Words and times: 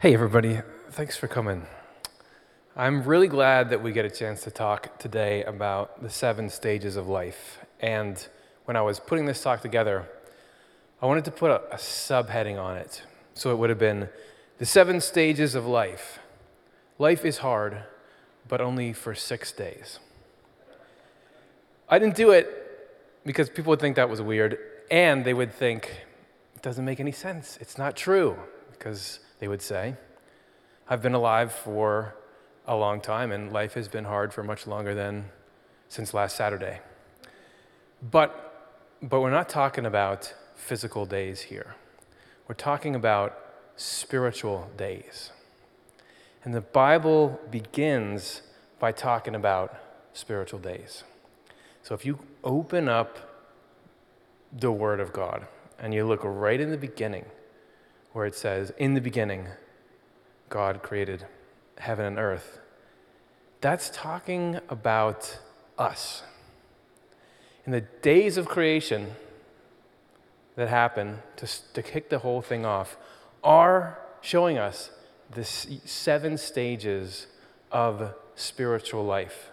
Hey, 0.00 0.14
everybody. 0.14 0.60
Thanks 0.92 1.16
for 1.16 1.26
coming. 1.26 1.66
I'm 2.76 3.02
really 3.02 3.26
glad 3.26 3.68
that 3.70 3.82
we 3.82 3.90
get 3.90 4.04
a 4.04 4.10
chance 4.10 4.44
to 4.44 4.50
talk 4.52 4.96
today 5.00 5.42
about 5.42 6.00
the 6.04 6.08
seven 6.08 6.50
stages 6.50 6.94
of 6.94 7.08
life. 7.08 7.58
And 7.80 8.24
when 8.64 8.76
I 8.76 8.82
was 8.82 9.00
putting 9.00 9.26
this 9.26 9.42
talk 9.42 9.60
together, 9.60 10.08
I 11.02 11.06
wanted 11.06 11.24
to 11.24 11.32
put 11.32 11.50
a, 11.50 11.62
a 11.72 11.78
subheading 11.78 12.62
on 12.62 12.76
it. 12.76 13.02
So 13.34 13.50
it 13.50 13.56
would 13.56 13.70
have 13.70 13.80
been 13.80 14.08
the 14.58 14.66
seven 14.66 15.00
stages 15.00 15.56
of 15.56 15.66
life. 15.66 16.20
Life 17.00 17.24
is 17.24 17.38
hard, 17.38 17.82
but 18.46 18.60
only 18.60 18.92
for 18.92 19.16
six 19.16 19.50
days. 19.50 19.98
I 21.88 21.98
didn't 21.98 22.14
do 22.14 22.30
it 22.30 22.46
because 23.26 23.50
people 23.50 23.70
would 23.70 23.80
think 23.80 23.96
that 23.96 24.08
was 24.08 24.22
weird, 24.22 24.60
and 24.92 25.24
they 25.24 25.34
would 25.34 25.52
think 25.52 26.06
it 26.54 26.62
doesn't 26.62 26.84
make 26.84 27.00
any 27.00 27.10
sense. 27.10 27.58
It's 27.60 27.76
not 27.76 27.96
true 27.96 28.36
because 28.70 29.18
they 29.38 29.48
would 29.48 29.62
say. 29.62 29.94
I've 30.88 31.02
been 31.02 31.14
alive 31.14 31.52
for 31.52 32.14
a 32.66 32.76
long 32.76 33.00
time, 33.00 33.32
and 33.32 33.52
life 33.52 33.74
has 33.74 33.88
been 33.88 34.04
hard 34.04 34.32
for 34.32 34.42
much 34.42 34.66
longer 34.66 34.94
than 34.94 35.26
since 35.88 36.12
last 36.14 36.36
Saturday. 36.36 36.80
But, 38.10 38.76
but 39.02 39.20
we're 39.20 39.30
not 39.30 39.48
talking 39.48 39.86
about 39.86 40.34
physical 40.54 41.06
days 41.06 41.42
here. 41.42 41.74
We're 42.46 42.54
talking 42.54 42.94
about 42.94 43.38
spiritual 43.76 44.70
days. 44.76 45.30
And 46.44 46.54
the 46.54 46.60
Bible 46.60 47.40
begins 47.50 48.42
by 48.78 48.92
talking 48.92 49.34
about 49.34 49.74
spiritual 50.12 50.60
days. 50.60 51.04
So 51.82 51.94
if 51.94 52.04
you 52.04 52.18
open 52.44 52.88
up 52.88 53.18
the 54.52 54.72
Word 54.72 55.00
of 55.00 55.12
God 55.12 55.46
and 55.78 55.94
you 55.94 56.06
look 56.06 56.20
right 56.22 56.60
in 56.60 56.70
the 56.70 56.76
beginning, 56.76 57.24
where 58.18 58.26
it 58.26 58.34
says, 58.34 58.72
In 58.78 58.94
the 58.94 59.00
beginning, 59.00 59.46
God 60.48 60.82
created 60.82 61.24
heaven 61.78 62.04
and 62.04 62.18
earth, 62.18 62.58
that's 63.60 63.90
talking 63.94 64.58
about 64.68 65.38
us. 65.78 66.24
In 67.64 67.70
the 67.70 67.82
days 67.82 68.36
of 68.36 68.48
creation 68.48 69.12
that 70.56 70.66
happen 70.66 71.20
to, 71.36 71.46
to 71.74 71.80
kick 71.80 72.10
the 72.10 72.18
whole 72.18 72.42
thing 72.42 72.66
off 72.66 72.96
are 73.44 74.00
showing 74.20 74.58
us 74.58 74.90
the 75.30 75.44
seven 75.44 76.36
stages 76.36 77.28
of 77.70 78.14
spiritual 78.34 79.04
life 79.04 79.52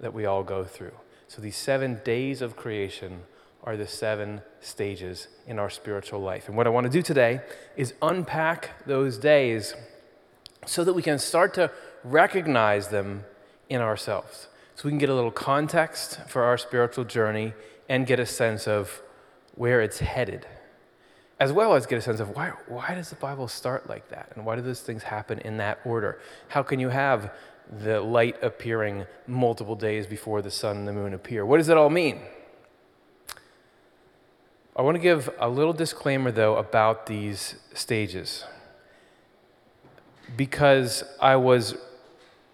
that 0.00 0.12
we 0.12 0.26
all 0.26 0.42
go 0.42 0.64
through. 0.64 0.98
So, 1.28 1.40
these 1.40 1.56
seven 1.56 2.00
days 2.02 2.42
of 2.42 2.56
creation 2.56 3.20
are 3.66 3.76
the 3.76 3.86
seven 3.86 4.40
stages 4.60 5.26
in 5.46 5.58
our 5.58 5.68
spiritual 5.68 6.20
life. 6.20 6.46
And 6.46 6.56
what 6.56 6.68
I 6.68 6.70
want 6.70 6.84
to 6.84 6.90
do 6.90 7.02
today 7.02 7.40
is 7.76 7.94
unpack 8.00 8.86
those 8.86 9.18
days 9.18 9.74
so 10.64 10.84
that 10.84 10.92
we 10.92 11.02
can 11.02 11.18
start 11.18 11.52
to 11.54 11.72
recognize 12.04 12.88
them 12.88 13.24
in 13.68 13.80
ourselves. 13.80 14.48
So 14.76 14.84
we 14.84 14.92
can 14.92 14.98
get 14.98 15.08
a 15.08 15.14
little 15.14 15.32
context 15.32 16.20
for 16.28 16.44
our 16.44 16.56
spiritual 16.56 17.04
journey 17.04 17.54
and 17.88 18.06
get 18.06 18.20
a 18.20 18.26
sense 18.26 18.68
of 18.68 19.02
where 19.56 19.80
it's 19.80 19.98
headed, 19.98 20.46
as 21.40 21.52
well 21.52 21.74
as 21.74 21.86
get 21.86 21.98
a 21.98 22.02
sense 22.02 22.20
of 22.20 22.36
why, 22.36 22.52
why 22.68 22.94
does 22.94 23.10
the 23.10 23.16
Bible 23.16 23.48
start 23.48 23.88
like 23.88 24.08
that? 24.10 24.30
And 24.36 24.46
why 24.46 24.54
do 24.54 24.62
those 24.62 24.80
things 24.80 25.02
happen 25.02 25.40
in 25.40 25.56
that 25.56 25.80
order? 25.84 26.20
How 26.48 26.62
can 26.62 26.78
you 26.78 26.90
have 26.90 27.32
the 27.80 28.00
light 28.00 28.36
appearing 28.42 29.06
multiple 29.26 29.74
days 29.74 30.06
before 30.06 30.40
the 30.40 30.50
sun 30.50 30.76
and 30.76 30.86
the 30.86 30.92
moon 30.92 31.14
appear? 31.14 31.44
What 31.44 31.56
does 31.56 31.68
it 31.68 31.76
all 31.76 31.90
mean? 31.90 32.20
I 34.78 34.82
want 34.82 34.96
to 34.96 35.00
give 35.00 35.30
a 35.38 35.48
little 35.48 35.72
disclaimer, 35.72 36.30
though, 36.30 36.56
about 36.56 37.06
these 37.06 37.54
stages. 37.72 38.44
Because 40.36 41.02
I 41.18 41.36
was 41.36 41.76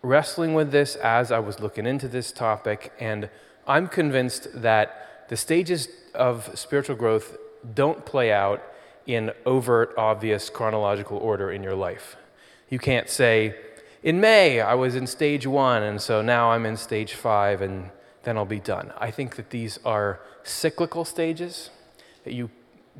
wrestling 0.02 0.54
with 0.54 0.70
this 0.70 0.94
as 0.94 1.32
I 1.32 1.40
was 1.40 1.58
looking 1.58 1.84
into 1.84 2.06
this 2.06 2.30
topic, 2.30 2.92
and 3.00 3.28
I'm 3.66 3.88
convinced 3.88 4.62
that 4.62 5.26
the 5.30 5.36
stages 5.36 5.88
of 6.14 6.56
spiritual 6.56 6.94
growth 6.94 7.36
don't 7.74 8.06
play 8.06 8.30
out 8.30 8.62
in 9.04 9.32
overt, 9.44 9.92
obvious 9.98 10.48
chronological 10.48 11.18
order 11.18 11.50
in 11.50 11.64
your 11.64 11.74
life. 11.74 12.16
You 12.68 12.78
can't 12.78 13.10
say, 13.10 13.56
in 14.04 14.20
May, 14.20 14.60
I 14.60 14.74
was 14.74 14.94
in 14.94 15.08
stage 15.08 15.44
one, 15.44 15.82
and 15.82 16.00
so 16.00 16.22
now 16.22 16.52
I'm 16.52 16.66
in 16.66 16.76
stage 16.76 17.14
five, 17.14 17.60
and 17.60 17.90
then 18.22 18.36
I'll 18.36 18.44
be 18.44 18.60
done. 18.60 18.92
I 18.96 19.10
think 19.10 19.34
that 19.34 19.50
these 19.50 19.80
are 19.84 20.20
cyclical 20.44 21.04
stages 21.04 21.70
that 22.24 22.32
you 22.32 22.50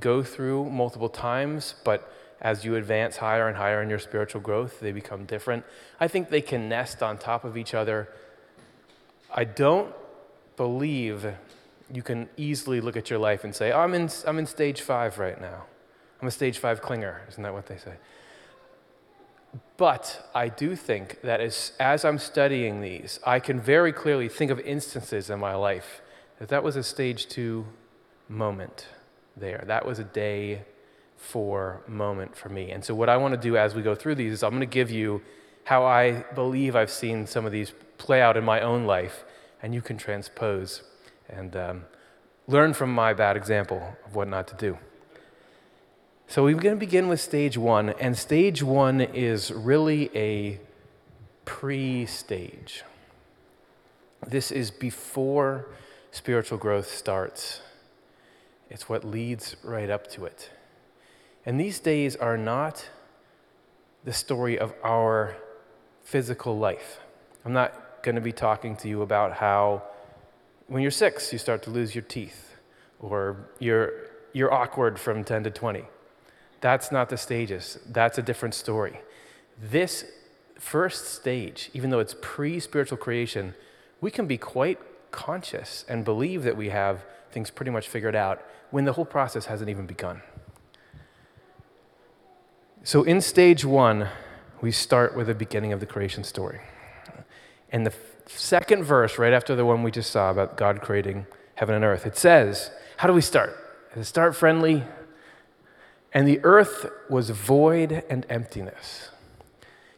go 0.01 0.23
through 0.23 0.71
multiple 0.71 1.09
times, 1.09 1.75
but 1.85 2.13
as 2.41 2.65
you 2.65 2.75
advance 2.75 3.19
higher 3.19 3.47
and 3.47 3.57
higher 3.57 3.83
in 3.83 3.89
your 3.89 3.99
spiritual 3.99 4.41
growth, 4.41 4.81
they 4.81 4.93
become 4.93 5.25
different. 5.25 5.65
I 6.01 6.09
think 6.09 6.31
they 6.31 6.41
can 6.41 6.69
nest 6.69 7.03
on 7.03 7.19
top 7.19 7.45
of 7.45 7.57
each 7.57 7.73
other. 7.73 8.09
I 9.33 9.45
don't 9.45 9.95
believe 10.57 11.35
you 11.93 12.03
can 12.03 12.29
easily 12.37 12.81
look 12.81 12.97
at 12.97 13.11
your 13.11 13.19
life 13.19 13.45
and 13.45 13.55
say, 13.55 13.71
oh, 13.71 13.81
I'm, 13.81 13.95
in, 13.95 14.11
I'm 14.27 14.39
in 14.39 14.47
stage 14.47 14.81
five 14.81 15.19
right 15.19 15.41
now. 15.41 15.65
I'm 16.21 16.29
a 16.29 16.31
stage 16.31 16.59
five 16.59 16.83
clinger. 16.83 17.29
Isn't 17.29 17.43
that 17.43 17.53
what 17.53 17.67
they 17.67 17.77
say? 17.77 17.95
But 19.77 20.31
I 20.35 20.49
do 20.49 20.75
think 20.75 21.21
that 21.23 21.41
as, 21.41 21.73
as 21.79 22.05
I'm 22.05 22.19
studying 22.19 22.81
these, 22.81 23.21
I 23.27 23.39
can 23.41 23.61
very 23.61 23.93
clearly 23.93 24.29
think 24.29 24.51
of 24.51 24.59
instances 24.61 25.31
in 25.31 25.39
my 25.39 25.55
life 25.55 26.01
that 26.39 26.49
that 26.49 26.63
was 26.63 26.77
a 26.77 26.83
stage 26.83 27.29
two 27.29 27.67
moment 28.29 28.87
there. 29.37 29.65
That 29.67 29.87
was 29.87 29.99
a 29.99 30.05
day 30.05 30.65
four 31.17 31.83
moment 31.87 32.37
for 32.37 32.49
me. 32.49 32.71
And 32.73 32.85
so, 32.85 32.95
what 32.95 33.09
I 33.09 33.17
want 33.17 33.33
to 33.35 33.41
do 33.41 33.57
as 33.57 33.75
we 33.75 33.83
go 33.83 33.95
through 33.95 34.17
these 34.17 34.33
is 34.33 34.43
I'm 34.43 34.51
going 34.51 34.61
to 34.61 34.67
give 34.67 34.91
you 34.91 35.23
how 35.65 35.85
I 35.85 36.25
believe 36.35 36.75
I've 36.75 36.91
seen 36.91 37.27
some 37.27 37.47
of 37.47 37.53
these 37.53 37.73
play 37.97 38.21
out 38.21 38.37
in 38.37 38.45
my 38.45 38.61
own 38.61 38.85
life, 38.85 39.25
and 39.63 39.73
you 39.73 39.81
can 39.81 39.97
transpose 39.97 40.83
and 41.29 41.55
um, 41.57 41.85
learn 42.49 42.75
from 42.75 42.93
my 42.93 43.15
bad 43.15 43.37
example 43.37 43.97
of 44.05 44.17
what 44.17 44.29
not 44.29 44.49
to 44.49 44.55
do. 44.57 44.79
So, 46.27 46.45
we're 46.45 46.55
going 46.57 46.75
to 46.75 46.81
begin 46.81 47.09
with 47.09 47.21
stage 47.21 47.57
one, 47.57 47.91
and 47.91 48.19
stage 48.19 48.63
one 48.63 49.01
is 49.01 49.53
really 49.53 50.11
a 50.15 50.61
pre 51.45 52.07
stage. 52.07 52.83
This 54.27 54.51
is 54.51 54.71
before 54.71 55.69
spiritual 56.11 56.59
growth 56.59 56.89
starts. 56.89 57.61
It's 58.73 58.89
what 58.89 59.05
leads 59.05 59.55
right 59.63 59.91
up 59.91 60.11
to 60.13 60.25
it. 60.25 60.51
And 61.45 61.61
these 61.61 61.79
days 61.79 62.17
are 62.17 62.39
not 62.39 62.89
the 64.03 64.15
story 64.15 64.59
of 64.59 64.73
our 64.83 65.37
physical 66.03 66.57
life. 66.59 67.01
I'm 67.45 67.53
not 67.53 68.03
going 68.03 68.15
to 68.15 68.23
be 68.23 68.33
talking 68.33 68.75
to 68.77 68.89
you 68.89 69.03
about 69.03 69.35
how 69.35 69.83
when 70.69 70.81
you're 70.81 70.91
six, 70.91 71.35
you 71.35 71.39
start 71.39 71.63
to 71.65 71.71
lose 71.71 71.95
your 71.95 72.03
teeth, 72.03 72.55
or 72.99 73.37
you're, 73.59 73.93
you're 74.33 74.51
awkward 74.51 74.99
from 74.99 75.23
10 75.23 75.45
to 75.45 75.51
20. 75.51 75.85
That's 76.63 76.91
not 76.91 77.11
the 77.11 77.19
stages, 77.19 77.79
that's 77.87 78.17
a 78.17 78.23
different 78.23 78.55
story. 78.55 79.01
This 79.61 80.07
first 80.59 81.13
stage, 81.13 81.69
even 81.75 81.91
though 81.91 81.99
it's 81.99 82.15
pre 82.23 82.59
spiritual 82.59 82.97
creation, 82.97 83.55
we 84.01 84.11
can 84.11 84.27
be 84.27 84.39
quite 84.39 84.79
conscious 85.11 85.85
and 85.91 86.07
believe 86.07 86.43
that 86.45 86.57
we 86.57 86.71
have 86.71 87.05
things 87.33 87.51
pretty 87.51 87.71
much 87.71 87.89
figured 87.89 88.15
out 88.15 88.43
when 88.71 88.85
the 88.85 88.93
whole 88.93 89.05
process 89.05 89.47
hasn't 89.47 89.71
even 89.71 89.87
begun. 89.87 90.23
So, 92.85 93.03
in 93.05 93.21
stage 93.21 93.65
one, 93.65 94.09
we 94.61 94.73
start 94.73 95.17
with 95.17 95.29
the 95.29 95.35
beginning 95.35 95.73
of 95.73 95.81
the 95.81 95.87
creation 95.87 96.25
story. 96.25 96.61
And 97.71 97.87
the 97.87 97.95
second 98.27 98.85
verse, 98.85 99.19
right 99.19 99.33
after 99.33 99.55
the 99.55 99.65
one 99.65 99.83
we 99.83 99.91
just 99.91 100.11
saw 100.11 100.31
about 100.31 100.57
God 100.57 100.81
creating 100.81 101.27
heaven 101.55 101.75
and 101.75 101.85
earth, 101.85 102.07
it 102.07 102.17
says, 102.17 102.71
How 102.99 103.09
do 103.09 103.15
we 103.15 103.21
start? 103.21 103.57
Does 103.95 104.03
it 104.03 104.09
start 104.09 104.35
friendly? 104.35 104.85
And 106.13 106.29
the 106.29 106.41
earth 106.43 106.91
was 107.09 107.31
void 107.31 108.05
and 108.11 108.27
emptiness, 108.29 109.11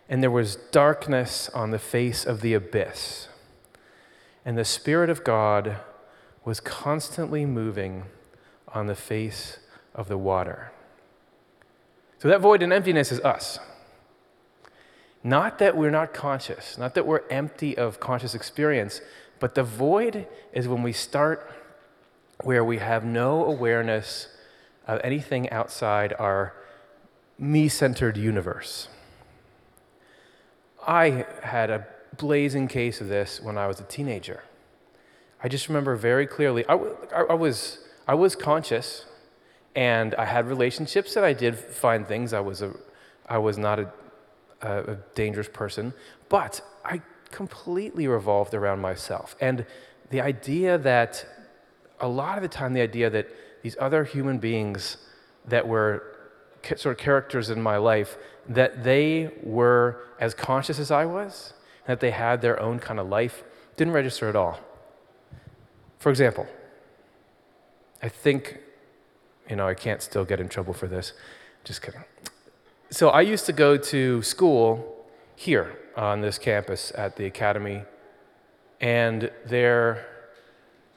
and 0.09 0.23
there 0.23 0.31
was 0.31 0.57
darkness 0.57 1.49
on 1.51 1.71
the 1.71 1.79
face 1.79 2.25
of 2.25 2.41
the 2.41 2.55
abyss. 2.55 3.29
And 4.45 4.57
the 4.59 4.65
Spirit 4.65 5.11
of 5.11 5.25
God 5.25 5.79
was 6.45 6.61
constantly 6.61 7.47
moving 7.47 8.05
on 8.69 8.87
the 8.87 8.95
face 8.95 9.59
of 9.95 10.09
the 10.09 10.19
water. 10.19 10.73
So 12.19 12.29
that 12.29 12.41
void 12.41 12.63
and 12.63 12.73
emptiness 12.73 13.13
is 13.13 13.21
us. 13.21 13.59
Not 15.23 15.59
that 15.59 15.77
we're 15.77 15.91
not 15.91 16.13
conscious, 16.13 16.77
not 16.77 16.95
that 16.95 17.07
we're 17.07 17.23
empty 17.31 17.77
of 17.77 17.99
conscious 17.99 18.35
experience, 18.35 19.01
but 19.41 19.55
the 19.55 19.63
void 19.63 20.27
is 20.53 20.69
when 20.69 20.83
we 20.83 20.93
start 20.93 21.51
where 22.43 22.65
we 22.65 22.79
have 22.79 23.05
no 23.05 23.45
awareness 23.45 24.29
of 24.87 25.01
anything 25.03 25.49
outside 25.51 26.13
our 26.19 26.55
me 27.39 27.69
centered 27.69 28.17
universe. 28.17 28.89
I 30.87 31.25
had 31.43 31.71
a 31.71 31.87
blazing 32.19 32.69
case 32.69 33.01
of 33.01 33.09
this 33.09 33.41
when 33.41 33.57
I 33.57 33.67
was 33.67 33.81
a 33.81 33.85
teenager. 33.85 34.43
I 35.45 35.49
just 35.49 35.69
remember 35.69 35.95
very 35.95 36.27
clearly, 36.27 36.67
I, 36.67 36.75
I, 37.15 37.23
I 37.31 37.35
was 37.35 37.79
I 38.09 38.15
was 38.15 38.35
conscious 38.35 39.07
and 39.77 40.15
I 40.17 40.25
had 40.25 40.47
relationships 40.47 41.15
and 41.17 41.25
I 41.25 41.35
did 41.35 41.57
find 41.57 42.07
things. 42.07 42.33
I 42.33 42.41
was, 42.41 42.63
a, 42.63 42.73
I 43.29 43.39
was 43.39 43.57
not 43.57 43.79
a 43.79 43.93
a, 44.65 44.93
a 44.93 44.97
dangerous 45.15 45.49
person, 45.49 45.93
but 46.29 46.63
I 46.85 47.03
completely 47.31 48.09
revolved 48.09 48.55
around 48.55 48.81
myself. 48.81 49.37
And 49.41 49.67
the 50.11 50.21
idea 50.21 50.79
that, 50.79 51.27
a 52.01 52.09
lot 52.09 52.37
of 52.39 52.43
the 52.43 52.49
time, 52.49 52.73
the 52.73 52.81
idea 52.81 53.11
that 53.11 53.29
these 53.63 53.77
other 53.81 54.05
human 54.05 54.39
beings 54.39 54.97
that 55.47 55.67
were 55.67 56.03
sort 56.77 56.99
of 56.99 56.99
characters 56.99 57.51
in 57.51 57.61
my 57.63 57.77
life, 57.77 58.17
that 58.49 58.85
they 58.85 59.31
were 59.43 60.05
as 60.19 60.35
conscious 60.35 60.79
as 60.79 60.91
I 60.91 61.05
was, 61.05 61.53
that 61.87 62.01
they 62.01 62.11
had 62.11 62.41
their 62.41 62.59
own 62.61 62.79
kind 62.79 62.99
of 62.99 63.09
life, 63.09 63.45
didn't 63.77 63.93
register 63.93 64.29
at 64.29 64.37
all. 64.37 64.61
For 66.05 66.11
example, 66.11 66.47
I 68.03 68.11
think, 68.11 68.59
you 69.49 69.57
know, 69.57 69.67
I 69.67 69.73
can't 69.73 70.03
still 70.03 70.27
get 70.27 70.39
in 70.39 70.51
trouble 70.51 70.75
for 70.75 70.87
this. 70.87 71.15
Just 71.65 71.81
kidding. 71.81 72.05
So 72.91 73.09
I 73.09 73.23
used 73.23 73.47
to 73.47 73.55
go 73.55 73.79
to 73.79 74.21
school 74.21 75.07
here 75.35 75.79
on 75.97 76.21
this 76.21 76.37
campus 76.37 76.93
at 76.95 77.17
the 77.17 77.25
academy, 77.25 77.85
and 78.83 79.31
there 79.47 80.07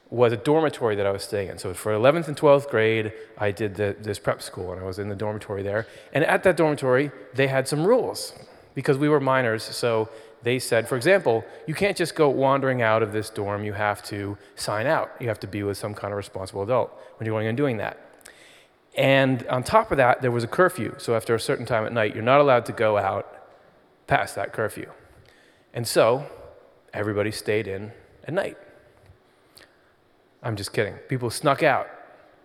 was 0.09 0.33
a 0.33 0.35
dormitory 0.35 0.97
that 0.97 1.05
I 1.05 1.11
was 1.11 1.23
staying 1.23 1.51
in. 1.51 1.57
So 1.57 1.73
for 1.73 1.93
11th 1.93 2.27
and 2.27 2.35
12th 2.35 2.69
grade, 2.69 3.13
I 3.37 3.51
did 3.51 3.75
the, 3.75 3.95
this 3.97 4.19
prep 4.19 4.41
school, 4.41 4.73
and 4.73 4.81
I 4.81 4.83
was 4.83 4.99
in 4.99 5.07
the 5.07 5.15
dormitory 5.15 5.63
there. 5.63 5.87
And 6.11 6.25
at 6.25 6.43
that 6.43 6.57
dormitory, 6.57 7.11
they 7.33 7.47
had 7.47 7.65
some 7.65 7.87
rules 7.87 8.33
because 8.75 8.97
we 8.97 9.07
were 9.07 9.21
minors. 9.21 9.63
So 9.63 10.09
they 10.43 10.59
said, 10.59 10.87
for 10.87 10.95
example, 10.95 11.43
you 11.65 11.73
can't 11.73 11.97
just 11.97 12.15
go 12.15 12.29
wandering 12.29 12.81
out 12.81 13.03
of 13.03 13.11
this 13.11 13.29
dorm. 13.29 13.63
You 13.63 13.73
have 13.73 14.03
to 14.03 14.37
sign 14.55 14.85
out. 14.85 15.11
You 15.19 15.27
have 15.27 15.39
to 15.39 15.47
be 15.47 15.63
with 15.63 15.77
some 15.77 15.93
kind 15.93 16.13
of 16.13 16.17
responsible 16.17 16.63
adult 16.63 16.91
when 17.17 17.25
you're 17.25 17.33
going 17.33 17.47
and 17.47 17.57
doing 17.57 17.77
that. 17.77 17.99
And 18.95 19.45
on 19.47 19.63
top 19.63 19.91
of 19.91 19.97
that, 19.97 20.21
there 20.21 20.31
was 20.31 20.43
a 20.43 20.47
curfew. 20.47 20.95
So 20.97 21.15
after 21.15 21.35
a 21.35 21.39
certain 21.39 21.65
time 21.65 21.85
at 21.85 21.93
night, 21.93 22.15
you're 22.15 22.23
not 22.23 22.39
allowed 22.39 22.65
to 22.65 22.71
go 22.71 22.97
out 22.97 23.31
past 24.07 24.35
that 24.35 24.53
curfew. 24.53 24.89
And 25.73 25.87
so 25.87 26.25
everybody 26.93 27.31
stayed 27.31 27.67
in 27.67 27.91
at 28.23 28.33
night. 28.33 28.57
I'm 30.41 30.55
just 30.55 30.73
kidding. 30.73 30.95
People 31.09 31.29
snuck 31.29 31.61
out. 31.61 31.87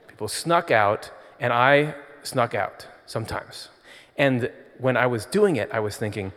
People 0.08 0.28
snuck 0.28 0.70
out, 0.70 1.10
and 1.40 1.52
I 1.52 1.94
snuck 2.22 2.54
out 2.54 2.86
sometimes. 3.06 3.68
And 4.16 4.50
when 4.78 4.96
I 4.96 5.06
was 5.06 5.24
doing 5.24 5.56
it, 5.56 5.70
I 5.72 5.80
was 5.80 5.96
thinking, 5.96 6.32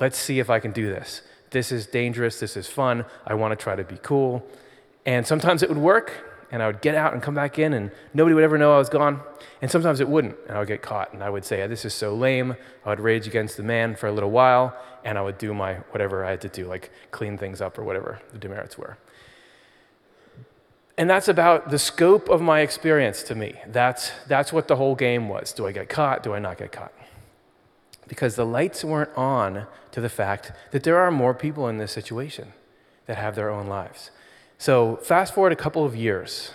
let's 0.00 0.18
see 0.18 0.38
if 0.38 0.50
I 0.50 0.60
can 0.60 0.72
do 0.72 0.86
this. 0.88 1.22
This 1.50 1.72
is 1.72 1.86
dangerous. 1.86 2.40
This 2.40 2.56
is 2.56 2.66
fun. 2.66 3.04
I 3.26 3.34
want 3.34 3.58
to 3.58 3.62
try 3.62 3.76
to 3.76 3.84
be 3.84 3.98
cool. 4.02 4.46
And 5.06 5.26
sometimes 5.26 5.62
it 5.62 5.68
would 5.68 5.78
work, 5.78 6.12
and 6.50 6.62
I 6.62 6.66
would 6.66 6.82
get 6.82 6.94
out 6.94 7.14
and 7.14 7.22
come 7.22 7.34
back 7.34 7.58
in, 7.58 7.72
and 7.72 7.90
nobody 8.12 8.34
would 8.34 8.44
ever 8.44 8.58
know 8.58 8.74
I 8.74 8.78
was 8.78 8.88
gone. 8.88 9.22
And 9.62 9.70
sometimes 9.70 10.00
it 10.00 10.08
wouldn't, 10.08 10.36
and 10.46 10.56
I 10.56 10.60
would 10.60 10.68
get 10.68 10.82
caught, 10.82 11.12
and 11.12 11.22
I 11.22 11.30
would 11.30 11.44
say, 11.44 11.66
This 11.66 11.84
is 11.84 11.94
so 11.94 12.14
lame. 12.14 12.56
I 12.84 12.90
would 12.90 13.00
rage 13.00 13.26
against 13.26 13.56
the 13.56 13.62
man 13.62 13.96
for 13.96 14.06
a 14.06 14.12
little 14.12 14.30
while, 14.30 14.76
and 15.04 15.16
I 15.16 15.22
would 15.22 15.38
do 15.38 15.54
my 15.54 15.74
whatever 15.90 16.24
I 16.24 16.30
had 16.30 16.40
to 16.42 16.48
do, 16.48 16.66
like 16.66 16.90
clean 17.10 17.38
things 17.38 17.60
up 17.60 17.78
or 17.78 17.84
whatever 17.84 18.20
the 18.32 18.38
demerits 18.38 18.76
were. 18.76 18.98
And 20.98 21.08
that's 21.08 21.28
about 21.28 21.70
the 21.70 21.78
scope 21.78 22.28
of 22.28 22.40
my 22.42 22.60
experience 22.60 23.22
to 23.24 23.36
me. 23.36 23.54
That's, 23.68 24.10
that's 24.26 24.52
what 24.52 24.66
the 24.66 24.74
whole 24.74 24.96
game 24.96 25.28
was. 25.28 25.52
Do 25.52 25.64
I 25.64 25.70
get 25.70 25.88
caught? 25.88 26.24
Do 26.24 26.34
I 26.34 26.40
not 26.40 26.58
get 26.58 26.72
caught? 26.72 26.92
Because 28.08 28.34
the 28.34 28.46
lights 28.46 28.84
weren't 28.84 29.14
on 29.16 29.66
to 29.92 30.00
the 30.00 30.08
fact 30.08 30.52
that 30.72 30.82
there 30.82 30.98
are 30.98 31.10
more 31.10 31.34
people 31.34 31.68
in 31.68 31.78
this 31.78 31.92
situation 31.92 32.52
that 33.06 33.16
have 33.16 33.34
their 33.36 33.50
own 33.50 33.66
lives. 33.66 34.10
So, 34.58 34.96
fast 34.96 35.34
forward 35.34 35.52
a 35.52 35.56
couple 35.56 35.84
of 35.84 35.94
years, 35.94 36.50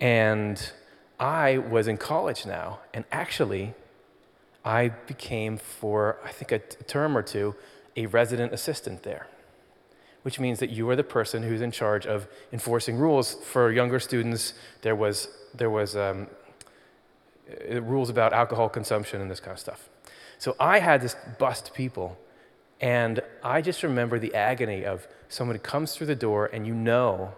and 0.00 0.72
I 1.18 1.58
was 1.58 1.88
in 1.88 1.96
college 1.96 2.44
now, 2.44 2.80
and 2.92 3.04
actually, 3.12 3.74
I 4.64 4.88
became, 4.88 5.56
for 5.56 6.18
I 6.24 6.30
think 6.30 6.52
a 6.52 6.58
term 6.58 7.16
or 7.16 7.22
two, 7.22 7.54
a 7.96 8.06
resident 8.06 8.52
assistant 8.52 9.02
there, 9.02 9.26
which 10.22 10.38
means 10.38 10.58
that 10.58 10.70
you 10.70 10.88
are 10.90 10.96
the 10.96 11.04
person 11.04 11.42
who's 11.42 11.60
in 11.60 11.70
charge 11.70 12.06
of 12.06 12.28
enforcing 12.52 12.96
rules. 12.96 13.34
For 13.34 13.72
younger 13.72 14.00
students, 14.00 14.54
there 14.82 14.94
was, 14.94 15.28
there 15.54 15.70
was 15.70 15.96
um, 15.96 16.28
rules 17.82 18.10
about 18.10 18.32
alcohol 18.32 18.68
consumption 18.68 19.20
and 19.20 19.30
this 19.30 19.40
kind 19.40 19.52
of 19.52 19.58
stuff. 19.58 19.88
So 20.38 20.56
I 20.58 20.78
had 20.78 21.02
to 21.02 21.14
bust 21.38 21.72
people 21.74 22.18
and 22.80 23.20
I 23.42 23.60
just 23.60 23.82
remember 23.82 24.18
the 24.18 24.34
agony 24.34 24.84
of 24.84 25.06
somebody 25.28 25.58
comes 25.58 25.94
through 25.94 26.06
the 26.06 26.14
door 26.14 26.46
and 26.46 26.66
you 26.66 26.74
know 26.74 27.34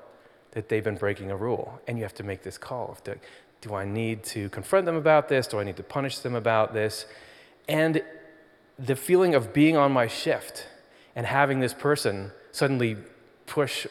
that 0.52 0.68
they've 0.68 0.84
been 0.84 0.96
breaking 0.96 1.30
a 1.30 1.36
rule. 1.36 1.80
And 1.88 1.98
you 1.98 2.04
have 2.04 2.14
to 2.14 2.22
make 2.22 2.42
this 2.42 2.56
call 2.58 2.92
of, 2.92 3.02
do, 3.02 3.16
do 3.60 3.74
I 3.74 3.84
need 3.84 4.22
to 4.24 4.48
confront 4.50 4.86
them 4.86 4.96
about 4.96 5.28
this? 5.28 5.46
Do 5.46 5.58
I 5.58 5.64
need 5.64 5.76
to 5.76 5.82
punish 5.82 6.18
them 6.18 6.34
about 6.34 6.74
this? 6.74 7.06
And 7.68 8.02
the 8.78 8.96
feeling 8.96 9.34
of 9.34 9.52
being 9.52 9.76
on 9.76 9.92
my 9.92 10.06
shift 10.06 10.68
and 11.16 11.26
having 11.26 11.60
this 11.60 11.74
person 11.74 12.30
suddenly 12.52 12.96
push 13.46 13.86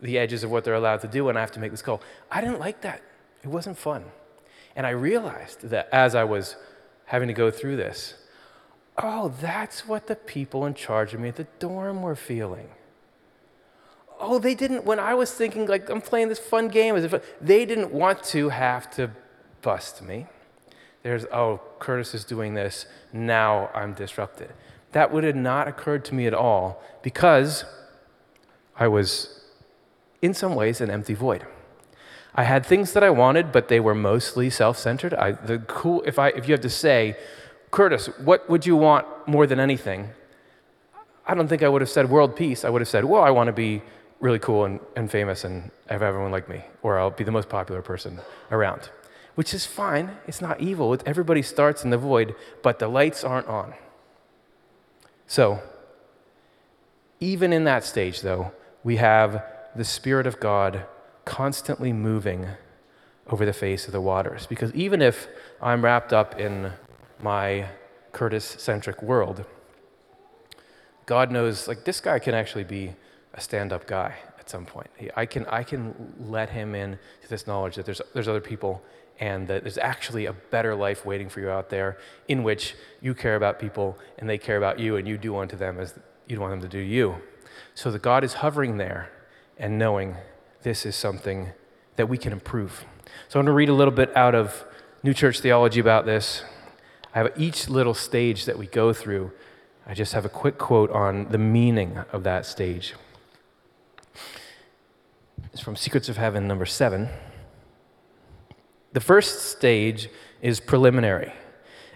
the 0.00 0.18
edges 0.18 0.42
of 0.42 0.50
what 0.50 0.64
they're 0.64 0.74
allowed 0.74 1.00
to 1.02 1.08
do 1.08 1.28
and 1.28 1.38
I 1.38 1.40
have 1.40 1.52
to 1.52 1.60
make 1.60 1.70
this 1.70 1.82
call. 1.82 2.02
I 2.30 2.40
didn't 2.40 2.58
like 2.58 2.80
that. 2.80 3.00
It 3.44 3.48
wasn't 3.48 3.78
fun. 3.78 4.04
And 4.74 4.86
I 4.86 4.90
realized 4.90 5.68
that 5.70 5.88
as 5.92 6.14
I 6.14 6.24
was 6.24 6.56
having 7.06 7.28
to 7.28 7.34
go 7.34 7.50
through 7.50 7.76
this, 7.76 8.14
Oh, 8.98 9.32
that's 9.40 9.88
what 9.88 10.06
the 10.06 10.16
people 10.16 10.66
in 10.66 10.74
charge 10.74 11.14
of 11.14 11.20
me 11.20 11.28
at 11.28 11.36
the 11.36 11.46
dorm 11.58 12.02
were 12.02 12.14
feeling. 12.14 12.68
Oh, 14.20 14.38
they 14.38 14.54
didn't, 14.54 14.84
when 14.84 15.00
I 15.00 15.14
was 15.14 15.32
thinking, 15.32 15.66
like, 15.66 15.88
I'm 15.88 16.00
playing 16.00 16.28
this 16.28 16.38
fun 16.38 16.68
game, 16.68 16.94
as 16.94 17.04
if 17.04 17.14
they 17.40 17.64
didn't 17.64 17.92
want 17.92 18.22
to 18.24 18.50
have 18.50 18.90
to 18.92 19.10
bust 19.62 20.02
me. 20.02 20.26
There's, 21.02 21.24
oh, 21.32 21.60
Curtis 21.78 22.14
is 22.14 22.24
doing 22.24 22.54
this, 22.54 22.86
now 23.12 23.70
I'm 23.74 23.94
disrupted. 23.94 24.52
That 24.92 25.10
would 25.10 25.24
have 25.24 25.36
not 25.36 25.66
occurred 25.66 26.04
to 26.06 26.14
me 26.14 26.26
at 26.26 26.34
all 26.34 26.82
because 27.02 27.64
I 28.76 28.88
was, 28.88 29.40
in 30.20 30.34
some 30.34 30.54
ways, 30.54 30.80
an 30.80 30.90
empty 30.90 31.14
void. 31.14 31.46
I 32.34 32.44
had 32.44 32.64
things 32.64 32.92
that 32.94 33.04
I 33.04 33.10
wanted, 33.10 33.52
but 33.52 33.68
they 33.68 33.80
were 33.80 33.94
mostly 33.94 34.48
self-centered. 34.48 35.12
I, 35.14 35.32
the 35.32 35.58
cool, 35.58 36.02
if 36.06 36.18
I, 36.18 36.28
if 36.28 36.48
you 36.48 36.52
have 36.52 36.62
to 36.62 36.70
say, 36.70 37.16
Curtis, 37.70 38.06
what 38.18 38.48
would 38.48 38.64
you 38.64 38.76
want 38.76 39.06
more 39.26 39.46
than 39.46 39.60
anything? 39.60 40.10
I 41.26 41.34
don't 41.34 41.48
think 41.48 41.62
I 41.62 41.68
would 41.68 41.82
have 41.82 41.90
said 41.90 42.08
world 42.08 42.34
peace. 42.34 42.64
I 42.64 42.70
would 42.70 42.80
have 42.80 42.88
said, 42.88 43.04
well, 43.04 43.22
I 43.22 43.30
want 43.30 43.48
to 43.48 43.52
be 43.52 43.82
really 44.20 44.38
cool 44.38 44.64
and, 44.64 44.80
and 44.96 45.10
famous 45.10 45.44
and 45.44 45.70
have 45.88 46.02
everyone 46.02 46.30
like 46.30 46.48
me, 46.48 46.64
or 46.82 46.98
I'll 46.98 47.10
be 47.10 47.24
the 47.24 47.32
most 47.32 47.48
popular 47.48 47.82
person 47.82 48.20
around, 48.50 48.88
which 49.34 49.52
is 49.52 49.66
fine. 49.66 50.16
It's 50.26 50.40
not 50.40 50.60
evil. 50.60 50.96
Everybody 51.04 51.42
starts 51.42 51.84
in 51.84 51.90
the 51.90 51.98
void, 51.98 52.34
but 52.62 52.78
the 52.78 52.88
lights 52.88 53.24
aren't 53.24 53.48
on. 53.48 53.74
So, 55.26 55.60
even 57.20 57.52
in 57.52 57.64
that 57.64 57.84
stage, 57.84 58.22
though, 58.22 58.52
we 58.84 58.96
have 58.96 59.44
the 59.76 59.84
Spirit 59.84 60.26
of 60.26 60.40
God 60.40 60.86
constantly 61.24 61.92
moving 61.92 62.48
over 63.28 63.46
the 63.46 63.52
face 63.52 63.86
of 63.86 63.92
the 63.92 64.00
waters. 64.00 64.46
Because 64.46 64.74
even 64.74 65.00
if 65.00 65.28
I'm 65.60 65.84
wrapped 65.84 66.12
up 66.12 66.38
in 66.38 66.72
my 67.22 67.68
Curtis 68.12 68.44
centric 68.44 69.02
world. 69.02 69.44
God 71.06 71.30
knows, 71.30 71.66
like, 71.66 71.84
this 71.84 72.00
guy 72.00 72.18
can 72.18 72.34
actually 72.34 72.64
be 72.64 72.94
a 73.34 73.40
stand 73.40 73.72
up 73.72 73.86
guy 73.86 74.14
at 74.38 74.50
some 74.50 74.66
point. 74.66 74.88
I, 75.16 75.26
can, 75.26 75.46
I 75.46 75.62
can 75.62 76.14
let 76.18 76.50
him 76.50 76.74
in 76.74 76.98
to 77.22 77.28
this 77.28 77.46
knowledge 77.46 77.76
that 77.76 77.86
there's, 77.86 78.00
there's 78.12 78.28
other 78.28 78.40
people 78.40 78.82
and 79.18 79.48
that 79.48 79.62
there's 79.62 79.78
actually 79.78 80.26
a 80.26 80.32
better 80.32 80.74
life 80.74 81.04
waiting 81.04 81.28
for 81.28 81.40
you 81.40 81.50
out 81.50 81.70
there 81.70 81.98
in 82.28 82.42
which 82.42 82.74
you 83.00 83.14
care 83.14 83.36
about 83.36 83.58
people 83.58 83.98
and 84.18 84.28
they 84.28 84.38
care 84.38 84.56
about 84.56 84.78
you 84.78 84.96
and 84.96 85.08
you 85.08 85.16
do 85.16 85.36
unto 85.36 85.56
them 85.56 85.78
as 85.78 85.98
you'd 86.26 86.38
want 86.38 86.50
them 86.50 86.60
to 86.60 86.68
do 86.68 86.78
you. 86.78 87.16
So 87.74 87.90
that 87.90 88.02
God 88.02 88.24
is 88.24 88.34
hovering 88.34 88.76
there 88.76 89.10
and 89.58 89.78
knowing 89.78 90.16
this 90.62 90.86
is 90.86 90.96
something 90.96 91.50
that 91.96 92.08
we 92.08 92.16
can 92.16 92.32
improve. 92.32 92.84
So 93.28 93.38
I'm 93.38 93.46
going 93.46 93.52
to 93.52 93.56
read 93.56 93.68
a 93.68 93.74
little 93.74 93.92
bit 93.92 94.16
out 94.16 94.34
of 94.34 94.64
New 95.02 95.12
Church 95.12 95.40
Theology 95.40 95.80
about 95.80 96.06
this. 96.06 96.42
I 97.14 97.18
have 97.18 97.32
each 97.36 97.68
little 97.68 97.94
stage 97.94 98.46
that 98.46 98.58
we 98.58 98.66
go 98.66 98.92
through. 98.92 99.32
I 99.86 99.94
just 99.94 100.12
have 100.12 100.24
a 100.24 100.28
quick 100.28 100.58
quote 100.58 100.90
on 100.90 101.28
the 101.30 101.38
meaning 101.38 101.98
of 102.12 102.22
that 102.24 102.46
stage. 102.46 102.94
It's 105.52 105.60
from 105.60 105.76
Secrets 105.76 106.08
of 106.08 106.16
Heaven, 106.16 106.46
number 106.46 106.64
seven. 106.64 107.08
The 108.92 109.00
first 109.00 109.42
stage 109.42 110.08
is 110.40 110.60
preliminary, 110.60 111.32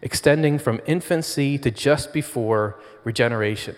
extending 0.03 0.59
from 0.59 0.81
infancy 0.87 1.59
to 1.59 1.71
just 1.71 2.13
before 2.13 2.81
regeneration. 3.05 3.77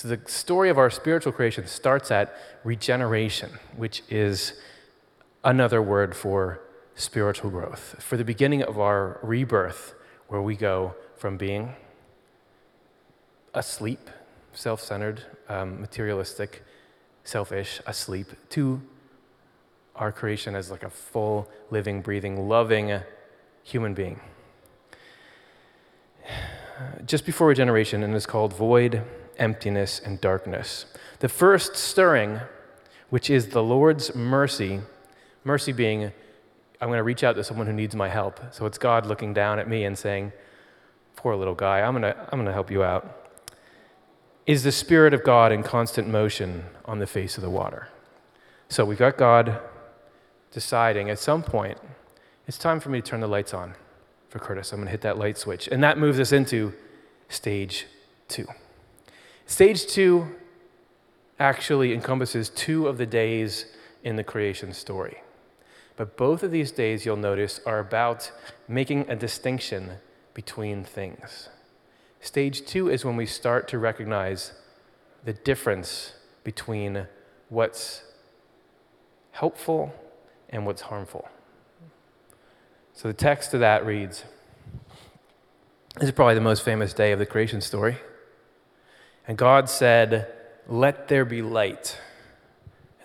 So 0.00 0.08
the 0.08 0.20
story 0.30 0.70
of 0.70 0.78
our 0.78 0.88
spiritual 0.88 1.30
creation 1.30 1.66
starts 1.66 2.10
at 2.10 2.34
regeneration, 2.64 3.50
which 3.76 4.02
is 4.08 4.54
another 5.44 5.82
word 5.82 6.16
for 6.16 6.62
spiritual 6.94 7.50
growth. 7.50 7.96
For 7.98 8.16
the 8.16 8.24
beginning 8.24 8.62
of 8.62 8.80
our 8.80 9.20
rebirth, 9.22 9.92
where 10.28 10.40
we 10.40 10.56
go 10.56 10.94
from 11.18 11.36
being 11.36 11.74
asleep, 13.52 14.08
self 14.54 14.80
centered, 14.80 15.22
um, 15.50 15.82
materialistic, 15.82 16.64
selfish, 17.22 17.82
asleep, 17.86 18.28
to 18.48 18.80
our 19.96 20.12
creation 20.12 20.54
as 20.54 20.70
like 20.70 20.82
a 20.82 20.88
full, 20.88 21.46
living, 21.70 22.00
breathing, 22.00 22.48
loving 22.48 23.00
human 23.64 23.92
being. 23.92 24.18
just 27.04 27.26
before 27.26 27.48
regeneration 27.48 28.02
and 28.02 28.14
it's 28.14 28.24
called 28.24 28.54
void, 28.54 29.04
emptiness, 29.40 30.00
and 30.04 30.20
darkness. 30.20 30.86
The 31.18 31.28
first 31.28 31.74
stirring, 31.74 32.40
which 33.08 33.30
is 33.30 33.48
the 33.48 33.62
Lord's 33.62 34.14
mercy, 34.14 34.80
mercy 35.42 35.72
being, 35.72 36.12
I'm 36.80 36.88
going 36.88 36.98
to 36.98 37.02
reach 37.02 37.24
out 37.24 37.34
to 37.36 37.44
someone 37.44 37.66
who 37.66 37.72
needs 37.72 37.96
my 37.96 38.08
help. 38.08 38.40
So 38.52 38.66
it's 38.66 38.78
God 38.78 39.06
looking 39.06 39.34
down 39.34 39.58
at 39.58 39.68
me 39.68 39.84
and 39.84 39.98
saying, 39.98 40.32
Poor 41.16 41.36
little 41.36 41.54
guy, 41.54 41.80
I'm 41.80 41.92
going 41.92 42.14
to, 42.14 42.16
I'm 42.16 42.38
going 42.38 42.46
to 42.46 42.52
help 42.52 42.70
you 42.70 42.82
out. 42.82 43.28
Is 44.46 44.62
the 44.62 44.72
Spirit 44.72 45.12
of 45.12 45.22
God 45.22 45.52
in 45.52 45.62
constant 45.62 46.08
motion 46.08 46.64
on 46.86 46.98
the 46.98 47.06
face 47.06 47.36
of 47.36 47.42
the 47.42 47.50
water? 47.50 47.88
So 48.68 48.84
we've 48.84 48.98
got 48.98 49.18
God 49.18 49.60
deciding 50.50 51.10
at 51.10 51.18
some 51.18 51.42
point, 51.42 51.78
it's 52.46 52.56
time 52.56 52.80
for 52.80 52.88
me 52.88 53.00
to 53.00 53.06
turn 53.06 53.20
the 53.20 53.28
lights 53.28 53.52
on 53.52 53.74
for 54.28 54.38
Curtis. 54.38 54.72
I'm 54.72 54.78
going 54.78 54.86
to 54.86 54.90
hit 54.90 55.02
that 55.02 55.18
light 55.18 55.36
switch. 55.36 55.68
And 55.68 55.82
that 55.84 55.98
moves 55.98 56.18
us 56.18 56.32
into 56.32 56.72
stage 57.28 57.86
two. 58.28 58.46
Stage 59.50 59.84
two 59.88 60.28
actually 61.40 61.92
encompasses 61.92 62.50
two 62.50 62.86
of 62.86 62.98
the 62.98 63.04
days 63.04 63.66
in 64.04 64.14
the 64.14 64.22
creation 64.22 64.72
story. 64.72 65.22
But 65.96 66.16
both 66.16 66.44
of 66.44 66.52
these 66.52 66.70
days, 66.70 67.04
you'll 67.04 67.16
notice, 67.16 67.58
are 67.66 67.80
about 67.80 68.30
making 68.68 69.10
a 69.10 69.16
distinction 69.16 69.94
between 70.34 70.84
things. 70.84 71.48
Stage 72.20 72.64
two 72.64 72.88
is 72.88 73.04
when 73.04 73.16
we 73.16 73.26
start 73.26 73.66
to 73.68 73.78
recognize 73.78 74.52
the 75.24 75.32
difference 75.32 76.12
between 76.44 77.08
what's 77.48 78.04
helpful 79.32 79.92
and 80.48 80.64
what's 80.64 80.82
harmful. 80.82 81.28
So 82.94 83.08
the 83.08 83.14
text 83.14 83.52
of 83.52 83.58
that 83.58 83.84
reads 83.84 84.22
This 85.96 86.04
is 86.04 86.12
probably 86.12 86.36
the 86.36 86.40
most 86.40 86.64
famous 86.64 86.94
day 86.94 87.10
of 87.10 87.18
the 87.18 87.26
creation 87.26 87.60
story. 87.60 87.98
And 89.30 89.38
God 89.38 89.70
said, 89.70 90.26
Let 90.66 91.06
there 91.06 91.24
be 91.24 91.40
light. 91.40 91.96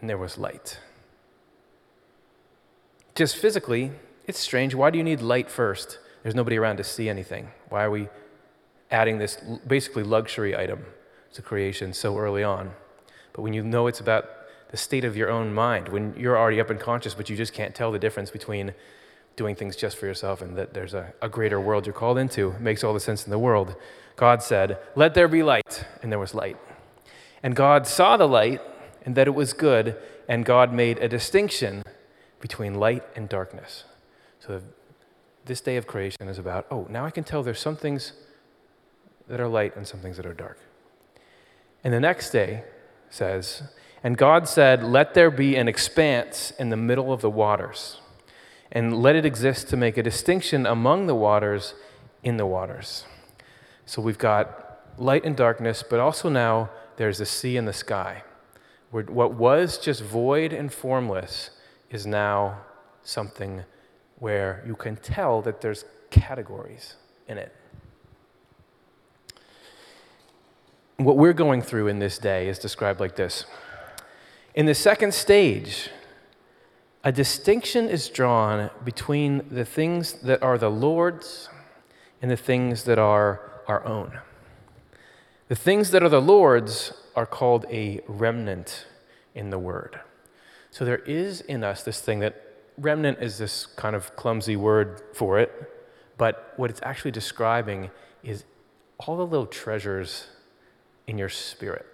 And 0.01 0.10
there 0.10 0.17
was 0.17 0.39
light. 0.39 0.79
Just 3.13 3.38
physically, 3.38 3.91
it's 4.25 4.39
strange. 4.39 4.74
Why 4.74 4.89
do 4.89 4.98
you 4.98 5.03
need 5.03 5.22
light 5.22 5.51
first? 5.51 6.00
There's 6.24 6.34
nobody 6.34 6.58
around 6.58 6.77
to 6.77 6.84
see 6.84 7.10
anything. 7.10 7.50
Why 7.70 7.84
are 7.84 7.91
we 7.91 8.10
adding 8.89 9.20
this 9.20 9.36
basically 9.67 10.01
luxury 10.01 10.58
item 10.58 10.84
to 11.34 11.44
creation 11.44 11.94
so 11.94 12.17
early 12.17 12.44
on? 12.44 12.72
But 13.34 13.44
when 13.44 13.53
you 13.53 13.62
know 13.62 13.86
it's 13.86 14.00
about 14.00 14.27
the 14.72 14.77
state 14.77 15.05
of 15.05 15.15
your 15.15 15.29
own 15.29 15.53
mind, 15.53 15.89
when 15.89 16.15
you're 16.17 16.39
already 16.39 16.60
up 16.60 16.72
and 16.72 16.79
conscious, 16.79 17.13
but 17.13 17.29
you 17.29 17.38
just 17.38 17.53
can't 17.53 17.75
tell 17.75 17.91
the 17.91 18.00
difference 18.00 18.32
between 18.32 18.74
doing 19.36 19.56
things 19.56 19.75
just 19.75 19.98
for 19.98 20.06
yourself 20.06 20.42
and 20.42 20.58
that 20.58 20.74
there's 20.74 20.94
a, 20.94 21.13
a 21.22 21.30
greater 21.30 21.60
world 21.60 21.86
you're 21.86 21.94
called 21.94 22.18
into, 22.18 22.51
it 22.51 22.62
makes 22.62 22.84
all 22.84 22.94
the 22.94 23.00
sense 23.00 23.25
in 23.25 23.32
the 23.32 23.39
world. 23.39 23.75
God 24.15 24.42
said, 24.42 24.77
Let 24.96 25.13
there 25.13 25.27
be 25.27 25.44
light, 25.44 25.86
and 26.01 26.12
there 26.12 26.20
was 26.20 26.34
light. 26.34 26.58
And 27.44 27.56
God 27.56 27.86
saw 27.86 28.18
the 28.18 28.27
light, 28.27 28.62
and 29.04 29.15
that 29.15 29.27
it 29.27 29.36
was 29.36 29.54
good, 29.54 29.98
and 30.27 30.46
God 30.46 30.74
made 30.74 30.98
a 31.00 31.08
distinction 31.08 31.84
between 32.39 32.75
light 32.75 33.04
and 33.15 33.27
darkness. 33.27 33.84
So 34.39 34.62
this 35.46 35.62
day 35.62 35.77
of 35.77 35.88
creation 35.88 36.27
is 36.27 36.38
about, 36.38 36.65
oh, 36.72 36.88
now 36.89 37.06
I 37.06 37.12
can 37.12 37.24
tell 37.24 37.44
there's 37.44 37.60
some 37.60 37.75
things 37.75 38.13
that 39.27 39.39
are 39.39 39.48
light 39.48 39.75
and 39.75 39.88
some 39.88 40.00
things 40.00 40.18
that 40.18 40.25
are 40.25 40.34
dark. 40.34 40.60
And 41.84 41.94
the 41.94 42.00
next 42.00 42.32
day 42.32 42.63
says, 43.10 43.63
And 44.04 44.18
God 44.18 44.48
said, 44.48 44.84
Let 44.84 45.13
there 45.13 45.32
be 45.32 45.56
an 45.56 45.68
expanse 45.68 46.51
in 46.58 46.70
the 46.70 46.77
middle 46.77 47.12
of 47.12 47.22
the 47.22 47.30
waters, 47.30 48.00
and 48.72 49.01
let 49.01 49.15
it 49.15 49.25
exist 49.25 49.69
to 49.69 49.77
make 49.77 49.98
a 49.98 50.03
distinction 50.03 50.65
among 50.65 51.07
the 51.07 51.15
waters 51.15 51.74
in 52.24 52.38
the 52.38 52.45
waters. 52.45 53.05
So 53.86 54.01
we've 54.01 54.17
got 54.17 54.81
light 54.98 55.25
and 55.25 55.36
darkness, 55.36 55.84
but 55.88 56.00
also 56.00 56.29
now 56.29 56.69
there's 56.98 57.19
the 57.19 57.25
sea 57.25 57.57
and 57.57 57.67
the 57.67 57.74
sky. 57.74 58.24
Where 58.91 59.03
what 59.03 59.34
was 59.34 59.77
just 59.77 60.01
void 60.01 60.53
and 60.53 60.72
formless 60.72 61.51
is 61.89 62.05
now 62.05 62.62
something 63.03 63.63
where 64.19 64.63
you 64.65 64.75
can 64.75 64.95
tell 64.95 65.41
that 65.41 65.62
there's 65.62 65.86
categories 66.10 66.95
in 67.27 67.38
it. 67.38 67.53
What 70.98 71.17
we're 71.17 71.34
going 71.34 71.62
through 71.62 71.88
in 71.88 72.00
this 72.00 72.17
day 72.17 72.48
is 72.48 72.57
described 72.57 73.00
like 73.00 73.15
this. 73.15 73.45
In 74.53 74.65
the 74.65 74.74
second 74.74 75.13
stage, 75.13 75.89
a 77.05 77.12
distinction 77.12 77.88
is 77.88 78.09
drawn 78.09 78.71
between 78.83 79.45
the 79.51 79.63
things 79.63 80.13
that 80.13 80.41
are 80.41 80.57
the 80.57 80.71
Lord's 80.71 81.50
and 82.19 82.31
the 82.31 82.35
things 82.35 82.85
that 82.85 82.97
are 82.97 83.62
our 83.67 83.85
own. 83.85 84.19
The 85.47 85.55
things 85.55 85.91
that 85.91 86.01
are 86.01 86.09
the 86.09 86.19
Lord's 86.19 86.93
are 87.15 87.27
called 87.27 87.67
a 87.69 88.01
remnant 88.07 88.88
in 89.35 89.51
the 89.51 89.59
Word. 89.59 90.00
So 90.71 90.83
there 90.83 90.97
is 90.97 91.41
in 91.41 91.63
us 91.63 91.83
this 91.83 92.01
thing 92.01 92.21
that 92.21 92.41
remnant 92.75 93.19
is 93.21 93.38
this 93.38 93.67
kind 93.67 93.95
of 93.95 94.15
clumsy 94.15 94.55
word 94.55 95.01
for 95.13 95.39
it, 95.39 95.51
but 96.17 96.53
what 96.57 96.71
it's 96.71 96.81
actually 96.81 97.12
describing 97.12 97.91
is 98.24 98.45
all 98.97 99.15
the 99.15 99.25
little 99.25 99.45
treasures 99.45 100.25
in 101.05 101.19
your 101.19 101.29
spirit. 101.29 101.85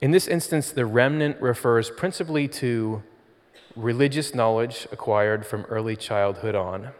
In 0.00 0.12
this 0.12 0.28
instance, 0.28 0.70
the 0.70 0.86
remnant 0.86 1.40
refers 1.40 1.90
principally 1.90 2.46
to 2.48 3.02
religious 3.74 4.34
knowledge 4.34 4.86
acquired 4.92 5.44
from 5.44 5.64
early 5.64 5.96
childhood 5.96 6.54
on. 6.54 6.90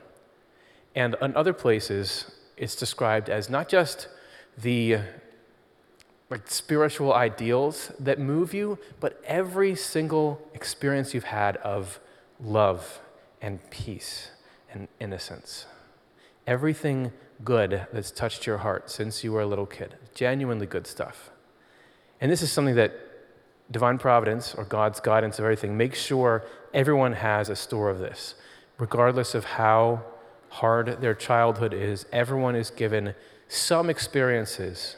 And 0.94 1.14
in 1.22 1.36
other 1.36 1.52
places, 1.52 2.30
it's 2.56 2.74
described 2.74 3.28
as 3.28 3.48
not 3.48 3.68
just 3.68 4.08
the 4.56 4.98
like 6.30 6.50
spiritual 6.50 7.14
ideals 7.14 7.90
that 7.98 8.18
move 8.18 8.52
you, 8.52 8.78
but 9.00 9.20
every 9.24 9.74
single 9.74 10.42
experience 10.52 11.14
you've 11.14 11.24
had 11.24 11.56
of 11.58 12.00
love 12.40 13.00
and 13.40 13.58
peace 13.70 14.30
and 14.70 14.88
innocence. 15.00 15.64
Everything 16.46 17.12
good 17.44 17.86
that's 17.92 18.10
touched 18.10 18.46
your 18.46 18.58
heart 18.58 18.90
since 18.90 19.24
you 19.24 19.32
were 19.32 19.40
a 19.40 19.46
little 19.46 19.66
kid. 19.66 19.94
Genuinely 20.14 20.66
good 20.66 20.86
stuff. 20.86 21.30
And 22.20 22.30
this 22.30 22.42
is 22.42 22.50
something 22.50 22.74
that 22.76 22.92
divine 23.70 23.98
providence 23.98 24.54
or 24.54 24.64
God's 24.64 25.00
guidance 25.00 25.38
of 25.38 25.44
everything 25.44 25.76
makes 25.76 26.00
sure 26.00 26.44
everyone 26.72 27.12
has 27.12 27.48
a 27.48 27.56
store 27.56 27.90
of 27.90 27.98
this. 27.98 28.34
Regardless 28.78 29.34
of 29.34 29.44
how 29.44 30.02
hard 30.48 31.00
their 31.00 31.14
childhood 31.14 31.74
is, 31.74 32.06
everyone 32.12 32.56
is 32.56 32.70
given 32.70 33.14
some 33.48 33.90
experiences 33.90 34.96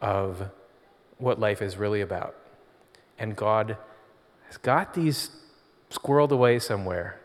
of 0.00 0.50
what 1.18 1.38
life 1.38 1.62
is 1.62 1.76
really 1.76 2.00
about. 2.00 2.34
And 3.18 3.34
God 3.34 3.76
has 4.46 4.56
got 4.58 4.94
these 4.94 5.30
squirreled 5.90 6.30
away 6.30 6.58
somewhere 6.58 7.20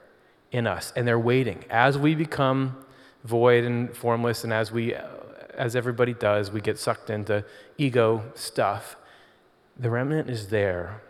in 0.52 0.68
us, 0.68 0.94
and 0.96 1.08
they're 1.08 1.20
waiting. 1.20 1.64
As 1.70 1.98
we 1.98 2.16
become 2.16 2.78
void 3.24 3.64
and 3.64 3.96
formless, 3.96 4.44
and 4.44 4.54
as 4.54 4.72
we, 4.72 4.96
as 5.54 5.76
everybody 5.76 6.14
does, 6.14 6.52
we 6.52 6.62
get 6.62 6.78
sucked 6.78 7.10
into 7.10 7.44
ego 7.78 8.24
stuff, 8.36 8.96
the 9.82 9.90
remnant 9.90 10.30
is 10.30 10.50
there, 10.50 11.02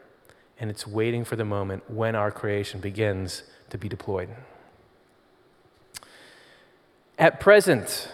and 0.57 0.69
it's 0.69 0.87
waiting 0.87 1.25
for 1.25 1.35
the 1.35 1.43
moment 1.43 1.83
when 1.91 2.15
our 2.15 2.31
creation 2.31 2.79
begins 2.79 3.43
to 3.69 3.77
be 3.77 3.89
deployed. 3.89 4.29
At 7.19 7.41
present, 7.41 8.07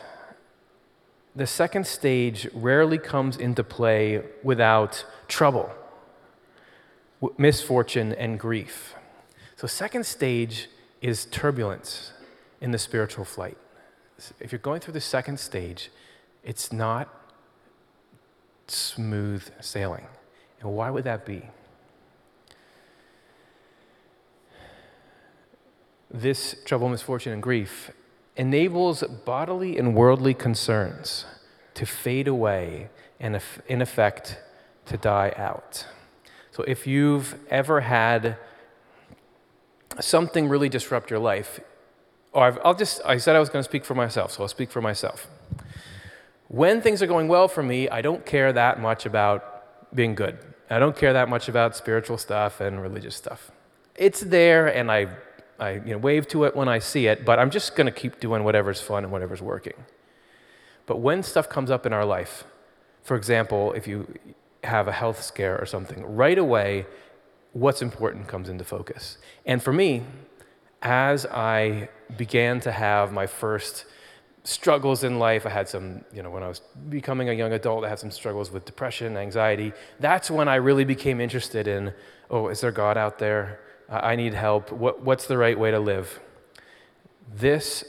the 1.35 1.45
second 1.45 1.85
stage 1.85 2.49
rarely 2.55 2.97
comes 2.97 3.37
into 3.37 3.63
play 3.63 4.23
without 4.41 5.05
trouble, 5.27 5.69
misfortune, 7.37 8.11
and 8.13 8.39
grief. 8.39 8.95
So, 9.55 9.67
second 9.67 10.07
stage 10.07 10.69
is 11.01 11.25
turbulence 11.25 12.13
in 12.59 12.71
the 12.71 12.79
spiritual 12.79 13.25
flight. 13.25 13.57
If 14.39 14.51
you're 14.51 14.59
going 14.59 14.81
through 14.81 14.95
the 14.95 15.01
second 15.01 15.39
stage, 15.39 15.91
it's 16.43 16.73
not 16.73 17.13
smooth 18.67 19.47
sailing. 19.61 20.07
And 20.61 20.73
why 20.73 20.89
would 20.89 21.03
that 21.03 21.25
be? 21.25 21.43
This 26.09 26.55
trouble, 26.65 26.89
misfortune, 26.89 27.33
and 27.33 27.43
grief 27.43 27.91
enables 28.35 29.03
bodily 29.03 29.77
and 29.77 29.93
worldly 29.93 30.33
concerns 30.33 31.25
to 31.73 31.85
fade 31.85 32.27
away 32.27 32.89
and, 33.19 33.39
in 33.67 33.81
effect, 33.81 34.39
to 34.85 34.97
die 34.97 35.33
out. 35.35 35.85
So, 36.51 36.63
if 36.63 36.87
you've 36.87 37.35
ever 37.49 37.81
had 37.81 38.37
something 39.99 40.47
really 40.47 40.69
disrupt 40.69 41.09
your 41.09 41.19
life, 41.19 41.59
or 42.31 42.59
I'll 42.65 42.73
just, 42.73 43.01
I 43.05 43.17
said 43.17 43.35
I 43.35 43.39
was 43.39 43.49
going 43.49 43.63
to 43.63 43.69
speak 43.69 43.85
for 43.85 43.95
myself, 43.95 44.31
so 44.31 44.43
I'll 44.43 44.47
speak 44.47 44.71
for 44.71 44.81
myself. 44.81 45.27
When 46.47 46.81
things 46.81 47.01
are 47.01 47.07
going 47.07 47.27
well 47.27 47.47
for 47.47 47.61
me, 47.61 47.89
I 47.89 48.01
don't 48.01 48.25
care 48.25 48.53
that 48.53 48.79
much 48.79 49.05
about 49.05 49.56
being 49.94 50.15
good. 50.15 50.38
I 50.70 50.79
don't 50.79 50.96
care 50.96 51.13
that 51.13 51.29
much 51.29 51.48
about 51.48 51.75
spiritual 51.75 52.17
stuff 52.17 52.60
and 52.60 52.82
religious 52.82 53.15
stuff. 53.15 53.51
It's 53.96 54.22
there, 54.22 54.67
and 54.67 54.91
I 54.91 55.08
I 55.60 55.74
you 55.74 55.91
know, 55.91 55.98
wave 55.98 56.27
to 56.29 56.44
it 56.44 56.56
when 56.56 56.67
I 56.67 56.79
see 56.79 57.08
it, 57.08 57.25
but 57.25 57.39
I'm 57.39 57.50
just 57.50 57.75
going 57.75 57.86
to 57.86 57.91
keep 57.91 58.20
doing 58.20 58.44
whatever's 58.44 58.82
fun 58.82 59.03
and 59.03 59.12
whatever's 59.12 59.41
working. 59.41 59.74
But 60.86 60.98
when 60.98 61.24
stuff 61.24 61.50
comes 61.50 61.72
up 61.72 61.86
in 61.86 61.94
our 61.94 62.06
life, 62.06 62.44
for 63.03 63.17
example, 63.17 63.74
if 63.74 63.88
you 63.88 64.13
have 64.63 64.88
a 64.88 64.91
health 64.91 65.22
scare 65.24 65.60
or 65.60 65.65
something, 65.65 66.06
right 66.06 66.38
away, 66.38 66.86
what's 67.53 67.82
important 67.82 68.27
comes 68.27 68.50
into 68.50 68.63
focus. 68.63 69.17
And 69.46 69.62
for 69.62 69.74
me, 69.74 70.03
as 70.82 71.25
I 71.25 71.89
began 72.15 72.60
to 72.62 72.72
have 72.72 73.12
my 73.12 73.25
first 73.25 73.86
struggles 74.48 75.04
in 75.04 75.20
life, 75.20 75.46
I 75.46 75.50
had 75.50 75.68
some, 75.68 76.06
you 76.13 76.24
know, 76.24 76.30
when 76.30 76.42
I 76.42 76.48
was 76.48 76.62
becoming 76.88 77.27
a 77.27 77.34
young 77.34 77.51
adult, 77.51 77.84
I 77.84 77.89
had 77.89 78.00
some 78.00 78.12
struggles 78.12 78.50
with 78.50 78.63
depression, 78.63 79.18
anxiety. 79.18 79.74
That's 80.00 80.32
when 80.32 80.48
I 80.48 80.56
really 80.56 80.86
became 80.86 81.20
interested 81.20 81.68
in, 81.68 81.94
oh, 82.30 82.48
is 82.48 82.62
there 82.62 82.72
God 82.72 82.98
out 82.98 83.20
there? 83.20 83.60
I 83.89 84.16
need 84.16 84.34
help. 84.34 84.72
What, 84.72 85.01
what's 85.01 85.27
the 85.27 85.38
right 85.38 85.60
way 85.60 85.72
to 85.72 85.80
live? 85.80 86.22
This, 87.36 87.84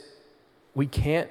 we 0.75 0.85
can't 0.85 1.29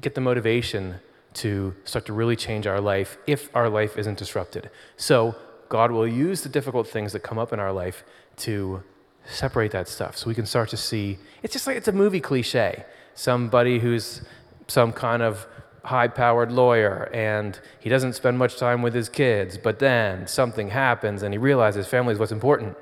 get 0.00 0.14
the 0.14 0.22
motivation 0.22 1.00
to 1.34 1.74
start 1.84 2.06
to 2.06 2.14
really 2.14 2.34
change 2.34 2.66
our 2.66 2.80
life 2.80 3.18
if 3.26 3.54
our 3.54 3.68
life 3.68 3.98
isn't 3.98 4.16
disrupted. 4.16 4.70
So, 4.96 5.36
God 5.68 5.92
will 5.92 6.08
use 6.08 6.42
the 6.42 6.48
difficult 6.48 6.88
things 6.88 7.12
that 7.12 7.20
come 7.20 7.38
up 7.38 7.52
in 7.52 7.60
our 7.60 7.72
life 7.72 8.04
to 8.38 8.82
separate 9.26 9.70
that 9.72 9.86
stuff 9.86 10.16
so 10.16 10.28
we 10.28 10.34
can 10.34 10.46
start 10.46 10.70
to 10.70 10.76
see 10.76 11.18
it's 11.42 11.52
just 11.52 11.66
like 11.66 11.76
it's 11.76 11.86
a 11.88 11.92
movie 11.92 12.20
cliche 12.20 12.84
somebody 13.14 13.78
who's 13.78 14.22
some 14.66 14.92
kind 14.92 15.22
of 15.22 15.46
high 15.84 16.08
powered 16.08 16.52
lawyer 16.52 17.10
and 17.12 17.58
he 17.80 17.88
doesn't 17.88 18.12
spend 18.12 18.38
much 18.38 18.56
time 18.56 18.82
with 18.82 18.94
his 18.94 19.08
kids 19.08 19.56
but 19.56 19.78
then 19.78 20.26
something 20.26 20.68
happens 20.68 21.22
and 21.22 21.32
he 21.32 21.38
realizes 21.38 21.86
family 21.86 22.12
is 22.12 22.18
what's 22.18 22.32
important. 22.32 22.76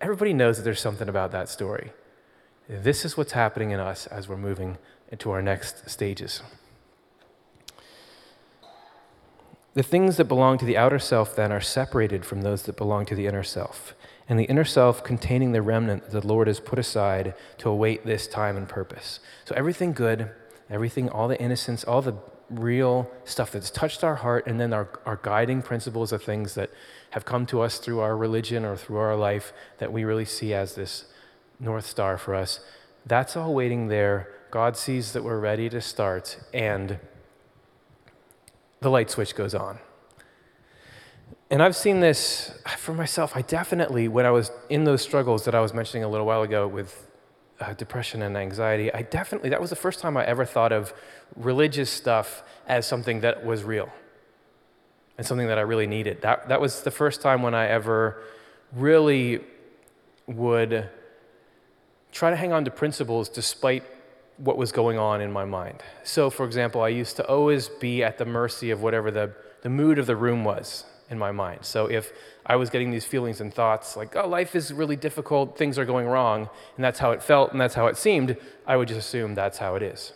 Everybody 0.00 0.32
knows 0.32 0.56
that 0.56 0.62
there's 0.62 0.80
something 0.80 1.08
about 1.08 1.30
that 1.32 1.48
story. 1.48 1.92
This 2.68 3.04
is 3.04 3.16
what's 3.16 3.32
happening 3.32 3.72
in 3.72 3.80
us 3.80 4.06
as 4.06 4.28
we're 4.28 4.36
moving 4.36 4.78
into 5.10 5.30
our 5.30 5.42
next 5.42 5.90
stages. 5.90 6.42
The 9.74 9.82
things 9.82 10.16
that 10.16 10.24
belong 10.24 10.58
to 10.58 10.64
the 10.64 10.76
outer 10.76 10.98
self 10.98 11.36
then 11.36 11.52
are 11.52 11.60
separated 11.60 12.24
from 12.24 12.42
those 12.42 12.62
that 12.62 12.76
belong 12.76 13.06
to 13.06 13.14
the 13.14 13.26
inner 13.26 13.42
self 13.42 13.94
and 14.30 14.38
the 14.38 14.44
inner 14.44 14.64
self 14.64 15.02
containing 15.02 15.50
the 15.50 15.60
remnant 15.60 16.08
that 16.08 16.20
the 16.22 16.26
Lord 16.26 16.46
has 16.46 16.60
put 16.60 16.78
aside 16.78 17.34
to 17.58 17.68
await 17.68 18.06
this 18.06 18.28
time 18.28 18.56
and 18.56 18.68
purpose. 18.68 19.18
So, 19.44 19.54
everything 19.56 19.92
good, 19.92 20.30
everything, 20.70 21.08
all 21.08 21.26
the 21.26 21.38
innocence, 21.38 21.82
all 21.82 22.00
the 22.00 22.14
real 22.48 23.10
stuff 23.24 23.50
that's 23.50 23.70
touched 23.70 24.04
our 24.04 24.14
heart, 24.14 24.46
and 24.46 24.60
then 24.60 24.72
our, 24.72 24.88
our 25.04 25.18
guiding 25.20 25.62
principles 25.62 26.12
of 26.12 26.22
things 26.22 26.54
that 26.54 26.70
have 27.10 27.24
come 27.24 27.44
to 27.46 27.60
us 27.60 27.78
through 27.78 27.98
our 27.98 28.16
religion 28.16 28.64
or 28.64 28.76
through 28.76 28.98
our 28.98 29.16
life 29.16 29.52
that 29.78 29.92
we 29.92 30.04
really 30.04 30.24
see 30.24 30.54
as 30.54 30.76
this 30.76 31.06
North 31.58 31.84
Star 31.84 32.16
for 32.16 32.36
us, 32.36 32.60
that's 33.04 33.36
all 33.36 33.52
waiting 33.52 33.88
there. 33.88 34.28
God 34.52 34.76
sees 34.76 35.12
that 35.12 35.24
we're 35.24 35.40
ready 35.40 35.68
to 35.70 35.80
start, 35.80 36.38
and 36.54 37.00
the 38.78 38.90
light 38.90 39.10
switch 39.10 39.34
goes 39.34 39.56
on. 39.56 39.80
And 41.50 41.60
I've 41.64 41.74
seen 41.74 41.98
this 41.98 42.52
for 42.78 42.94
myself. 42.94 43.32
I 43.34 43.42
definitely, 43.42 44.06
when 44.06 44.24
I 44.24 44.30
was 44.30 44.52
in 44.68 44.84
those 44.84 45.02
struggles 45.02 45.44
that 45.46 45.54
I 45.54 45.60
was 45.60 45.74
mentioning 45.74 46.04
a 46.04 46.08
little 46.08 46.26
while 46.26 46.42
ago 46.42 46.68
with 46.68 47.08
uh, 47.60 47.74
depression 47.74 48.22
and 48.22 48.36
anxiety, 48.36 48.92
I 48.94 49.02
definitely, 49.02 49.50
that 49.50 49.60
was 49.60 49.68
the 49.68 49.76
first 49.76 49.98
time 49.98 50.16
I 50.16 50.24
ever 50.24 50.44
thought 50.44 50.70
of 50.70 50.94
religious 51.34 51.90
stuff 51.90 52.44
as 52.68 52.86
something 52.86 53.22
that 53.22 53.44
was 53.44 53.64
real 53.64 53.88
and 55.18 55.26
something 55.26 55.48
that 55.48 55.58
I 55.58 55.62
really 55.62 55.88
needed. 55.88 56.22
That, 56.22 56.48
that 56.50 56.60
was 56.60 56.82
the 56.82 56.90
first 56.92 57.20
time 57.20 57.42
when 57.42 57.52
I 57.52 57.66
ever 57.66 58.22
really 58.72 59.40
would 60.28 60.88
try 62.12 62.30
to 62.30 62.36
hang 62.36 62.52
on 62.52 62.64
to 62.64 62.70
principles 62.70 63.28
despite 63.28 63.82
what 64.36 64.56
was 64.56 64.70
going 64.70 64.98
on 64.98 65.20
in 65.20 65.32
my 65.32 65.44
mind. 65.44 65.82
So, 66.04 66.30
for 66.30 66.46
example, 66.46 66.80
I 66.80 66.88
used 66.88 67.16
to 67.16 67.26
always 67.26 67.68
be 67.68 68.04
at 68.04 68.18
the 68.18 68.24
mercy 68.24 68.70
of 68.70 68.82
whatever 68.82 69.10
the, 69.10 69.32
the 69.62 69.68
mood 69.68 69.98
of 69.98 70.06
the 70.06 70.14
room 70.14 70.44
was 70.44 70.84
in 71.10 71.18
my 71.18 71.32
mind. 71.32 71.64
So 71.64 71.86
if 71.86 72.12
I 72.46 72.56
was 72.56 72.70
getting 72.70 72.90
these 72.90 73.04
feelings 73.04 73.40
and 73.40 73.52
thoughts 73.52 73.96
like, 73.96 74.16
oh, 74.16 74.28
life 74.28 74.54
is 74.54 74.72
really 74.72 74.96
difficult, 74.96 75.58
things 75.58 75.78
are 75.78 75.84
going 75.84 76.06
wrong, 76.06 76.48
and 76.76 76.84
that's 76.84 77.00
how 77.00 77.10
it 77.10 77.22
felt 77.22 77.52
and 77.52 77.60
that's 77.60 77.74
how 77.74 77.86
it 77.88 77.96
seemed, 77.96 78.36
I 78.66 78.76
would 78.76 78.88
just 78.88 79.00
assume 79.00 79.34
that's 79.34 79.58
how 79.58 79.74
it 79.74 79.82
is. 79.82 80.12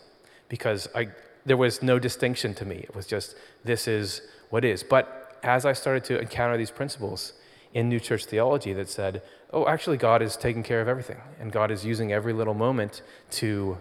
Because 0.49 0.89
I, 0.95 1.09
there 1.45 1.57
was 1.57 1.83
no 1.83 1.99
distinction 1.99 2.55
to 2.55 2.65
me. 2.65 2.77
It 2.77 2.95
was 2.95 3.07
just, 3.07 3.35
this 3.65 3.89
is 3.89 4.23
what 4.51 4.65
is. 4.65 4.83
But 4.83 5.39
as 5.43 5.67
I 5.67 5.73
started 5.73 6.05
to 6.05 6.19
encounter 6.19 6.57
these 6.57 6.71
principles 6.71 7.35
in 7.75 7.89
New 7.89 8.01
Church 8.01 8.25
theology 8.25 8.73
that 8.73 8.89
said, 8.89 9.21
oh, 9.53 9.67
actually, 9.67 9.97
God 9.97 10.23
is 10.23 10.37
taking 10.37 10.63
care 10.63 10.81
of 10.81 10.89
everything, 10.89 11.21
and 11.41 11.51
God 11.51 11.71
is 11.71 11.85
using 11.85 12.13
every 12.13 12.33
little 12.33 12.55
moment 12.55 13.03
to 13.33 13.79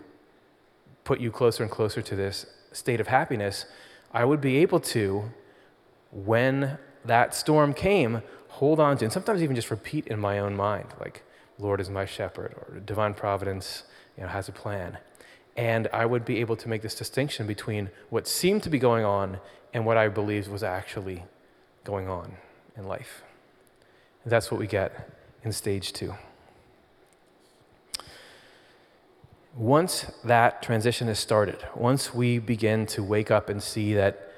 put 1.04 1.20
you 1.20 1.32
closer 1.32 1.64
and 1.64 1.72
closer 1.72 2.02
to 2.02 2.16
this 2.16 2.46
state 2.72 3.00
of 3.00 3.08
happiness, 3.08 3.66
I 4.12 4.26
would 4.26 4.42
be 4.42 4.58
able 4.58 4.80
to, 4.80 5.32
when 6.12 6.78
that 7.06 7.36
storm 7.36 7.74
came, 7.74 8.22
hold 8.50 8.80
on 8.80 8.98
to, 8.98 9.06
and 9.06 9.12
sometimes 9.12 9.42
even 9.42 9.56
just 9.56 9.72
repeat 9.72 10.08
in 10.08 10.20
my 10.20 10.40
own 10.40 10.56
mind, 10.56 10.88
like, 11.00 11.24
Lord 11.60 11.80
is 11.80 11.90
my 11.90 12.06
shepherd, 12.06 12.54
or 12.56 12.80
divine 12.80 13.14
providence 13.14 13.84
you 14.18 14.24
know, 14.24 14.30
has 14.30 14.48
a 14.48 14.52
plan. 14.52 14.98
And 15.56 15.88
I 15.94 16.06
would 16.06 16.26
be 16.26 16.40
able 16.40 16.56
to 16.58 16.70
make 16.70 16.82
this 16.82 16.96
distinction 16.96 17.46
between 17.46 17.90
what 18.10 18.28
seemed 18.28 18.64
to 18.64 18.70
be 18.70 18.80
going 18.80 19.06
on 19.06 19.40
and 19.74 19.86
what 19.86 19.98
I 19.98 20.08
believed 20.08 20.50
was 20.50 20.64
actually 20.64 21.24
going 21.84 22.08
on 22.08 22.38
in 22.76 22.88
life. 22.88 23.24
And 24.24 24.32
that's 24.32 24.52
what 24.52 24.60
we 24.60 24.68
get 24.68 25.10
in 25.44 25.52
stage 25.52 25.94
two. 25.94 26.16
Once 29.56 30.12
that 30.24 30.64
transition 30.64 31.08
is 31.08 31.20
started, 31.20 31.60
once 31.76 32.14
we 32.14 32.40
begin 32.40 32.88
to 32.88 33.04
wake 33.04 33.30
up 33.30 33.50
and 33.50 33.62
see 33.62 33.94
that 33.94 34.33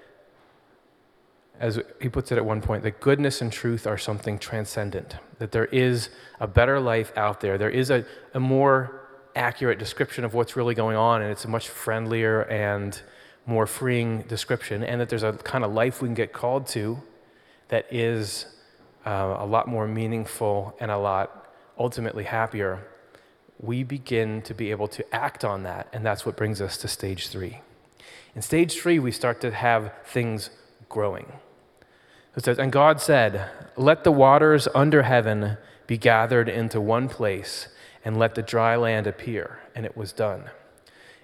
as 1.59 1.79
he 2.01 2.09
puts 2.09 2.31
it 2.31 2.37
at 2.37 2.45
one 2.45 2.61
point, 2.61 2.83
that 2.83 2.99
goodness 2.99 3.41
and 3.41 3.51
truth 3.51 3.87
are 3.87 3.97
something 3.97 4.37
transcendent, 4.37 5.15
that 5.39 5.51
there 5.51 5.65
is 5.65 6.09
a 6.39 6.47
better 6.47 6.79
life 6.79 7.11
out 7.15 7.41
there. 7.41 7.57
There 7.57 7.69
is 7.69 7.89
a, 7.89 8.05
a 8.33 8.39
more 8.39 9.07
accurate 9.35 9.79
description 9.79 10.23
of 10.23 10.33
what's 10.33 10.55
really 10.55 10.75
going 10.75 10.97
on, 10.97 11.21
and 11.21 11.31
it's 11.31 11.45
a 11.45 11.47
much 11.47 11.69
friendlier 11.69 12.41
and 12.43 13.01
more 13.45 13.67
freeing 13.67 14.23
description, 14.23 14.83
and 14.83 14.99
that 14.99 15.09
there's 15.09 15.23
a 15.23 15.33
kind 15.33 15.63
of 15.63 15.73
life 15.73 16.01
we 16.01 16.07
can 16.07 16.15
get 16.15 16.33
called 16.33 16.67
to 16.67 17.01
that 17.67 17.85
is 17.91 18.45
uh, 19.05 19.37
a 19.39 19.45
lot 19.45 19.67
more 19.67 19.87
meaningful 19.87 20.75
and 20.79 20.91
a 20.91 20.97
lot 20.97 21.47
ultimately 21.77 22.23
happier. 22.23 22.85
We 23.59 23.83
begin 23.83 24.41
to 24.43 24.53
be 24.53 24.71
able 24.71 24.87
to 24.89 25.15
act 25.15 25.45
on 25.45 25.63
that, 25.63 25.87
and 25.93 26.05
that's 26.05 26.25
what 26.25 26.35
brings 26.35 26.59
us 26.61 26.77
to 26.77 26.87
stage 26.87 27.27
three. 27.27 27.61
In 28.35 28.41
stage 28.41 28.73
three, 28.79 28.99
we 28.99 29.11
start 29.11 29.39
to 29.41 29.51
have 29.51 29.93
things 30.05 30.49
growing. 30.89 31.31
It 32.35 32.43
says, 32.43 32.59
And 32.59 32.71
God 32.71 32.99
said, 32.99 33.49
Let 33.77 34.03
the 34.03 34.11
waters 34.11 34.67
under 34.75 35.03
heaven 35.03 35.57
be 35.87 35.97
gathered 35.97 36.49
into 36.49 36.81
one 36.81 37.07
place, 37.07 37.67
and 38.03 38.17
let 38.17 38.35
the 38.35 38.41
dry 38.41 38.75
land 38.75 39.07
appear. 39.07 39.59
And 39.73 39.85
it 39.85 39.95
was 39.95 40.11
done. 40.11 40.49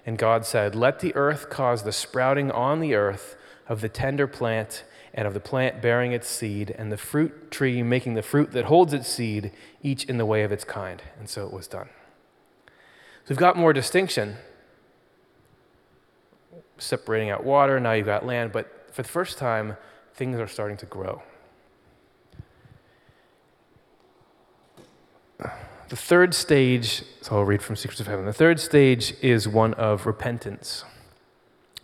And 0.06 0.18
God 0.18 0.44
said, 0.46 0.74
Let 0.74 1.00
the 1.00 1.14
earth 1.14 1.50
cause 1.50 1.82
the 1.82 1.92
sprouting 1.92 2.50
on 2.50 2.80
the 2.80 2.94
earth 2.94 3.36
of 3.68 3.80
the 3.80 3.88
tender 3.88 4.26
plant 4.26 4.84
and 5.14 5.26
of 5.28 5.34
the 5.34 5.40
plant 5.40 5.82
bearing 5.82 6.12
its 6.12 6.26
seed, 6.26 6.74
and 6.78 6.90
the 6.90 6.96
fruit 6.96 7.50
tree 7.50 7.82
making 7.82 8.14
the 8.14 8.22
fruit 8.22 8.52
that 8.52 8.64
holds 8.64 8.94
its 8.94 9.08
seed, 9.08 9.52
each 9.82 10.04
in 10.04 10.16
the 10.16 10.24
way 10.24 10.42
of 10.42 10.50
its 10.50 10.64
kind. 10.64 11.02
And 11.18 11.28
so 11.28 11.44
it 11.44 11.52
was 11.52 11.68
done. 11.68 11.90
So 12.66 13.28
we've 13.28 13.38
got 13.38 13.56
more 13.56 13.74
distinction, 13.74 14.36
separating 16.78 17.28
out 17.28 17.44
water, 17.44 17.78
now 17.78 17.92
you've 17.92 18.06
got 18.06 18.24
land, 18.24 18.52
but 18.52 18.88
for 18.90 19.02
the 19.02 19.08
first 19.08 19.36
time, 19.36 19.76
things 20.14 20.38
are 20.38 20.46
starting 20.46 20.76
to 20.78 20.86
grow. 20.86 21.22
The 25.92 25.96
third 25.96 26.32
stage, 26.32 27.02
so 27.20 27.36
I'll 27.36 27.44
read 27.44 27.60
from 27.60 27.76
Secrets 27.76 28.00
of 28.00 28.06
Heaven. 28.06 28.24
The 28.24 28.32
third 28.32 28.58
stage 28.58 29.14
is 29.20 29.46
one 29.46 29.74
of 29.74 30.06
repentance. 30.06 30.84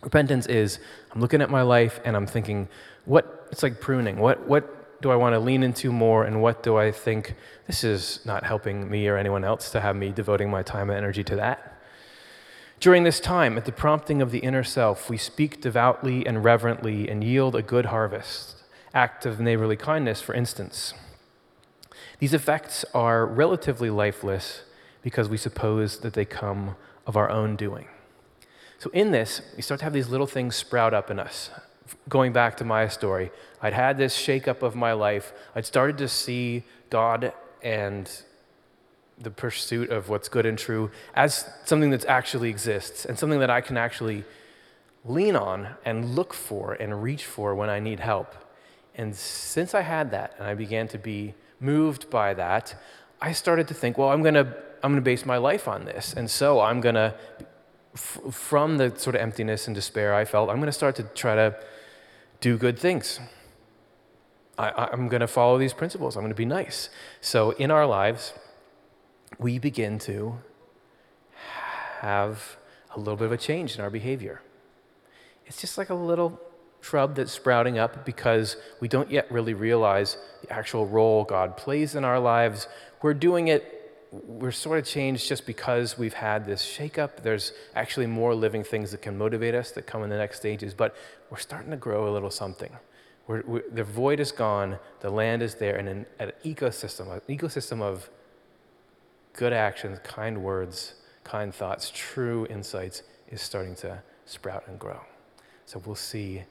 Repentance 0.01 0.47
is 0.47 0.79
I'm 1.11 1.21
looking 1.21 1.41
at 1.41 1.49
my 1.51 1.61
life 1.61 1.99
and 2.03 2.15
I'm 2.15 2.25
thinking, 2.25 2.67
what, 3.05 3.47
it's 3.51 3.61
like 3.61 3.79
pruning. 3.79 4.17
What, 4.17 4.47
what 4.47 5.01
do 5.01 5.11
I 5.11 5.15
want 5.15 5.33
to 5.33 5.39
lean 5.39 5.61
into 5.61 5.91
more 5.91 6.23
and 6.23 6.41
what 6.41 6.63
do 6.63 6.77
I 6.77 6.91
think 6.91 7.35
this 7.67 7.83
is 7.83 8.19
not 8.25 8.43
helping 8.43 8.89
me 8.89 9.07
or 9.07 9.15
anyone 9.15 9.43
else 9.43 9.69
to 9.71 9.81
have 9.81 9.95
me 9.95 10.11
devoting 10.11 10.49
my 10.49 10.63
time 10.63 10.89
and 10.89 10.97
energy 10.97 11.23
to 11.25 11.35
that? 11.35 11.68
During 12.79 13.03
this 13.03 13.19
time, 13.19 13.57
at 13.57 13.65
the 13.65 13.73
prompting 13.73 14.21
of 14.21 14.31
the 14.31 14.39
inner 14.39 14.63
self, 14.63 15.09
we 15.09 15.17
speak 15.17 15.59
devoutly 15.59 16.25
and 16.25 16.45
reverently 16.45 17.09
and 17.09 17.21
yield 17.21 17.53
a 17.53 17.61
good 17.61 17.87
harvest. 17.87 18.55
Act 18.93 19.25
of 19.25 19.37
neighborly 19.37 19.75
kindness, 19.75 20.21
for 20.21 20.33
instance. 20.33 20.93
These 22.19 22.33
effects 22.33 22.85
are 22.93 23.25
relatively 23.25 23.89
lifeless 23.89 24.61
because 25.01 25.27
we 25.27 25.35
suppose 25.35 25.99
that 25.99 26.13
they 26.13 26.23
come 26.23 26.77
of 27.05 27.17
our 27.17 27.29
own 27.29 27.57
doing. 27.57 27.89
So, 28.77 28.89
in 28.91 29.11
this, 29.11 29.41
we 29.57 29.61
start 29.61 29.79
to 29.79 29.83
have 29.83 29.93
these 29.93 30.07
little 30.07 30.27
things 30.27 30.55
sprout 30.55 30.93
up 30.93 31.11
in 31.11 31.19
us. 31.19 31.49
Going 32.07 32.31
back 32.31 32.55
to 32.57 32.63
my 32.63 32.87
story, 32.87 33.29
I'd 33.61 33.73
had 33.73 33.97
this 33.97 34.15
shakeup 34.15 34.61
of 34.61 34.75
my 34.75 34.93
life. 34.93 35.33
I'd 35.53 35.65
started 35.65 35.97
to 35.97 36.07
see 36.07 36.63
God 36.89 37.33
and 37.61 38.09
the 39.19 39.31
pursuit 39.31 39.89
of 39.89 40.09
what's 40.09 40.29
good 40.29 40.45
and 40.45 40.57
true 40.57 40.89
as 41.13 41.49
something 41.65 41.89
that 41.89 42.05
actually 42.05 42.49
exists 42.49 43.05
and 43.05 43.19
something 43.19 43.39
that 43.39 43.49
I 43.49 43.61
can 43.61 43.77
actually 43.77 44.23
lean 45.03 45.35
on 45.35 45.75
and 45.85 46.15
look 46.15 46.33
for 46.33 46.73
and 46.73 47.03
reach 47.03 47.25
for 47.25 47.55
when 47.55 47.69
I 47.69 47.79
need 47.79 47.99
help. 47.99 48.35
And 48.95 49.15
since 49.15 49.73
I 49.73 49.81
had 49.81 50.11
that 50.11 50.35
and 50.37 50.47
I 50.47 50.53
began 50.53 50.87
to 50.89 50.97
be 50.97 51.33
moved 51.59 52.09
by 52.09 52.33
that, 52.33 52.75
I 53.21 53.33
started 53.33 53.67
to 53.67 53.73
think, 53.73 53.97
well, 53.97 54.09
I'm 54.09 54.21
going 54.21 54.35
to 54.35 54.55
I'm 54.81 54.91
going 54.91 55.01
to 55.01 55.05
base 55.05 55.25
my 55.25 55.37
life 55.37 55.67
on 55.67 55.83
this. 55.83 56.13
And 56.13 56.29
so 56.29 56.61
I'm 56.61 56.79
going 56.79 56.95
to 56.95 57.13
f- 57.93 58.19
from 58.31 58.77
the 58.77 58.93
sort 58.97 59.15
of 59.15 59.21
emptiness 59.21 59.67
and 59.67 59.75
despair 59.75 60.13
I 60.13 60.23
felt, 60.23 60.49
I'm 60.49 60.57
going 60.57 60.67
to 60.67 60.71
start 60.71 60.95
to 60.97 61.03
try 61.03 61.35
to 61.35 61.55
do 62.39 62.57
good 62.57 62.79
things. 62.79 63.19
I, 64.57 64.89
am 64.91 65.07
going 65.07 65.21
to 65.21 65.27
follow 65.27 65.57
these 65.57 65.73
principles. 65.73 66.15
I'm 66.15 66.21
going 66.21 66.31
to 66.31 66.35
be 66.35 66.45
nice. 66.45 66.89
So 67.21 67.51
in 67.51 67.71
our 67.71 67.85
lives, 67.85 68.33
we 69.39 69.57
begin 69.57 69.97
to 69.97 70.37
have 72.01 72.57
a 72.93 72.99
little 72.99 73.15
bit 73.15 73.25
of 73.25 73.31
a 73.31 73.37
change 73.37 73.75
in 73.75 73.81
our 73.81 73.89
behavior. 73.89 74.41
It's 75.45 75.61
just 75.61 75.77
like 75.77 75.89
a 75.89 75.95
little 75.95 76.39
shrub 76.81 77.15
that's 77.15 77.31
sprouting 77.31 77.77
up 77.77 78.05
because 78.05 78.57
we 78.79 78.87
don't 78.87 79.09
yet 79.09 79.31
really 79.31 79.53
realize 79.53 80.17
the 80.41 80.51
actual 80.51 80.85
role 80.85 81.23
God 81.23 81.57
plays 81.57 81.95
in 81.95 82.03
our 82.03 82.19
lives. 82.19 82.67
We're 83.01 83.13
doing 83.13 83.47
it, 83.47 84.07
we're 84.11 84.51
sort 84.51 84.79
of 84.79 84.85
changed 84.85 85.27
just 85.27 85.45
because 85.45 85.97
we've 85.97 86.13
had 86.13 86.45
this 86.45 86.63
shakeup. 86.63 87.23
There's 87.23 87.53
actually 87.75 88.07
more 88.07 88.35
living 88.35 88.63
things 88.63 88.91
that 88.91 89.01
can 89.01 89.17
motivate 89.17 89.55
us 89.55 89.71
that 89.71 89.87
come 89.87 90.03
in 90.03 90.09
the 90.09 90.17
next 90.17 90.37
stages, 90.37 90.73
but 90.73 90.95
we're 91.29 91.37
starting 91.37 91.71
to 91.71 91.77
grow 91.77 92.09
a 92.09 92.11
little 92.11 92.31
something. 92.31 92.71
We're, 93.27 93.43
we're, 93.45 93.63
the 93.71 93.83
void 93.83 94.19
is 94.19 94.31
gone, 94.31 94.79
the 95.01 95.09
land 95.09 95.43
is 95.43 95.55
there, 95.55 95.75
and 95.75 95.87
an, 95.87 96.05
an 96.19 96.31
ecosystem, 96.43 97.11
an 97.11 97.21
ecosystem 97.29 97.81
of 97.81 98.09
good 99.39 99.53
actions, 99.53 99.97
kind 100.03 100.43
words, 100.43 100.95
kind 101.23 101.55
thoughts, 101.55 101.93
true 101.95 102.45
insights 102.49 103.03
is 103.29 103.41
starting 103.41 103.73
to 103.73 103.97
sprout 104.25 104.67
and 104.67 104.77
grow. 104.77 104.99
So 105.65 105.81
we'll 105.85 105.95
see 105.95 106.43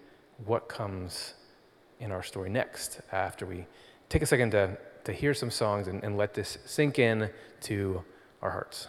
what 0.46 0.68
comes 0.68 1.34
in 2.00 2.10
our 2.10 2.22
story 2.22 2.48
next 2.48 3.02
after 3.12 3.44
we 3.44 3.66
take 4.08 4.22
a 4.22 4.26
second 4.26 4.52
to, 4.52 4.78
to 5.04 5.12
hear 5.12 5.34
some 5.34 5.50
songs 5.50 5.86
and, 5.86 6.02
and 6.02 6.16
let 6.16 6.32
this 6.32 6.56
sink 6.64 6.98
in 6.98 7.28
to 7.60 8.02
our 8.40 8.50
hearts. 8.50 8.88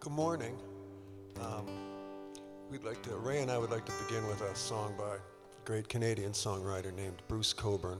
Good 0.00 0.12
morning. 0.12 0.58
Um, 1.40 1.66
we'd 2.68 2.82
like 2.82 3.00
to, 3.04 3.14
Ray 3.14 3.42
and 3.42 3.50
I 3.52 3.58
would 3.58 3.70
like 3.70 3.86
to 3.86 3.92
begin 4.08 4.26
with 4.26 4.40
a 4.40 4.56
song 4.56 4.92
by 4.98 5.18
great 5.68 5.86
Canadian 5.86 6.32
songwriter 6.32 6.90
named 6.94 7.20
Bruce 7.28 7.52
Cockburn. 7.52 7.98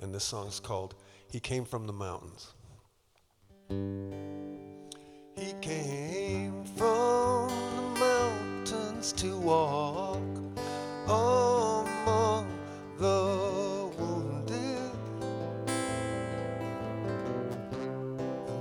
And 0.00 0.14
this 0.14 0.24
song 0.24 0.46
is 0.46 0.58
called 0.58 0.94
He 1.28 1.38
Came 1.38 1.66
from 1.66 1.86
the 1.86 1.92
Mountains. 1.92 2.54
He 5.36 5.52
came 5.60 6.64
from 6.78 7.50
the 7.74 8.00
mountains 8.00 9.12
to 9.12 9.36
walk 9.36 10.16
among 11.04 12.48
the 12.98 13.90
wounded. 13.98 14.92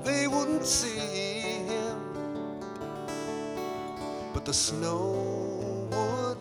They 0.03 0.27
wouldn't 0.27 0.65
see 0.65 0.99
him, 0.99 1.97
but 4.33 4.43
the 4.43 4.53
snow 4.53 5.31
said 6.33 6.40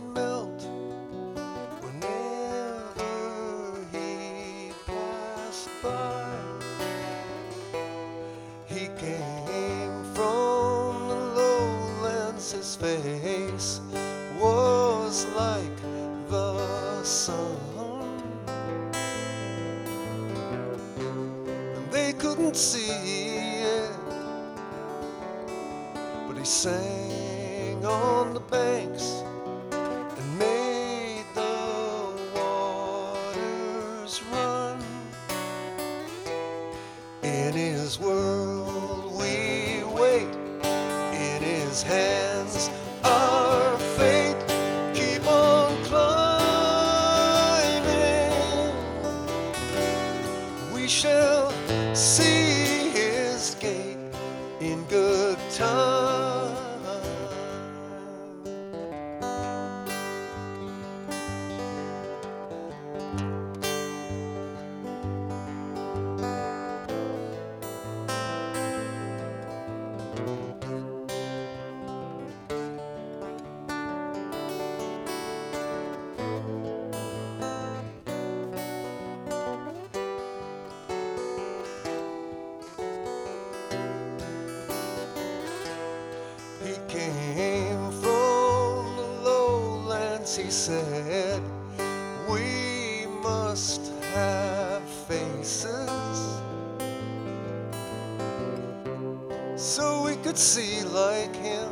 so 99.61 100.03
we 100.05 100.17
could 100.17 100.39
see 100.39 100.83
like 100.85 101.37
him 101.37 101.69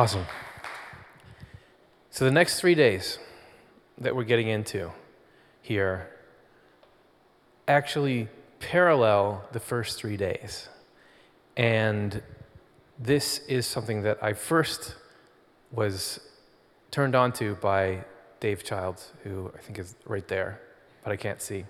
Awesome. 0.00 0.24
So, 2.08 2.24
the 2.24 2.30
next 2.30 2.58
three 2.58 2.74
days 2.74 3.18
that 3.98 4.16
we're 4.16 4.24
getting 4.24 4.48
into 4.48 4.90
here 5.60 6.08
actually 7.68 8.28
parallel 8.60 9.44
the 9.52 9.60
first 9.60 9.98
three 9.98 10.16
days. 10.16 10.70
And 11.54 12.22
this 12.98 13.40
is 13.40 13.66
something 13.66 14.00
that 14.04 14.16
I 14.24 14.32
first 14.32 14.94
was 15.70 16.18
turned 16.90 17.14
on 17.14 17.30
to 17.32 17.56
by 17.56 18.06
Dave 18.40 18.64
Childs, 18.64 19.12
who 19.22 19.52
I 19.54 19.60
think 19.60 19.78
is 19.78 19.96
right 20.06 20.26
there, 20.28 20.62
but 21.04 21.12
I 21.12 21.16
can't 21.16 21.42
see. 21.42 21.66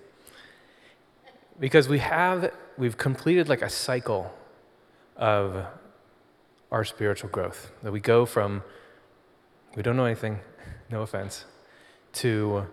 Because 1.59 1.89
we 1.89 1.99
have, 1.99 2.53
we've 2.77 2.97
completed 2.97 3.49
like 3.49 3.61
a 3.61 3.69
cycle 3.69 4.33
of 5.17 5.65
our 6.71 6.83
spiritual 6.85 7.29
growth. 7.29 7.71
That 7.83 7.91
we 7.91 7.99
go 7.99 8.25
from, 8.25 8.63
we 9.75 9.83
don't 9.83 9.97
know 9.97 10.05
anything, 10.05 10.39
no 10.89 11.01
offense, 11.01 11.45
to 12.13 12.67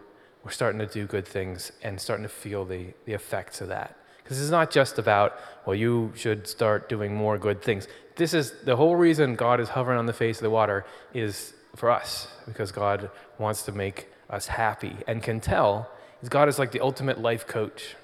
we're 0.45 0.51
starting 0.51 0.79
to 0.79 0.87
do 0.87 1.07
good 1.07 1.27
things 1.27 1.73
and 1.83 2.01
starting 2.01 2.23
to 2.23 2.29
feel 2.29 2.65
the, 2.65 2.95
the 3.05 3.13
effects 3.13 3.61
of 3.61 3.69
that. 3.69 3.97
Because 4.23 4.41
it's 4.41 4.51
not 4.51 4.71
just 4.71 4.99
about, 4.99 5.39
well, 5.67 5.75
you 5.75 6.13
should 6.15 6.47
start 6.47 6.89
doing 6.89 7.15
more 7.15 7.39
good 7.39 7.63
things. 7.63 7.89
This 8.17 8.35
is 8.35 8.53
the 8.65 8.77
whole 8.77 8.97
reason 8.97 9.37
God 9.37 9.61
is 9.61 9.71
hovering 9.71 9.99
on 9.99 10.07
the 10.07 10.13
face 10.13 10.39
of 10.39 10.43
the 10.43 10.51
water 10.51 10.85
is 11.15 11.55
for 11.77 11.91
us, 11.91 12.29
because 12.47 12.73
God 12.73 13.11
wants 13.39 13.63
to 13.63 13.73
make 13.73 14.09
us 14.29 14.47
happy 14.47 14.97
and 15.07 15.23
can 15.23 15.41
tell. 15.41 15.91
God 16.29 16.49
is 16.49 16.59
like 16.59 16.73
the 16.73 16.81
ultimate 16.81 17.21
life 17.21 17.47
coach, 17.47 17.95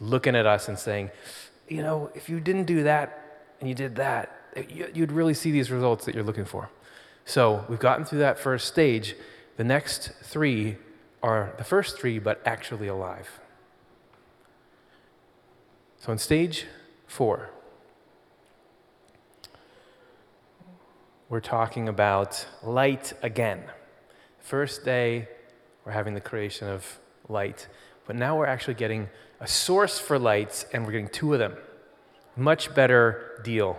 looking 0.00 0.34
at 0.34 0.46
us 0.46 0.68
and 0.68 0.78
saying, 0.78 1.10
you 1.68 1.82
know, 1.82 2.10
if 2.14 2.28
you 2.28 2.40
didn't 2.40 2.64
do 2.64 2.82
that 2.84 3.46
and 3.60 3.68
you 3.68 3.74
did 3.74 3.96
that, 3.96 4.39
you'd 4.68 5.12
really 5.12 5.34
see 5.34 5.50
these 5.50 5.70
results 5.70 6.04
that 6.04 6.14
you're 6.14 6.24
looking 6.24 6.44
for. 6.44 6.70
So 7.24 7.64
we've 7.68 7.78
gotten 7.78 8.04
through 8.04 8.20
that 8.20 8.38
first 8.38 8.66
stage. 8.66 9.14
The 9.56 9.64
next 9.64 10.12
three 10.22 10.76
are 11.22 11.52
the 11.58 11.64
first 11.64 11.98
three, 11.98 12.18
but 12.18 12.40
actually 12.44 12.88
alive. 12.88 13.40
So 15.98 16.12
in 16.12 16.18
stage 16.18 16.66
four, 17.06 17.50
we're 21.28 21.40
talking 21.40 21.88
about 21.88 22.46
light 22.62 23.12
again. 23.22 23.62
First 24.40 24.84
day, 24.84 25.28
we're 25.84 25.92
having 25.92 26.14
the 26.14 26.20
creation 26.20 26.68
of 26.68 26.98
light, 27.28 27.68
but 28.06 28.16
now 28.16 28.36
we're 28.36 28.46
actually 28.46 28.74
getting 28.74 29.08
a 29.40 29.46
source 29.46 29.98
for 29.98 30.18
lights, 30.18 30.66
and 30.72 30.84
we're 30.84 30.92
getting 30.92 31.08
two 31.08 31.32
of 31.32 31.38
them. 31.38 31.56
Much 32.36 32.74
better 32.74 33.40
deal, 33.44 33.78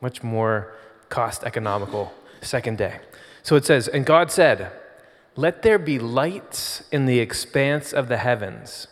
much 0.00 0.22
more 0.22 0.74
cost 1.08 1.44
economical 1.44 2.12
second 2.40 2.78
day. 2.78 3.00
So 3.42 3.56
it 3.56 3.64
says, 3.64 3.88
And 3.88 4.04
God 4.04 4.30
said, 4.30 4.72
Let 5.36 5.62
there 5.62 5.78
be 5.78 5.98
lights 5.98 6.82
in 6.92 7.06
the 7.06 7.18
expanse 7.18 7.92
of 7.92 8.08
the 8.08 8.18
heavens 8.18 8.88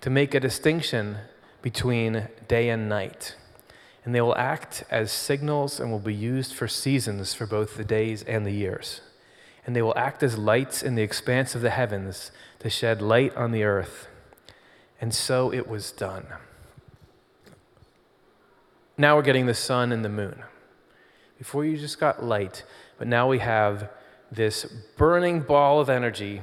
to 0.00 0.10
make 0.10 0.34
a 0.34 0.40
distinction 0.40 1.18
between 1.62 2.28
day 2.48 2.68
and 2.68 2.88
night. 2.88 3.34
And 4.04 4.14
they 4.14 4.20
will 4.20 4.36
act 4.36 4.84
as 4.88 5.10
signals 5.10 5.80
and 5.80 5.90
will 5.90 5.98
be 5.98 6.14
used 6.14 6.54
for 6.54 6.68
seasons 6.68 7.34
for 7.34 7.44
both 7.44 7.76
the 7.76 7.84
days 7.84 8.22
and 8.22 8.46
the 8.46 8.52
years. 8.52 9.00
And 9.66 9.74
they 9.74 9.82
will 9.82 9.96
act 9.98 10.22
as 10.22 10.38
lights 10.38 10.80
in 10.80 10.94
the 10.94 11.02
expanse 11.02 11.56
of 11.56 11.60
the 11.60 11.70
heavens 11.70 12.30
to 12.60 12.70
shed 12.70 13.02
light 13.02 13.34
on 13.34 13.50
the 13.50 13.64
earth. 13.64 14.06
And 15.00 15.12
so 15.12 15.52
it 15.52 15.66
was 15.66 15.90
done. 15.90 16.26
Now 18.98 19.16
we're 19.16 19.22
getting 19.22 19.46
the 19.46 19.54
sun 19.54 19.92
and 19.92 20.04
the 20.04 20.08
moon. 20.08 20.42
Before 21.38 21.64
you 21.64 21.76
just 21.76 22.00
got 22.00 22.24
light, 22.24 22.64
but 22.98 23.06
now 23.06 23.28
we 23.28 23.40
have 23.40 23.90
this 24.32 24.64
burning 24.96 25.40
ball 25.40 25.80
of 25.80 25.90
energy 25.90 26.40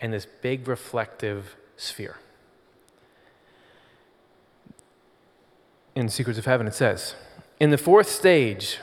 and 0.00 0.12
this 0.12 0.26
big 0.40 0.68
reflective 0.68 1.56
sphere. 1.76 2.16
in 6.00 6.08
Secrets 6.08 6.38
of 6.38 6.46
Heaven, 6.46 6.66
it 6.66 6.74
says, 6.74 7.14
In 7.58 7.70
the 7.70 7.78
fourth 7.78 8.08
stage, 8.08 8.78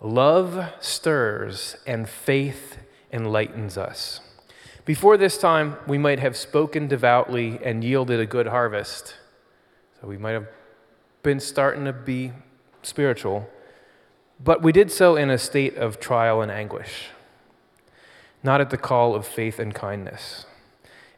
love 0.00 0.72
stirs 0.80 1.76
and 1.86 2.08
faith 2.08 2.78
enlightens 3.12 3.76
us. 3.76 4.20
Before 4.84 5.16
this 5.16 5.36
time, 5.38 5.76
we 5.86 5.98
might 5.98 6.20
have 6.20 6.36
spoken 6.36 6.86
devoutly 6.86 7.58
and 7.62 7.82
yielded 7.82 8.20
a 8.20 8.26
good 8.26 8.46
harvest. 8.46 9.16
So 10.00 10.06
we 10.06 10.16
might 10.16 10.32
have 10.32 10.46
been 11.26 11.40
starting 11.40 11.84
to 11.86 11.92
be 11.92 12.30
spiritual, 12.82 13.50
but 14.38 14.62
we 14.62 14.70
did 14.70 14.92
so 14.92 15.16
in 15.16 15.28
a 15.28 15.36
state 15.36 15.76
of 15.76 15.98
trial 15.98 16.40
and 16.40 16.52
anguish, 16.52 17.08
not 18.44 18.60
at 18.60 18.70
the 18.70 18.76
call 18.76 19.12
of 19.12 19.26
faith 19.26 19.58
and 19.58 19.74
kindness. 19.74 20.46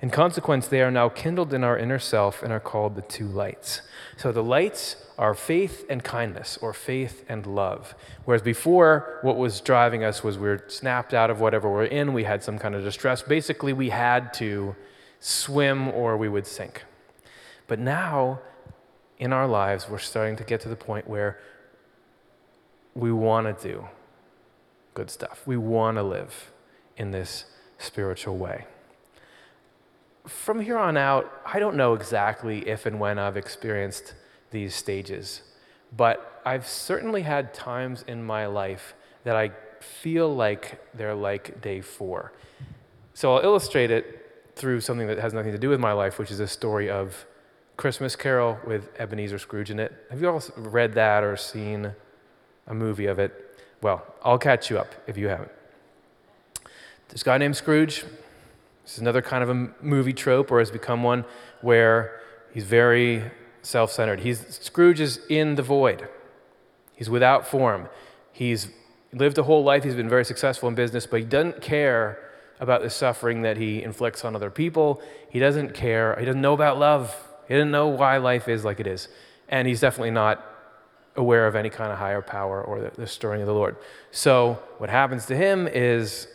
In 0.00 0.08
consequence, 0.08 0.66
they 0.66 0.80
are 0.80 0.90
now 0.90 1.10
kindled 1.10 1.52
in 1.52 1.62
our 1.62 1.76
inner 1.76 1.98
self 1.98 2.42
and 2.42 2.50
are 2.50 2.58
called 2.58 2.96
the 2.96 3.02
two 3.02 3.26
lights. 3.26 3.82
So 4.16 4.32
the 4.32 4.42
lights 4.42 4.96
are 5.18 5.34
faith 5.34 5.84
and 5.90 6.02
kindness, 6.02 6.58
or 6.62 6.72
faith 6.72 7.22
and 7.28 7.44
love. 7.44 7.94
Whereas 8.24 8.40
before, 8.40 9.18
what 9.20 9.36
was 9.36 9.60
driving 9.60 10.04
us 10.04 10.24
was 10.24 10.38
we 10.38 10.48
are 10.48 10.64
snapped 10.70 11.12
out 11.12 11.28
of 11.28 11.38
whatever 11.38 11.70
we're 11.70 11.84
in, 11.84 12.14
we 12.14 12.24
had 12.24 12.42
some 12.42 12.58
kind 12.58 12.74
of 12.74 12.82
distress. 12.82 13.20
Basically, 13.20 13.74
we 13.74 13.90
had 13.90 14.32
to 14.34 14.74
swim 15.20 15.88
or 15.88 16.16
we 16.16 16.30
would 16.30 16.46
sink. 16.46 16.84
But 17.66 17.78
now, 17.78 18.40
in 19.18 19.32
our 19.32 19.46
lives, 19.46 19.88
we're 19.88 19.98
starting 19.98 20.36
to 20.36 20.44
get 20.44 20.60
to 20.62 20.68
the 20.68 20.76
point 20.76 21.08
where 21.08 21.38
we 22.94 23.12
want 23.12 23.58
to 23.58 23.68
do 23.68 23.88
good 24.94 25.10
stuff. 25.10 25.42
We 25.46 25.56
want 25.56 25.96
to 25.96 26.02
live 26.02 26.52
in 26.96 27.10
this 27.10 27.44
spiritual 27.78 28.36
way 28.36 28.66
from 30.28 30.60
here 30.60 30.78
on 30.78 30.96
out, 30.96 31.40
I 31.44 31.58
don't 31.58 31.76
know 31.76 31.94
exactly 31.94 32.68
if 32.68 32.86
and 32.86 33.00
when 33.00 33.18
I've 33.18 33.36
experienced 33.36 34.14
these 34.50 34.74
stages, 34.74 35.42
but 35.96 36.42
I've 36.44 36.66
certainly 36.66 37.22
had 37.22 37.54
times 37.54 38.04
in 38.06 38.22
my 38.22 38.46
life 38.46 38.94
that 39.24 39.36
I 39.36 39.52
feel 39.80 40.34
like 40.34 40.80
they're 40.94 41.14
like 41.14 41.60
day 41.60 41.80
four. 41.80 42.32
So 43.14 43.34
I'll 43.34 43.44
illustrate 43.44 43.90
it 43.90 44.52
through 44.54 44.80
something 44.80 45.06
that 45.06 45.18
has 45.18 45.32
nothing 45.32 45.52
to 45.52 45.58
do 45.58 45.70
with 45.70 45.80
my 45.80 45.92
life, 45.92 46.18
which 46.18 46.30
is 46.30 46.40
a 46.40 46.46
story 46.46 46.90
of 46.90 47.26
Christmas 47.78 48.16
Carol 48.16 48.58
with 48.66 48.90
Ebenezer 48.98 49.38
Scrooge 49.38 49.70
in 49.70 49.78
it. 49.78 49.92
Have 50.10 50.20
you 50.20 50.28
all 50.28 50.42
read 50.56 50.94
that 50.94 51.22
or 51.22 51.36
seen 51.36 51.92
a 52.66 52.74
movie 52.74 53.06
of 53.06 53.20
it? 53.20 53.56
Well, 53.80 54.04
I'll 54.24 54.36
catch 54.36 54.68
you 54.68 54.80
up 54.80 54.96
if 55.06 55.16
you 55.16 55.28
haven't. 55.28 55.52
This 57.08 57.22
guy 57.22 57.38
named 57.38 57.56
Scrooge, 57.56 58.04
this 58.82 58.94
is 58.94 58.98
another 58.98 59.22
kind 59.22 59.44
of 59.44 59.50
a 59.50 59.70
movie 59.80 60.12
trope, 60.12 60.50
or 60.50 60.58
has 60.58 60.72
become 60.72 61.04
one 61.04 61.24
where 61.60 62.20
he's 62.52 62.64
very 62.64 63.30
self 63.62 63.92
centered. 63.92 64.20
He's 64.20 64.58
Scrooge 64.60 64.98
is 64.98 65.20
in 65.28 65.54
the 65.54 65.62
void, 65.62 66.08
he's 66.96 67.08
without 67.08 67.46
form. 67.46 67.88
He's 68.32 68.70
lived 69.12 69.38
a 69.38 69.44
whole 69.44 69.62
life, 69.62 69.84
he's 69.84 69.94
been 69.94 70.08
very 70.08 70.24
successful 70.24 70.68
in 70.68 70.74
business, 70.74 71.06
but 71.06 71.20
he 71.20 71.26
doesn't 71.26 71.62
care 71.62 72.18
about 72.58 72.82
the 72.82 72.90
suffering 72.90 73.42
that 73.42 73.56
he 73.56 73.84
inflicts 73.84 74.24
on 74.24 74.34
other 74.34 74.50
people. 74.50 75.00
He 75.30 75.38
doesn't 75.38 75.74
care, 75.74 76.16
he 76.18 76.24
doesn't 76.26 76.40
know 76.40 76.54
about 76.54 76.76
love, 76.76 77.27
he 77.48 77.54
doesn't 77.54 77.70
know 77.70 77.88
why 77.88 78.18
life 78.18 78.48
is 78.48 78.64
like 78.64 78.78
it 78.78 78.86
is. 78.86 79.08
And 79.48 79.66
he's 79.66 79.80
definitely 79.80 80.10
not 80.10 80.44
aware 81.16 81.46
of 81.46 81.56
any 81.56 81.70
kind 81.70 81.90
of 81.90 81.98
higher 81.98 82.22
power 82.22 82.62
or 82.62 82.80
the, 82.80 82.90
the 82.96 83.06
stirring 83.06 83.40
of 83.40 83.46
the 83.46 83.54
Lord. 83.54 83.76
So, 84.12 84.62
what 84.78 84.90
happens 84.90 85.26
to 85.26 85.36
him 85.36 85.66
is 85.66 86.28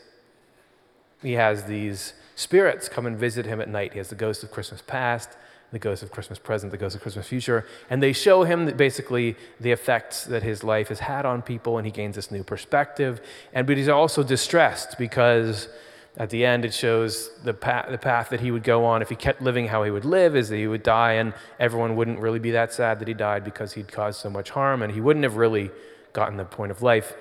he 1.21 1.33
has 1.33 1.63
these 1.63 2.13
spirits 2.35 2.89
come 2.89 3.05
and 3.05 3.17
visit 3.17 3.45
him 3.45 3.61
at 3.61 3.69
night. 3.69 3.93
He 3.93 3.99
has 3.99 4.09
the 4.09 4.15
ghost 4.15 4.43
of 4.43 4.51
Christmas 4.51 4.81
past, 4.85 5.29
the 5.71 5.79
ghost 5.79 6.03
of 6.03 6.11
Christmas 6.11 6.37
present, 6.37 6.71
the 6.71 6.77
ghost 6.77 6.95
of 6.95 7.01
Christmas 7.01 7.27
future, 7.27 7.65
and 7.89 8.01
they 8.01 8.13
show 8.13 8.43
him 8.43 8.75
basically 8.75 9.35
the 9.59 9.71
effects 9.71 10.25
that 10.25 10.43
his 10.43 10.63
life 10.63 10.89
has 10.89 10.99
had 10.99 11.25
on 11.25 11.41
people, 11.41 11.77
and 11.77 11.85
he 11.85 11.91
gains 11.91 12.15
this 12.15 12.29
new 12.29 12.43
perspective. 12.43 13.21
And 13.53 13.65
but 13.65 13.77
he's 13.77 13.89
also 13.89 14.23
distressed 14.23 14.97
because 14.97 15.69
at 16.15 16.29
the 16.29 16.45
end 16.45 16.63
it 16.63 16.73
shows 16.73 17.31
the 17.43 17.53
path, 17.53 17.87
the 17.89 17.97
path 17.97 18.29
that 18.29 18.39
he 18.39 18.51
would 18.51 18.63
go 18.63 18.85
on 18.85 19.01
if 19.01 19.09
he 19.09 19.15
kept 19.15 19.41
living 19.41 19.67
how 19.67 19.83
he 19.83 19.91
would 19.91 20.05
live 20.05 20.35
is 20.35 20.49
that 20.49 20.57
he 20.57 20.67
would 20.67 20.83
die, 20.83 21.13
and 21.13 21.33
everyone 21.59 21.95
wouldn't 21.95 22.19
really 22.19 22.39
be 22.39 22.51
that 22.51 22.71
sad 22.71 22.99
that 22.99 23.07
he 23.07 23.13
died 23.13 23.43
because 23.43 23.73
he'd 23.73 23.91
caused 23.91 24.19
so 24.19 24.29
much 24.29 24.51
harm, 24.51 24.81
and 24.81 24.93
he 24.93 25.01
wouldn't 25.01 25.23
have 25.23 25.37
really 25.37 25.71
gotten 26.13 26.37
the 26.37 26.45
point 26.45 26.71
of 26.71 26.81
life. 26.81 27.13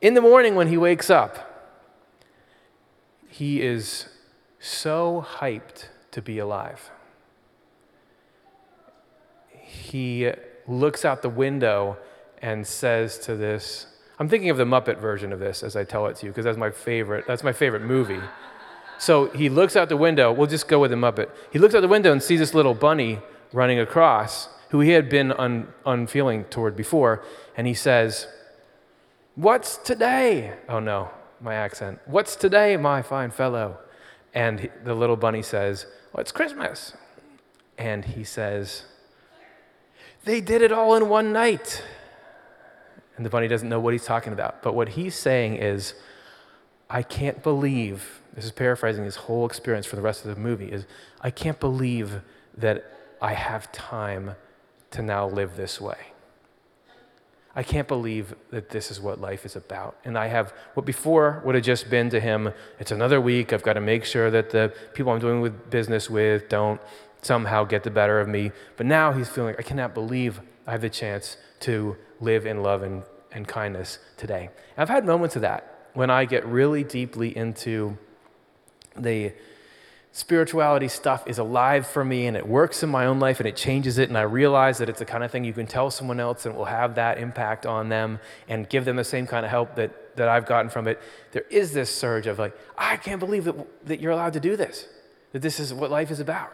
In 0.00 0.14
the 0.14 0.20
morning 0.20 0.54
when 0.54 0.68
he 0.68 0.76
wakes 0.76 1.10
up, 1.10 1.44
he 3.28 3.62
is 3.62 4.08
so 4.58 5.24
hyped 5.38 5.86
to 6.10 6.20
be 6.20 6.38
alive. 6.38 6.90
He 9.52 10.32
looks 10.66 11.04
out 11.04 11.22
the 11.22 11.28
window 11.28 11.96
and 12.42 12.66
says 12.66 13.18
to 13.20 13.36
this 13.36 13.86
I'm 14.18 14.28
thinking 14.28 14.50
of 14.50 14.56
the 14.56 14.64
Muppet 14.64 14.98
version 14.98 15.32
of 15.32 15.38
this 15.38 15.62
as 15.62 15.76
I 15.76 15.84
tell 15.84 16.06
it 16.06 16.16
to 16.16 16.26
you 16.26 16.32
because 16.32 16.44
that's 16.44 16.58
my 16.58 16.70
favorite 16.70 17.26
that's 17.26 17.44
my 17.44 17.52
favorite 17.52 17.82
movie. 17.82 18.20
So 18.98 19.26
he 19.30 19.48
looks 19.48 19.76
out 19.76 19.88
the 19.88 19.96
window, 19.96 20.32
we'll 20.32 20.48
just 20.48 20.66
go 20.66 20.80
with 20.80 20.90
the 20.90 20.96
Muppet. 20.96 21.30
He 21.52 21.58
looks 21.58 21.74
out 21.74 21.80
the 21.80 21.88
window 21.88 22.10
and 22.10 22.22
sees 22.22 22.40
this 22.40 22.52
little 22.52 22.74
bunny 22.74 23.20
running 23.52 23.78
across 23.78 24.48
who 24.70 24.80
he 24.80 24.90
had 24.90 25.08
been 25.08 25.32
un, 25.32 25.68
unfeeling 25.86 26.44
toward 26.44 26.76
before, 26.76 27.22
and 27.56 27.66
he 27.66 27.74
says, 27.74 28.26
What's 29.34 29.76
today? 29.76 30.54
Oh 30.68 30.80
no, 30.80 31.10
my 31.40 31.54
accent. 31.54 32.00
What's 32.06 32.36
today, 32.36 32.76
my 32.76 33.02
fine 33.02 33.30
fellow? 33.30 33.78
And 34.34 34.70
the 34.84 34.94
little 34.94 35.16
bunny 35.16 35.42
says, 35.42 35.86
Well, 36.12 36.20
it's 36.20 36.32
Christmas. 36.32 36.94
And 37.78 38.04
he 38.04 38.24
says, 38.24 38.84
They 40.24 40.40
did 40.40 40.60
it 40.60 40.72
all 40.72 40.96
in 40.96 41.08
one 41.08 41.32
night. 41.32 41.82
And 43.18 43.26
the 43.26 43.30
bunny 43.30 43.48
doesn't 43.48 43.68
know 43.68 43.80
what 43.80 43.92
he's 43.92 44.04
talking 44.04 44.32
about. 44.32 44.62
But 44.62 44.74
what 44.74 44.90
he's 44.90 45.14
saying 45.14 45.56
is, 45.56 45.94
I 46.88 47.02
can't 47.02 47.42
believe, 47.42 48.22
this 48.32 48.44
is 48.44 48.52
paraphrasing 48.52 49.04
his 49.04 49.16
whole 49.16 49.44
experience 49.44 49.86
for 49.86 49.96
the 49.96 50.02
rest 50.02 50.24
of 50.24 50.34
the 50.34 50.40
movie, 50.40 50.72
is 50.72 50.86
I 51.20 51.30
can't 51.30 51.58
believe 51.58 52.22
that 52.56 52.90
I 53.20 53.34
have 53.34 53.70
time 53.72 54.36
to 54.92 55.02
now 55.02 55.28
live 55.28 55.56
this 55.56 55.80
way. 55.80 55.98
I 57.56 57.64
can't 57.64 57.88
believe 57.88 58.36
that 58.50 58.70
this 58.70 58.90
is 58.92 59.00
what 59.00 59.20
life 59.20 59.44
is 59.44 59.56
about. 59.56 59.96
And 60.04 60.16
I 60.16 60.28
have 60.28 60.54
what 60.74 60.86
before 60.86 61.42
would 61.44 61.56
have 61.56 61.64
just 61.64 61.90
been 61.90 62.08
to 62.10 62.20
him, 62.20 62.52
it's 62.78 62.92
another 62.92 63.20
week. 63.20 63.52
I've 63.52 63.64
got 63.64 63.72
to 63.72 63.80
make 63.80 64.04
sure 64.04 64.30
that 64.30 64.50
the 64.50 64.72
people 64.94 65.12
I'm 65.12 65.18
doing 65.18 65.40
with 65.40 65.68
business 65.68 66.08
with 66.08 66.48
don't 66.48 66.80
somehow 67.20 67.64
get 67.64 67.82
the 67.82 67.90
better 67.90 68.20
of 68.20 68.28
me. 68.28 68.52
But 68.76 68.86
now 68.86 69.12
he's 69.12 69.28
feeling, 69.28 69.56
I 69.58 69.62
cannot 69.62 69.92
believe 69.92 70.40
I 70.68 70.70
have 70.70 70.82
the 70.82 70.88
chance 70.88 71.36
to 71.60 71.96
live 72.20 72.46
in 72.46 72.62
love 72.62 72.82
and, 72.82 73.02
and 73.32 73.46
kindness 73.46 73.98
today. 74.16 74.50
I've 74.76 74.88
had 74.88 75.04
moments 75.04 75.36
of 75.36 75.42
that 75.42 75.90
when 75.94 76.10
I 76.10 76.24
get 76.24 76.46
really 76.46 76.84
deeply 76.84 77.36
into 77.36 77.98
the 78.96 79.32
spirituality 80.12 80.88
stuff 80.88 81.26
is 81.26 81.38
alive 81.38 81.86
for 81.86 82.04
me 82.04 82.26
and 82.26 82.36
it 82.36 82.46
works 82.46 82.82
in 82.82 82.88
my 82.88 83.06
own 83.06 83.20
life 83.20 83.38
and 83.40 83.46
it 83.46 83.54
changes 83.54 83.98
it 83.98 84.08
and 84.08 84.16
i 84.16 84.22
realize 84.22 84.78
that 84.78 84.88
it's 84.88 84.98
the 84.98 85.04
kind 85.04 85.22
of 85.22 85.30
thing 85.30 85.44
you 85.44 85.52
can 85.52 85.66
tell 85.66 85.90
someone 85.90 86.18
else 86.18 86.46
and 86.46 86.56
will 86.56 86.64
have 86.64 86.94
that 86.94 87.18
impact 87.18 87.66
on 87.66 87.88
them 87.88 88.18
and 88.48 88.68
give 88.68 88.84
them 88.84 88.96
the 88.96 89.04
same 89.04 89.26
kind 89.26 89.44
of 89.44 89.50
help 89.50 89.76
that, 89.76 90.16
that 90.16 90.26
i've 90.28 90.46
gotten 90.46 90.70
from 90.70 90.88
it 90.88 90.98
there 91.32 91.44
is 91.50 91.72
this 91.72 91.94
surge 91.94 92.26
of 92.26 92.38
like 92.38 92.56
i 92.76 92.96
can't 92.96 93.20
believe 93.20 93.44
that, 93.44 93.86
that 93.86 94.00
you're 94.00 94.10
allowed 94.10 94.32
to 94.32 94.40
do 94.40 94.56
this 94.56 94.88
that 95.32 95.42
this 95.42 95.60
is 95.60 95.74
what 95.74 95.90
life 95.90 96.10
is 96.10 96.18
about 96.18 96.52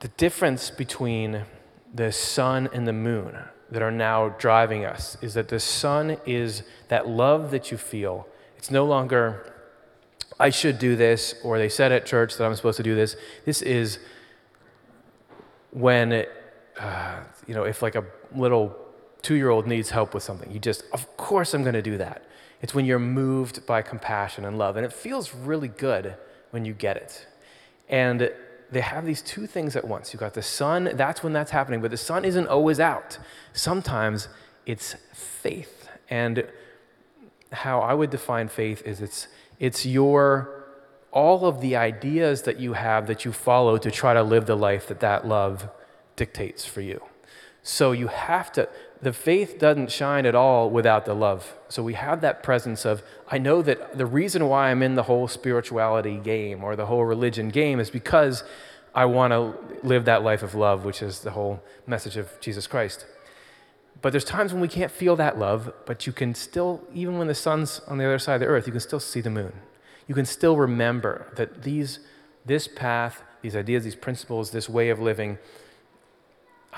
the 0.00 0.08
difference 0.08 0.70
between 0.70 1.42
the 1.96 2.12
sun 2.12 2.68
and 2.72 2.86
the 2.86 2.92
moon 2.92 3.36
that 3.70 3.82
are 3.82 3.90
now 3.90 4.28
driving 4.30 4.84
us 4.84 5.16
is 5.20 5.34
that 5.34 5.48
the 5.48 5.58
sun 5.58 6.18
is 6.24 6.62
that 6.88 7.08
love 7.08 7.50
that 7.50 7.70
you 7.70 7.76
feel 7.76 8.26
it's 8.56 8.70
no 8.70 8.84
longer 8.84 9.52
I 10.38 10.50
should 10.50 10.78
do 10.78 10.96
this, 10.96 11.34
or 11.42 11.58
they 11.58 11.68
said 11.68 11.92
at 11.92 12.04
church 12.04 12.36
that 12.36 12.44
I'm 12.44 12.54
supposed 12.54 12.76
to 12.76 12.82
do 12.82 12.94
this. 12.94 13.16
This 13.44 13.62
is 13.62 13.98
when, 15.70 16.12
it, 16.12 16.30
uh, 16.78 17.20
you 17.46 17.54
know, 17.54 17.64
if 17.64 17.80
like 17.80 17.94
a 17.94 18.04
little 18.34 18.76
two 19.22 19.34
year 19.34 19.48
old 19.48 19.66
needs 19.66 19.90
help 19.90 20.12
with 20.12 20.22
something, 20.22 20.50
you 20.52 20.58
just, 20.58 20.84
of 20.92 21.16
course, 21.16 21.54
I'm 21.54 21.62
going 21.62 21.74
to 21.74 21.82
do 21.82 21.96
that. 21.98 22.24
It's 22.60 22.74
when 22.74 22.84
you're 22.84 22.98
moved 22.98 23.66
by 23.66 23.82
compassion 23.82 24.44
and 24.44 24.58
love. 24.58 24.76
And 24.76 24.84
it 24.84 24.92
feels 24.92 25.34
really 25.34 25.68
good 25.68 26.16
when 26.50 26.64
you 26.64 26.74
get 26.74 26.96
it. 26.96 27.26
And 27.88 28.30
they 28.70 28.80
have 28.80 29.06
these 29.06 29.22
two 29.22 29.46
things 29.46 29.76
at 29.76 29.86
once. 29.86 30.12
You've 30.12 30.20
got 30.20 30.34
the 30.34 30.42
sun, 30.42 30.90
that's 30.94 31.22
when 31.22 31.32
that's 31.32 31.50
happening, 31.50 31.80
but 31.80 31.90
the 31.90 31.96
sun 31.96 32.24
isn't 32.24 32.48
always 32.48 32.80
out. 32.80 33.18
Sometimes 33.52 34.28
it's 34.64 34.96
faith. 35.12 35.88
And 36.08 36.46
how 37.52 37.80
I 37.80 37.94
would 37.94 38.10
define 38.10 38.48
faith 38.48 38.82
is 38.84 39.00
it's 39.00 39.28
it's 39.58 39.86
your 39.86 40.64
all 41.12 41.46
of 41.46 41.60
the 41.60 41.76
ideas 41.76 42.42
that 42.42 42.60
you 42.60 42.74
have 42.74 43.06
that 43.06 43.24
you 43.24 43.32
follow 43.32 43.78
to 43.78 43.90
try 43.90 44.12
to 44.12 44.22
live 44.22 44.46
the 44.46 44.56
life 44.56 44.88
that 44.88 45.00
that 45.00 45.26
love 45.26 45.68
dictates 46.16 46.66
for 46.66 46.80
you. 46.80 47.00
So 47.62 47.92
you 47.92 48.08
have 48.08 48.52
to 48.52 48.68
the 49.02 49.12
faith 49.12 49.58
doesn't 49.58 49.90
shine 49.90 50.24
at 50.26 50.34
all 50.34 50.70
without 50.70 51.04
the 51.04 51.14
love. 51.14 51.54
So 51.68 51.82
we 51.82 51.94
have 51.94 52.20
that 52.22 52.42
presence 52.42 52.84
of, 52.84 53.02
I 53.28 53.38
know 53.38 53.62
that 53.62 53.98
the 53.98 54.06
reason 54.06 54.48
why 54.48 54.70
I'm 54.70 54.82
in 54.82 54.94
the 54.94 55.02
whole 55.04 55.28
spirituality 55.28 56.16
game 56.16 56.64
or 56.64 56.76
the 56.76 56.86
whole 56.86 57.04
religion 57.04 57.50
game 57.50 57.78
is 57.78 57.90
because 57.90 58.42
I 58.94 59.04
want 59.04 59.32
to 59.32 59.54
live 59.86 60.06
that 60.06 60.22
life 60.22 60.42
of 60.42 60.54
love, 60.54 60.84
which 60.84 61.02
is 61.02 61.20
the 61.20 61.32
whole 61.32 61.62
message 61.86 62.16
of 62.16 62.40
Jesus 62.40 62.66
Christ. 62.66 63.04
But 64.00 64.10
there's 64.10 64.24
times 64.24 64.52
when 64.52 64.62
we 64.62 64.68
can't 64.68 64.90
feel 64.90 65.16
that 65.16 65.38
love, 65.38 65.72
but 65.84 66.06
you 66.06 66.12
can 66.12 66.34
still, 66.34 66.82
even 66.94 67.18
when 67.18 67.26
the 67.26 67.34
sun's 67.34 67.80
on 67.80 67.98
the 67.98 68.04
other 68.04 68.18
side 68.18 68.36
of 68.36 68.40
the 68.40 68.46
earth, 68.46 68.66
you 68.66 68.72
can 68.72 68.80
still 68.80 69.00
see 69.00 69.20
the 69.20 69.30
moon. 69.30 69.52
You 70.06 70.14
can 70.14 70.24
still 70.24 70.56
remember 70.56 71.26
that 71.36 71.62
these, 71.62 71.98
this 72.44 72.68
path, 72.68 73.22
these 73.42 73.56
ideas, 73.56 73.84
these 73.84 73.94
principles, 73.94 74.50
this 74.50 74.68
way 74.68 74.88
of 74.88 75.00
living, 75.00 75.38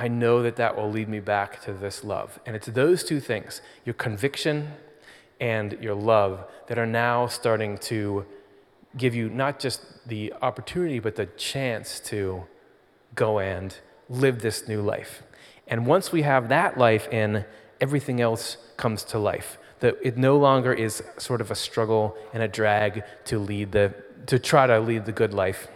I 0.00 0.06
know 0.06 0.42
that 0.44 0.54
that 0.56 0.76
will 0.76 0.90
lead 0.90 1.08
me 1.08 1.18
back 1.18 1.60
to 1.62 1.72
this 1.72 2.04
love. 2.04 2.38
And 2.46 2.54
it's 2.54 2.68
those 2.68 3.02
two 3.02 3.18
things, 3.18 3.60
your 3.84 3.94
conviction 3.94 4.74
and 5.40 5.76
your 5.80 5.94
love, 5.94 6.44
that 6.68 6.78
are 6.78 6.86
now 6.86 7.26
starting 7.26 7.78
to 7.78 8.24
give 8.96 9.14
you 9.14 9.28
not 9.28 9.58
just 9.58 9.82
the 10.06 10.32
opportunity, 10.40 11.00
but 11.00 11.16
the 11.16 11.26
chance 11.26 11.98
to 12.00 12.44
go 13.16 13.40
and 13.40 13.76
live 14.08 14.40
this 14.40 14.68
new 14.68 14.80
life. 14.80 15.24
And 15.66 15.84
once 15.84 16.12
we 16.12 16.22
have 16.22 16.48
that 16.48 16.78
life 16.78 17.08
in, 17.08 17.44
everything 17.80 18.20
else 18.20 18.56
comes 18.76 19.02
to 19.04 19.18
life. 19.18 19.58
That 19.80 19.96
it 20.00 20.16
no 20.16 20.38
longer 20.38 20.72
is 20.72 21.02
sort 21.18 21.40
of 21.40 21.50
a 21.50 21.54
struggle 21.56 22.16
and 22.32 22.42
a 22.42 22.48
drag 22.48 23.02
to 23.26 23.38
lead 23.38 23.72
the 23.72 23.94
to 24.26 24.38
try 24.38 24.66
to 24.66 24.78
lead 24.78 25.06
the 25.06 25.12
good 25.12 25.32
life. 25.32 25.68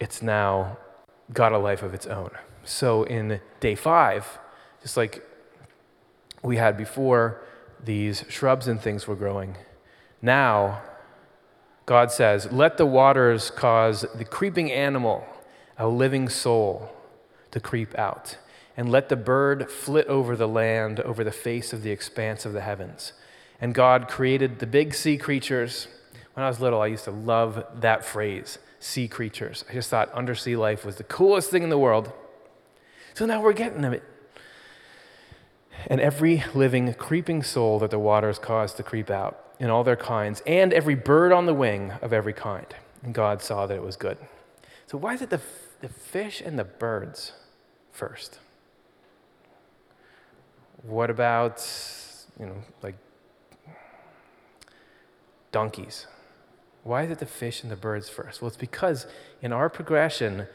It's 0.00 0.22
now 0.22 0.78
got 1.32 1.52
a 1.52 1.58
life 1.58 1.82
of 1.82 1.94
its 1.94 2.06
own. 2.06 2.30
So 2.64 3.04
in 3.04 3.40
day 3.60 3.74
five, 3.74 4.38
just 4.82 4.96
like 4.96 5.24
we 6.42 6.56
had 6.56 6.76
before, 6.76 7.42
these 7.82 8.24
shrubs 8.28 8.68
and 8.68 8.80
things 8.80 9.06
were 9.06 9.14
growing. 9.14 9.56
Now, 10.20 10.82
God 11.86 12.10
says, 12.10 12.52
Let 12.52 12.76
the 12.76 12.86
waters 12.86 13.50
cause 13.50 14.04
the 14.14 14.24
creeping 14.24 14.70
animal, 14.70 15.26
a 15.76 15.88
living 15.88 16.28
soul, 16.28 16.92
to 17.50 17.60
creep 17.60 17.96
out, 17.98 18.36
and 18.76 18.90
let 18.90 19.08
the 19.08 19.16
bird 19.16 19.70
flit 19.70 20.06
over 20.06 20.36
the 20.36 20.48
land, 20.48 21.00
over 21.00 21.24
the 21.24 21.32
face 21.32 21.72
of 21.72 21.82
the 21.82 21.90
expanse 21.90 22.44
of 22.44 22.52
the 22.52 22.60
heavens. 22.60 23.12
And 23.60 23.74
God 23.74 24.08
created 24.08 24.58
the 24.58 24.66
big 24.66 24.94
sea 24.94 25.16
creatures. 25.16 25.88
When 26.34 26.44
I 26.44 26.48
was 26.48 26.60
little, 26.60 26.80
I 26.80 26.88
used 26.88 27.04
to 27.04 27.10
love 27.10 27.64
that 27.76 28.04
phrase, 28.04 28.58
sea 28.78 29.08
creatures. 29.08 29.64
I 29.68 29.74
just 29.74 29.90
thought 29.90 30.10
undersea 30.12 30.56
life 30.56 30.84
was 30.84 30.96
the 30.96 31.04
coolest 31.04 31.50
thing 31.50 31.62
in 31.62 31.70
the 31.70 31.78
world. 31.78 32.12
So 33.14 33.26
now 33.26 33.40
we're 33.40 33.52
getting 33.52 33.82
them. 33.82 34.00
And 35.86 36.00
every 36.00 36.44
living, 36.54 36.92
creeping 36.94 37.42
soul 37.42 37.78
that 37.80 37.90
the 37.90 37.98
waters 37.98 38.38
caused 38.38 38.76
to 38.76 38.82
creep 38.82 39.10
out 39.10 39.44
in 39.60 39.70
all 39.70 39.82
their 39.82 39.96
kinds, 39.96 40.40
and 40.46 40.72
every 40.72 40.94
bird 40.94 41.32
on 41.32 41.46
the 41.46 41.54
wing 41.54 41.92
of 42.02 42.12
every 42.12 42.32
kind. 42.32 42.66
And 43.02 43.12
God 43.12 43.42
saw 43.42 43.66
that 43.66 43.74
it 43.74 43.82
was 43.82 43.96
good. 43.96 44.18
So, 44.86 44.98
why 44.98 45.14
is 45.14 45.22
it 45.22 45.30
the 45.30 45.40
the 45.80 45.88
fish 45.88 46.40
and 46.40 46.58
the 46.58 46.64
birds 46.64 47.32
first. 47.92 48.38
What 50.82 51.10
about, 51.10 51.64
you 52.38 52.46
know, 52.46 52.56
like 52.82 52.96
donkeys? 55.52 56.06
Why 56.84 57.02
is 57.02 57.10
it 57.10 57.18
the 57.18 57.26
fish 57.26 57.62
and 57.62 57.70
the 57.70 57.76
birds 57.76 58.08
first? 58.08 58.40
Well, 58.40 58.48
it's 58.48 58.56
because 58.56 59.06
in 59.42 59.52
our 59.52 59.68
progression, 59.68 60.46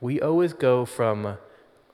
we 0.00 0.20
always 0.20 0.52
go 0.52 0.84
from 0.84 1.38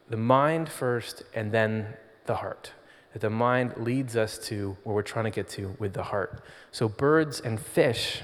the 0.09 0.17
mind 0.17 0.69
first 0.69 1.23
and 1.35 1.53
then 1.53 1.95
the 2.27 2.37
heart. 2.37 2.73
That 3.13 3.21
the 3.21 3.31
mind 3.31 3.75
leads 3.77 4.17
us 4.17 4.39
to 4.49 4.77
where 4.85 4.95
we're 4.95 5.03
trying 5.03 5.25
to 5.25 5.31
get 5.31 5.49
to 5.51 5.75
with 5.79 5.95
the 5.95 6.05
heart. 6.05 6.43
So, 6.71 6.89
birds 6.89 7.41
and 7.41 7.59
fish 7.59 8.23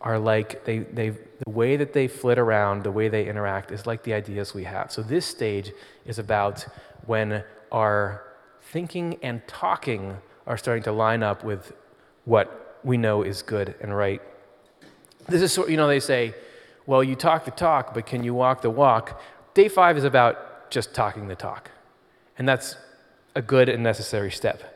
are 0.00 0.18
like 0.18 0.64
they, 0.64 0.78
they 0.78 1.10
the 1.10 1.50
way 1.50 1.76
that 1.76 1.92
they 1.92 2.06
flit 2.06 2.38
around 2.38 2.84
the 2.84 2.90
way 2.90 3.08
they 3.08 3.28
interact 3.28 3.72
is 3.72 3.86
like 3.86 4.04
the 4.04 4.12
ideas 4.12 4.54
we 4.54 4.64
have 4.64 4.92
so 4.92 5.02
this 5.02 5.26
stage 5.26 5.72
is 6.06 6.18
about 6.18 6.64
when 7.06 7.42
our 7.72 8.22
thinking 8.62 9.18
and 9.22 9.46
talking 9.48 10.16
are 10.46 10.56
starting 10.56 10.84
to 10.84 10.92
line 10.92 11.22
up 11.22 11.42
with 11.42 11.72
what 12.24 12.67
we 12.88 12.96
know 12.96 13.22
is 13.22 13.42
good 13.42 13.74
and 13.80 13.96
right 13.96 14.20
this 15.28 15.42
is 15.42 15.52
sort 15.52 15.70
you 15.70 15.76
know 15.76 15.86
they 15.86 16.00
say 16.00 16.34
well 16.86 17.04
you 17.04 17.14
talk 17.14 17.44
the 17.44 17.50
talk 17.52 17.94
but 17.94 18.06
can 18.06 18.24
you 18.24 18.34
walk 18.34 18.62
the 18.62 18.70
walk 18.70 19.20
day 19.54 19.68
five 19.68 19.96
is 19.96 20.04
about 20.04 20.70
just 20.70 20.94
talking 20.94 21.28
the 21.28 21.36
talk 21.36 21.70
and 22.38 22.48
that's 22.48 22.76
a 23.36 23.42
good 23.42 23.68
and 23.68 23.82
necessary 23.82 24.30
step 24.30 24.74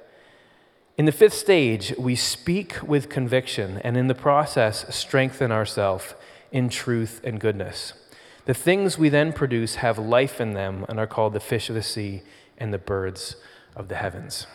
in 0.99 1.07
the 1.07 1.13
fifth 1.13 1.35
stage, 1.35 1.95
we 1.99 2.15
speak 2.15 2.83
with 2.83 3.09
conviction 3.09 3.79
and 3.79 3.97
in 3.97 4.09
the 4.09 4.15
process 4.15 4.85
strengthen 4.95 5.51
ourselves 5.51 6.15
in 6.51 6.69
truth 6.69 7.21
and 7.25 7.41
goodness. 7.41 7.95
The 8.45 8.53
things 8.53 8.99
we 8.99 9.09
then 9.09 9.33
produce 9.33 9.77
have 9.77 9.99
life 9.99 10.41
in 10.41 10.53
them 10.53 10.85
and 10.89 11.01
are 11.01 11.07
called 11.07 11.33
the 11.33 11.41
fish 11.41 11.71
of 11.71 11.75
the 11.75 11.83
sea 11.83 12.23
and 12.59 12.75
the 12.75 12.79
birds 12.79 13.37
of 13.75 13.89
the 13.89 13.95
heavens. 13.95 14.47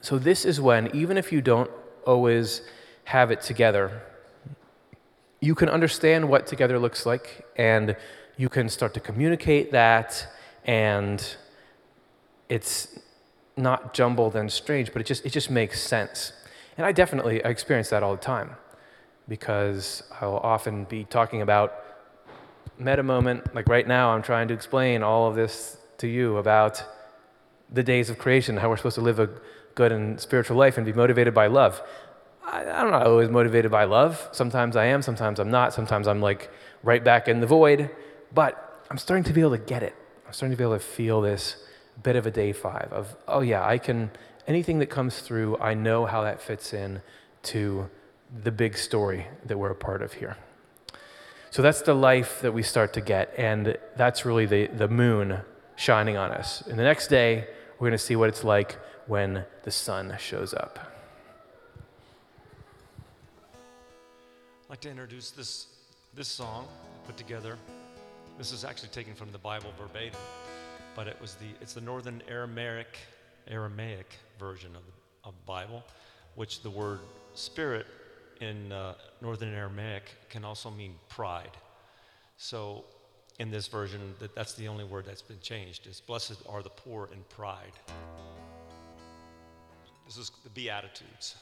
So, 0.00 0.18
this 0.18 0.44
is 0.44 0.60
when, 0.60 0.94
even 0.96 1.18
if 1.18 1.32
you 1.32 1.42
don't 1.42 1.70
always 2.08 2.62
have 3.04 3.30
it 3.30 3.40
together, 3.40 4.02
you 5.40 5.54
can 5.54 5.68
understand 5.68 6.28
what 6.28 6.46
together 6.46 6.78
looks 6.78 7.06
like 7.06 7.46
and 7.56 7.96
you 8.36 8.48
can 8.48 8.68
start 8.68 8.94
to 8.94 9.00
communicate 9.00 9.72
that, 9.72 10.26
and 10.64 11.36
it's 12.48 12.98
not 13.56 13.92
jumbled 13.92 14.36
and 14.36 14.50
strange, 14.50 14.92
but 14.92 15.00
it 15.02 15.06
just, 15.06 15.26
it 15.26 15.30
just 15.30 15.50
makes 15.50 15.82
sense. 15.82 16.32
And 16.76 16.86
I 16.86 16.92
definitely 16.92 17.44
I 17.44 17.48
experience 17.50 17.90
that 17.90 18.02
all 18.04 18.14
the 18.14 18.22
time 18.22 18.50
because 19.28 20.04
I'll 20.20 20.36
often 20.54 20.84
be 20.84 21.04
talking 21.04 21.42
about 21.42 21.74
meta 22.78 23.02
moment, 23.02 23.54
like 23.54 23.68
right 23.68 23.86
now, 23.86 24.10
I'm 24.10 24.22
trying 24.22 24.48
to 24.48 24.54
explain 24.54 25.02
all 25.02 25.28
of 25.28 25.34
this 25.34 25.76
to 25.98 26.06
you 26.06 26.36
about 26.36 26.82
the 27.70 27.82
days 27.82 28.08
of 28.08 28.18
creation, 28.18 28.56
how 28.56 28.68
we're 28.70 28.76
supposed 28.76 28.94
to 28.94 29.06
live 29.10 29.18
a 29.18 29.28
good 29.80 29.92
and 29.92 30.20
spiritual 30.28 30.56
life 30.64 30.74
and 30.78 30.84
be 30.84 30.92
motivated 30.92 31.32
by 31.42 31.46
love. 31.60 31.80
I, 32.44 32.58
I'm 32.78 32.90
not 32.90 33.06
always 33.06 33.30
motivated 33.30 33.70
by 33.70 33.84
love. 33.84 34.28
Sometimes 34.32 34.74
I 34.76 34.86
am, 34.94 35.00
sometimes 35.02 35.38
I'm 35.42 35.52
not. 35.58 35.72
Sometimes 35.78 36.06
I'm 36.10 36.20
like 36.30 36.50
right 36.90 37.02
back 37.10 37.28
in 37.28 37.40
the 37.40 37.46
void. 37.46 37.80
But 38.40 38.52
I'm 38.90 38.98
starting 38.98 39.24
to 39.30 39.32
be 39.32 39.40
able 39.40 39.56
to 39.60 39.64
get 39.74 39.82
it. 39.82 39.94
I'm 40.26 40.32
starting 40.32 40.54
to 40.56 40.58
be 40.62 40.66
able 40.68 40.78
to 40.82 40.86
feel 40.98 41.18
this 41.20 41.44
bit 42.02 42.16
of 42.16 42.26
a 42.26 42.30
day 42.30 42.52
five 42.52 42.88
of, 42.92 43.16
oh 43.26 43.42
yeah, 43.52 43.62
I 43.74 43.78
can, 43.78 44.10
anything 44.46 44.78
that 44.82 44.90
comes 44.98 45.14
through, 45.26 45.58
I 45.70 45.74
know 45.74 46.06
how 46.06 46.20
that 46.28 46.40
fits 46.40 46.72
in 46.72 47.00
to 47.54 47.88
the 48.44 48.52
big 48.52 48.76
story 48.76 49.26
that 49.48 49.56
we're 49.60 49.70
a 49.70 49.82
part 49.88 50.02
of 50.02 50.12
here. 50.20 50.36
So 51.50 51.62
that's 51.62 51.82
the 51.82 51.94
life 51.94 52.32
that 52.42 52.52
we 52.52 52.62
start 52.62 52.92
to 52.98 53.00
get, 53.00 53.32
and 53.38 53.78
that's 53.96 54.24
really 54.28 54.46
the, 54.46 54.66
the 54.82 54.88
moon 54.88 55.40
shining 55.76 56.16
on 56.24 56.30
us. 56.40 56.62
And 56.68 56.78
the 56.78 56.88
next 56.92 57.08
day, 57.08 57.30
we're 57.74 57.88
going 57.88 58.00
to 58.02 58.06
see 58.10 58.16
what 58.16 58.28
it's 58.28 58.44
like 58.44 58.70
when 59.08 59.44
the 59.64 59.70
sun 59.70 60.14
shows 60.20 60.54
up. 60.54 60.78
I'd 64.64 64.70
like 64.70 64.80
to 64.82 64.90
introduce 64.90 65.32
this, 65.32 65.66
this 66.14 66.28
song 66.28 66.68
put 67.06 67.16
together. 67.16 67.56
This 68.38 68.52
is 68.52 68.64
actually 68.64 68.90
taken 68.90 69.14
from 69.14 69.32
the 69.32 69.38
Bible 69.38 69.72
verbatim, 69.76 70.20
but 70.94 71.08
it 71.08 71.16
was 71.20 71.34
the, 71.34 71.46
it's 71.60 71.72
the 71.72 71.80
Northern 71.80 72.22
Aramaic, 72.28 72.98
Aramaic 73.48 74.12
version 74.38 74.76
of 74.76 74.86
the 74.86 74.92
of 75.28 75.46
Bible, 75.46 75.84
which 76.34 76.62
the 76.62 76.70
word 76.70 77.00
spirit 77.34 77.86
in 78.40 78.72
uh, 78.72 78.94
Northern 79.20 79.54
Aramaic 79.54 80.04
can 80.28 80.44
also 80.44 80.70
mean 80.70 80.94
pride. 81.08 81.56
So 82.36 82.84
in 83.38 83.50
this 83.50 83.68
version, 83.68 84.00
that, 84.20 84.34
that's 84.34 84.54
the 84.54 84.68
only 84.68 84.84
word 84.84 85.04
that's 85.06 85.22
been 85.22 85.40
changed 85.40 85.86
is 85.86 86.00
blessed 86.00 86.36
are 86.48 86.62
the 86.62 86.70
poor 86.70 87.08
in 87.12 87.22
pride. 87.28 87.72
This 90.08 90.16
is 90.16 90.30
the 90.42 90.48
Beatitudes. 90.48 91.36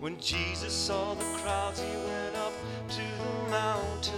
When 0.00 0.18
Jesus 0.18 0.72
saw 0.72 1.14
the 1.14 1.24
crowds, 1.38 1.80
he 1.80 1.86
went 1.86 2.34
up 2.34 2.52
to 2.88 2.96
the 2.96 3.50
mountain 3.50 4.12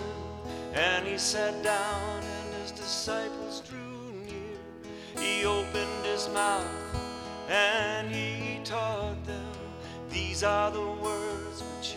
and 0.73 1.07
he 1.07 1.19
sat 1.19 1.63
down, 1.63 2.23
and 2.23 2.55
his 2.63 2.71
disciples 2.71 3.61
drew 3.69 4.13
near. 4.25 5.23
He 5.23 5.45
opened 5.45 6.07
his 6.07 6.27
mouth 6.31 6.65
and 7.51 8.11
he 8.11 8.61
taught 8.65 9.23
them, 9.27 9.53
These 10.09 10.43
are 10.43 10.71
the 10.71 10.81
words 10.81 11.63
which 11.77 11.97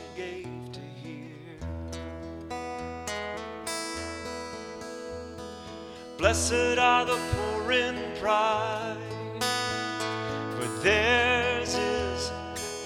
Blessed 6.24 6.80
are 6.80 7.04
the 7.04 7.20
poor 7.34 7.74
in 7.74 7.98
pride, 8.18 8.96
for 10.56 10.68
theirs 10.82 11.76
is 11.76 12.32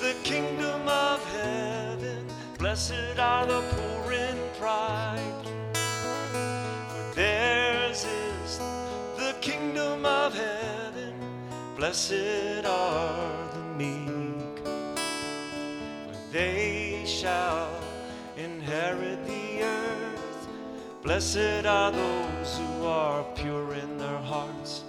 the 0.01 0.15
kingdom 0.23 0.81
of 0.87 1.23
heaven. 1.33 2.25
Blessed 2.57 3.19
are 3.19 3.45
the 3.45 3.61
poor 3.61 4.11
in 4.13 4.37
pride, 4.57 5.45
for 6.89 7.13
theirs 7.13 8.05
is 8.05 8.57
the 9.19 9.35
kingdom 9.39 10.03
of 10.03 10.33
heaven. 10.33 11.13
Blessed 11.75 12.65
are 12.65 13.49
the 13.53 13.61
meek, 13.77 14.57
for 16.07 16.17
they 16.31 17.03
shall 17.05 17.69
inherit 18.35 19.27
the. 19.27 19.46
Blessed 21.07 21.65
are 21.65 21.89
those 21.89 22.57
who 22.57 22.85
are 22.85 23.23
pure 23.33 23.75
in 23.75 23.97
their 23.97 24.17
hearts, 24.17 24.83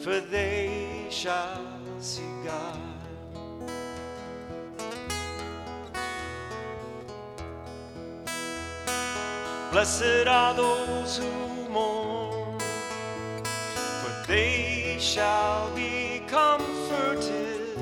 for 0.00 0.18
they 0.18 1.06
shall 1.10 1.60
see 2.00 2.22
God. 2.42 2.78
Blessed 9.70 10.26
are 10.26 10.54
those 10.54 11.18
who 11.18 11.68
mourn, 11.68 12.58
for 14.00 14.26
they 14.26 14.96
shall 14.98 15.70
be 15.76 16.22
comforted. 16.26 17.76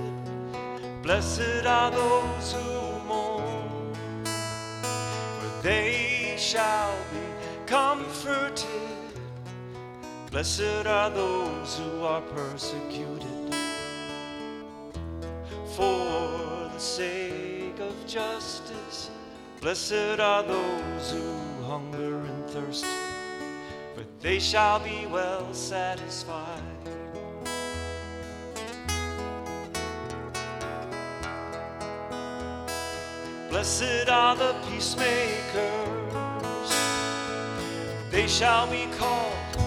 Blessed 1.05 1.65
are 1.65 1.93
those 1.93 2.53
who 2.53 2.99
mourn, 3.07 3.95
for 4.25 5.63
they 5.63 6.35
shall 6.37 6.93
be 7.13 7.36
comforted. 7.67 8.65
Blessed 10.31 10.87
are 10.87 11.11
those 11.11 11.79
who 11.79 12.03
are 12.03 12.21
persecuted 12.21 13.55
for 15.75 16.71
the 16.73 16.79
sake 16.79 17.79
of 17.81 18.07
justice. 18.07 19.11
Blessed 19.61 20.21
are 20.21 20.43
those 20.43 21.13
who 21.13 21.65
hunger 21.65 22.19
and 22.19 22.51
thirst, 22.51 22.87
for 23.95 24.05
they 24.21 24.39
shall 24.39 24.79
be 24.79 25.07
well 25.07 25.53
satisfied. 25.53 26.63
Blessed 33.49 34.09
are 34.09 34.37
the 34.37 34.55
peacemakers, 34.69 36.15
they 38.17 38.27
shall 38.27 38.67
be 38.71 38.87
called 38.97 39.59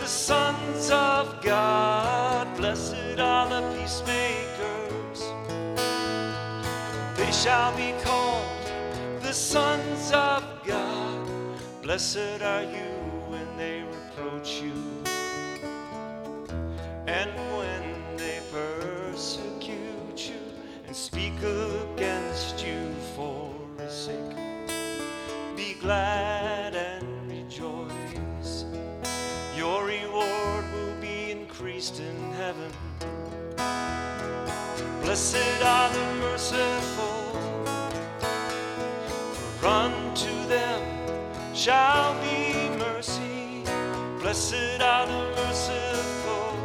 the 0.00 0.06
sons 0.06 0.90
of 0.90 1.42
God. 1.42 2.46
Blessed 2.56 3.18
are 3.18 3.46
the 3.50 3.60
peacemakers, 3.76 5.20
they 7.18 7.30
shall 7.30 7.76
be 7.76 7.92
called 8.02 8.72
the 9.20 9.34
sons 9.34 10.12
of 10.12 10.42
God. 10.66 11.28
Blessed 11.82 12.40
are 12.40 12.62
you 12.62 12.90
when 13.28 13.46
they 13.58 13.82
reproach 13.82 14.62
you, 14.62 14.72
and 17.06 17.30
when 17.58 18.16
they 18.16 18.40
persecute 18.50 20.30
you 20.30 20.40
and 20.86 20.96
speak 20.96 21.36
against 21.42 22.64
you 22.64 22.94
for 23.14 23.52
his 23.76 23.92
sake. 23.92 24.36
Be 25.54 25.74
glad 25.74 26.39
heaven. 32.50 32.72
Blessed 35.02 35.62
are 35.62 35.92
the 35.92 36.14
merciful 36.20 37.20
for 39.60 39.66
unto 39.66 40.32
them 40.48 40.82
shall 41.54 42.14
be 42.22 42.68
mercy. 42.78 43.62
Blessed 44.20 44.80
are 44.80 45.06
the 45.06 45.22
merciful, 45.36 46.56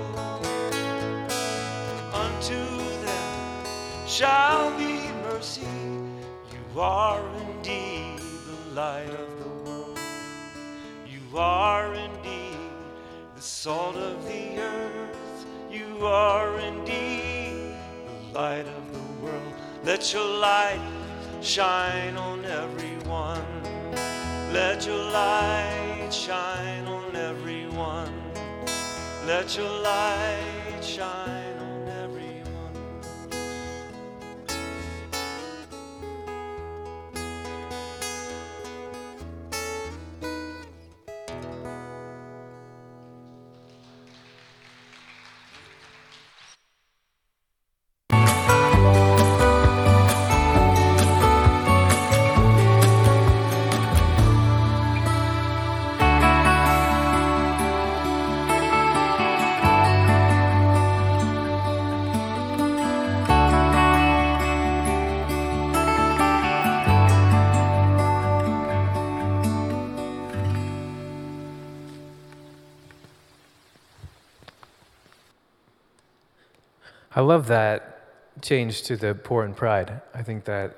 for 1.78 2.16
unto 2.16 2.62
them 3.06 4.08
shall 4.08 4.76
be 4.78 5.12
mercy. 5.30 5.68
You 6.54 6.82
are 6.82 7.22
indeed 7.48 8.20
the 8.20 8.74
light 8.74 9.10
of 9.10 9.30
the 9.40 9.70
world. 9.70 10.00
You 11.08 11.38
are 11.38 11.94
indeed 11.94 12.72
the 13.36 13.42
salt 13.42 13.96
of 13.98 14.26
the 14.26 14.58
earth. 14.60 15.15
You 15.76 16.06
are 16.06 16.58
indeed 16.60 17.76
the 18.32 18.40
light 18.40 18.66
of 18.66 18.94
the 18.94 19.26
world. 19.26 19.54
Let 19.84 20.14
your 20.14 20.26
light 20.26 20.80
shine 21.42 22.16
on 22.16 22.46
everyone. 22.46 23.46
Let 24.54 24.86
your 24.86 25.04
light 25.04 26.08
shine 26.12 26.86
on 26.86 27.14
everyone. 27.14 28.14
Let 29.28 29.58
your 29.58 29.70
light 29.82 30.80
shine 30.82 31.35
I 77.16 77.22
love 77.22 77.48
that 77.48 78.02
change 78.42 78.82
to 78.84 78.98
the 78.98 79.16
poor 79.16 79.46
in 79.46 79.54
pride. 79.54 80.02
I 80.14 80.22
think 80.22 80.44
that 80.46 80.76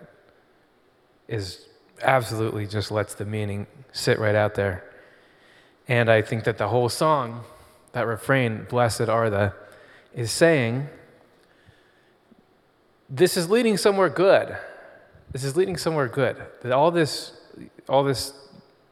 is 1.28 1.66
absolutely 2.04 2.68
just 2.68 2.92
lets 2.92 3.16
the 3.16 3.26
meaning 3.26 3.66
sit 3.92 4.20
right 4.20 4.36
out 4.36 4.54
there. 4.54 4.84
And 5.88 6.12
I 6.12 6.22
think 6.22 6.44
that 6.44 6.60
the 6.60 6.68
whole 6.68 6.90
song, 6.90 7.44
that 7.94 8.06
refrain, 8.06 8.68
blessed 8.70 9.10
are 9.10 9.32
the, 9.32 9.54
is 10.14 10.32
saying, 10.32 10.88
this 13.10 13.36
is 13.36 13.50
leading 13.50 13.76
somewhere 13.76 14.10
good. 14.10 14.56
This 15.32 15.44
is 15.44 15.58
leading 15.58 15.78
somewhere 15.78 16.08
good. 16.08 16.38
That 16.62 16.72
all 16.72 16.92
this, 16.92 17.32
all 17.90 18.04
this 18.04 18.34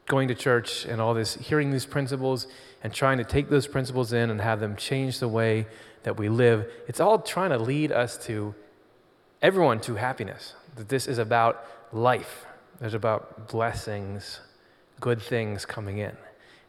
going 0.07 0.29
to 0.29 0.35
church 0.35 0.85
and 0.85 0.99
all 0.99 1.13
this 1.13 1.35
hearing 1.35 1.71
these 1.71 1.85
principles 1.85 2.47
and 2.83 2.91
trying 2.93 3.17
to 3.19 3.23
take 3.23 3.49
those 3.49 3.67
principles 3.67 4.13
in 4.13 4.31
and 4.31 4.41
have 4.41 4.59
them 4.59 4.75
change 4.75 5.19
the 5.19 5.27
way 5.27 5.67
that 6.05 6.17
we 6.17 6.29
live, 6.29 6.71
it's 6.87 6.99
all 6.99 7.19
trying 7.19 7.49
to 7.49 7.57
lead 7.57 7.91
us 7.91 8.15
to 8.25 8.53
everyone 9.41 9.79
to 9.81 9.95
happiness. 9.95 10.53
That 10.75 10.87
this 10.87 11.07
is 11.07 11.17
about 11.17 11.65
life. 11.91 12.45
It's 12.79 12.93
about 12.93 13.47
blessings, 13.47 14.39
good 14.99 15.19
things 15.19 15.65
coming 15.65 15.97
in. 15.97 16.15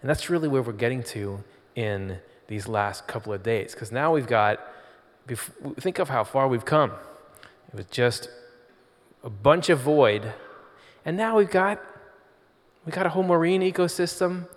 And 0.01 0.11
that's 0.11 0.31
really 0.31 0.49
where 0.49 0.63
we're 0.63 0.73
getting 0.73 1.03
to 1.05 1.45
in 1.75 2.19
these 2.49 2.67
last 2.67 3.07
couple 3.07 3.33
of 3.33 3.43
days. 3.43 3.75
Because 3.75 3.93
now 3.93 4.15
we've 4.15 4.27
got, 4.27 4.59
think 5.81 5.99
of 5.99 6.09
how 6.09 6.25
far 6.25 6.49
we've 6.49 6.65
come. 6.65 6.93
It 7.69 7.75
was 7.75 7.87
just 7.87 8.31
a 9.23 9.31
bunch 9.31 9.69
of 9.69 9.81
void. 9.81 10.33
And 11.05 11.15
now 11.17 11.37
we've 11.37 11.51
got, 11.51 11.83
we've 12.87 12.95
got 12.95 13.05
a 13.05 13.11
whole 13.11 13.23
marine 13.23 13.61
ecosystem 13.61 14.49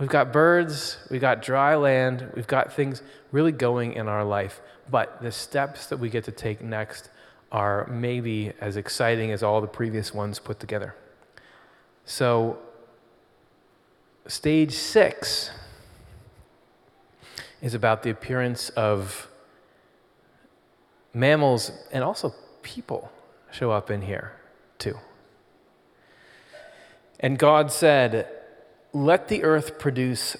We've 0.00 0.08
got 0.08 0.32
birds, 0.32 0.96
we've 1.10 1.20
got 1.20 1.42
dry 1.42 1.76
land, 1.76 2.32
we've 2.34 2.46
got 2.46 2.72
things 2.72 3.02
really 3.32 3.52
going 3.52 3.92
in 3.92 4.08
our 4.08 4.24
life. 4.24 4.62
But 4.90 5.20
the 5.20 5.30
steps 5.30 5.88
that 5.88 5.98
we 5.98 6.08
get 6.08 6.24
to 6.24 6.32
take 6.32 6.62
next 6.62 7.10
are 7.52 7.86
maybe 7.86 8.54
as 8.62 8.78
exciting 8.78 9.30
as 9.30 9.42
all 9.42 9.60
the 9.60 9.66
previous 9.66 10.14
ones 10.14 10.38
put 10.38 10.58
together. 10.58 10.94
So, 12.06 12.58
stage 14.26 14.72
six 14.72 15.50
is 17.60 17.74
about 17.74 18.02
the 18.02 18.08
appearance 18.08 18.70
of 18.70 19.28
mammals 21.12 21.72
and 21.92 22.02
also 22.02 22.34
people 22.62 23.12
show 23.50 23.70
up 23.70 23.90
in 23.90 24.00
here 24.00 24.32
too. 24.78 24.96
And 27.18 27.38
God 27.38 27.70
said, 27.70 28.39
let 28.92 29.28
the 29.28 29.44
earth 29.44 29.78
produce 29.78 30.36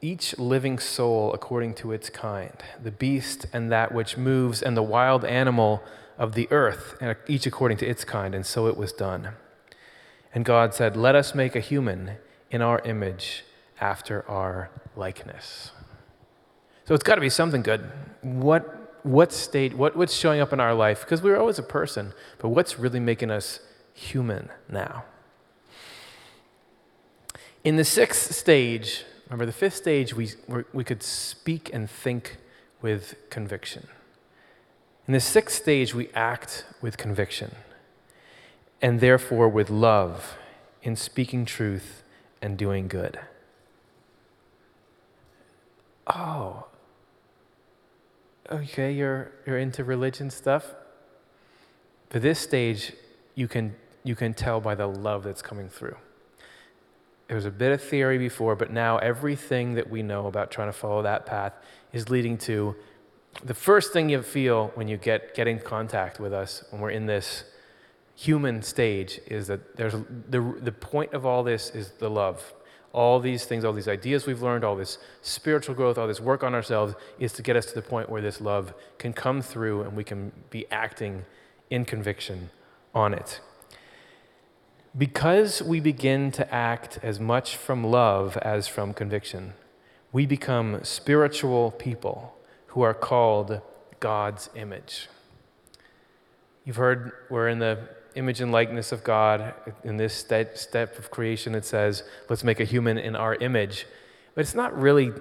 each 0.00 0.38
living 0.38 0.78
soul 0.78 1.32
according 1.32 1.74
to 1.74 1.92
its 1.92 2.08
kind, 2.08 2.54
the 2.82 2.90
beast 2.90 3.46
and 3.52 3.70
that 3.70 3.92
which 3.92 4.16
moves, 4.16 4.62
and 4.62 4.76
the 4.76 4.82
wild 4.82 5.24
animal 5.24 5.82
of 6.18 6.34
the 6.34 6.48
earth, 6.50 6.96
and 7.00 7.16
each 7.26 7.46
according 7.46 7.78
to 7.78 7.86
its 7.86 8.04
kind. 8.04 8.34
And 8.34 8.46
so 8.46 8.66
it 8.66 8.76
was 8.76 8.92
done. 8.92 9.30
And 10.34 10.44
God 10.44 10.74
said, 10.74 10.96
Let 10.96 11.14
us 11.14 11.34
make 11.34 11.56
a 11.56 11.60
human 11.60 12.12
in 12.50 12.62
our 12.62 12.80
image 12.80 13.44
after 13.80 14.28
our 14.28 14.70
likeness. 14.96 15.72
So 16.86 16.94
it's 16.94 17.04
got 17.04 17.16
to 17.16 17.20
be 17.20 17.30
something 17.30 17.62
good. 17.62 17.90
What, 18.22 19.04
what 19.04 19.32
state, 19.32 19.74
what, 19.74 19.96
what's 19.96 20.14
showing 20.14 20.40
up 20.40 20.52
in 20.52 20.60
our 20.60 20.74
life? 20.74 21.00
Because 21.00 21.22
we're 21.22 21.38
always 21.38 21.58
a 21.58 21.62
person, 21.62 22.12
but 22.38 22.48
what's 22.48 22.78
really 22.78 23.00
making 23.00 23.30
us 23.30 23.60
human 23.94 24.50
now? 24.68 25.04
In 27.62 27.76
the 27.76 27.84
sixth 27.84 28.34
stage, 28.34 29.04
remember 29.28 29.44
the 29.44 29.52
fifth 29.52 29.76
stage, 29.76 30.14
we, 30.14 30.30
we 30.72 30.82
could 30.82 31.02
speak 31.02 31.70
and 31.72 31.90
think 31.90 32.38
with 32.80 33.16
conviction. 33.28 33.86
In 35.06 35.12
the 35.12 35.20
sixth 35.20 35.60
stage, 35.60 35.94
we 35.94 36.08
act 36.14 36.64
with 36.80 36.96
conviction 36.96 37.54
and 38.80 39.00
therefore 39.00 39.48
with 39.48 39.68
love 39.68 40.38
in 40.82 40.96
speaking 40.96 41.44
truth 41.44 42.02
and 42.40 42.56
doing 42.56 42.88
good. 42.88 43.20
Oh, 46.06 46.66
okay, 48.50 48.90
you're, 48.92 49.32
you're 49.46 49.58
into 49.58 49.84
religion 49.84 50.30
stuff. 50.30 50.74
But 52.08 52.22
this 52.22 52.38
stage, 52.38 52.94
you 53.34 53.46
can, 53.46 53.76
you 54.02 54.16
can 54.16 54.32
tell 54.32 54.60
by 54.60 54.74
the 54.74 54.86
love 54.86 55.24
that's 55.24 55.42
coming 55.42 55.68
through. 55.68 55.96
There 57.30 57.36
was 57.36 57.46
a 57.46 57.50
bit 57.52 57.70
of 57.70 57.80
theory 57.80 58.18
before, 58.18 58.56
but 58.56 58.72
now 58.72 58.98
everything 58.98 59.74
that 59.74 59.88
we 59.88 60.02
know 60.02 60.26
about 60.26 60.50
trying 60.50 60.66
to 60.66 60.72
follow 60.72 61.02
that 61.02 61.26
path 61.26 61.52
is 61.92 62.08
leading 62.08 62.36
to 62.38 62.74
the 63.44 63.54
first 63.54 63.92
thing 63.92 64.08
you 64.08 64.20
feel 64.20 64.72
when 64.74 64.88
you 64.88 64.96
get, 64.96 65.32
get 65.36 65.46
in 65.46 65.60
contact 65.60 66.18
with 66.18 66.32
us, 66.32 66.64
when 66.70 66.80
we're 66.80 66.90
in 66.90 67.06
this 67.06 67.44
human 68.16 68.62
stage, 68.62 69.20
is 69.28 69.46
that 69.46 69.76
there's 69.76 69.92
the, 70.28 70.40
the 70.60 70.72
point 70.72 71.12
of 71.12 71.24
all 71.24 71.44
this 71.44 71.70
is 71.70 71.92
the 72.00 72.10
love. 72.10 72.52
All 72.92 73.20
these 73.20 73.44
things, 73.44 73.64
all 73.64 73.74
these 73.74 73.86
ideas 73.86 74.26
we've 74.26 74.42
learned, 74.42 74.64
all 74.64 74.74
this 74.74 74.98
spiritual 75.22 75.76
growth, 75.76 75.98
all 75.98 76.08
this 76.08 76.18
work 76.18 76.42
on 76.42 76.52
ourselves 76.52 76.96
is 77.20 77.32
to 77.34 77.42
get 77.42 77.54
us 77.54 77.66
to 77.66 77.76
the 77.76 77.82
point 77.82 78.10
where 78.10 78.20
this 78.20 78.40
love 78.40 78.74
can 78.98 79.12
come 79.12 79.40
through 79.40 79.82
and 79.82 79.96
we 79.96 80.02
can 80.02 80.32
be 80.50 80.66
acting 80.72 81.24
in 81.70 81.84
conviction 81.84 82.50
on 82.92 83.14
it. 83.14 83.40
Because 84.96 85.62
we 85.62 85.78
begin 85.78 86.32
to 86.32 86.52
act 86.52 86.98
as 87.02 87.20
much 87.20 87.56
from 87.56 87.84
love 87.84 88.36
as 88.38 88.66
from 88.66 88.92
conviction, 88.92 89.54
we 90.12 90.26
become 90.26 90.82
spiritual 90.82 91.70
people 91.70 92.36
who 92.68 92.82
are 92.82 92.94
called 92.94 93.60
God's 94.00 94.50
image. 94.56 95.08
You've 96.64 96.76
heard 96.76 97.12
we're 97.30 97.48
in 97.48 97.60
the 97.60 97.88
image 98.16 98.40
and 98.40 98.50
likeness 98.50 98.90
of 98.90 99.04
God. 99.04 99.54
In 99.84 99.96
this 99.96 100.12
step 100.14 100.98
of 100.98 101.10
creation, 101.12 101.54
it 101.54 101.64
says, 101.64 102.02
let's 102.28 102.42
make 102.42 102.58
a 102.58 102.64
human 102.64 102.98
in 102.98 103.14
our 103.14 103.36
image. 103.36 103.86
But 104.34 104.40
it's 104.40 104.56
not 104.56 104.76
really, 104.76 105.12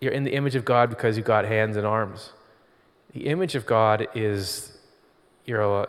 you're 0.00 0.12
in 0.12 0.22
the 0.22 0.34
image 0.34 0.54
of 0.54 0.64
God 0.64 0.88
because 0.88 1.16
you've 1.16 1.26
got 1.26 1.44
hands 1.44 1.76
and 1.76 1.84
arms. 1.84 2.32
The 3.12 3.26
image 3.26 3.56
of 3.56 3.66
God 3.66 4.06
is 4.14 4.78
you're, 5.44 5.62
a, 5.62 5.88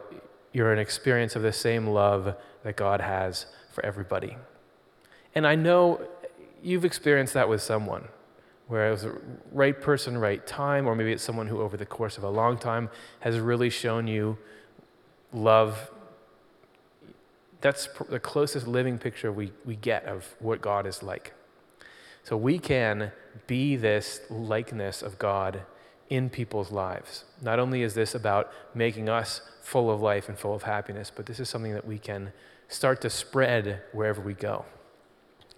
you're 0.53 0.73
an 0.73 0.79
experience 0.79 1.35
of 1.35 1.43
the 1.43 1.53
same 1.53 1.87
love 1.87 2.35
that 2.63 2.75
God 2.75 3.01
has 3.01 3.45
for 3.71 3.85
everybody. 3.85 4.37
And 5.33 5.47
I 5.47 5.55
know 5.55 6.07
you've 6.61 6.85
experienced 6.85 7.33
that 7.33 7.49
with 7.49 7.61
someone, 7.61 8.07
where 8.67 8.87
it 8.87 8.91
was 8.91 9.03
the 9.03 9.19
right 9.51 9.79
person, 9.79 10.17
right 10.17 10.45
time, 10.45 10.87
or 10.87 10.95
maybe 10.95 11.11
it's 11.11 11.23
someone 11.23 11.47
who, 11.47 11.61
over 11.61 11.77
the 11.77 11.85
course 11.85 12.17
of 12.17 12.23
a 12.23 12.29
long 12.29 12.57
time, 12.57 12.89
has 13.21 13.39
really 13.39 13.69
shown 13.69 14.07
you 14.07 14.37
love. 15.33 15.91
That's 17.61 17.87
the 18.09 18.19
closest 18.19 18.67
living 18.67 18.97
picture 18.97 19.31
we, 19.31 19.51
we 19.65 19.75
get 19.75 20.05
of 20.05 20.35
what 20.39 20.61
God 20.61 20.85
is 20.85 21.03
like. 21.03 21.33
So 22.23 22.37
we 22.37 22.59
can 22.59 23.11
be 23.47 23.75
this 23.75 24.21
likeness 24.29 25.01
of 25.01 25.17
God 25.17 25.61
in 26.09 26.29
people's 26.29 26.71
lives. 26.71 27.23
Not 27.41 27.57
only 27.57 27.83
is 27.83 27.93
this 27.93 28.13
about 28.13 28.51
making 28.75 29.09
us 29.09 29.41
full 29.61 29.89
of 29.89 30.01
life 30.01 30.27
and 30.27 30.37
full 30.37 30.53
of 30.53 30.63
happiness, 30.63 31.11
but 31.13 31.25
this 31.25 31.39
is 31.39 31.49
something 31.49 31.73
that 31.73 31.87
we 31.87 31.97
can 31.97 32.33
start 32.71 33.01
to 33.01 33.09
spread 33.09 33.81
wherever 33.91 34.21
we 34.21 34.33
go. 34.33 34.65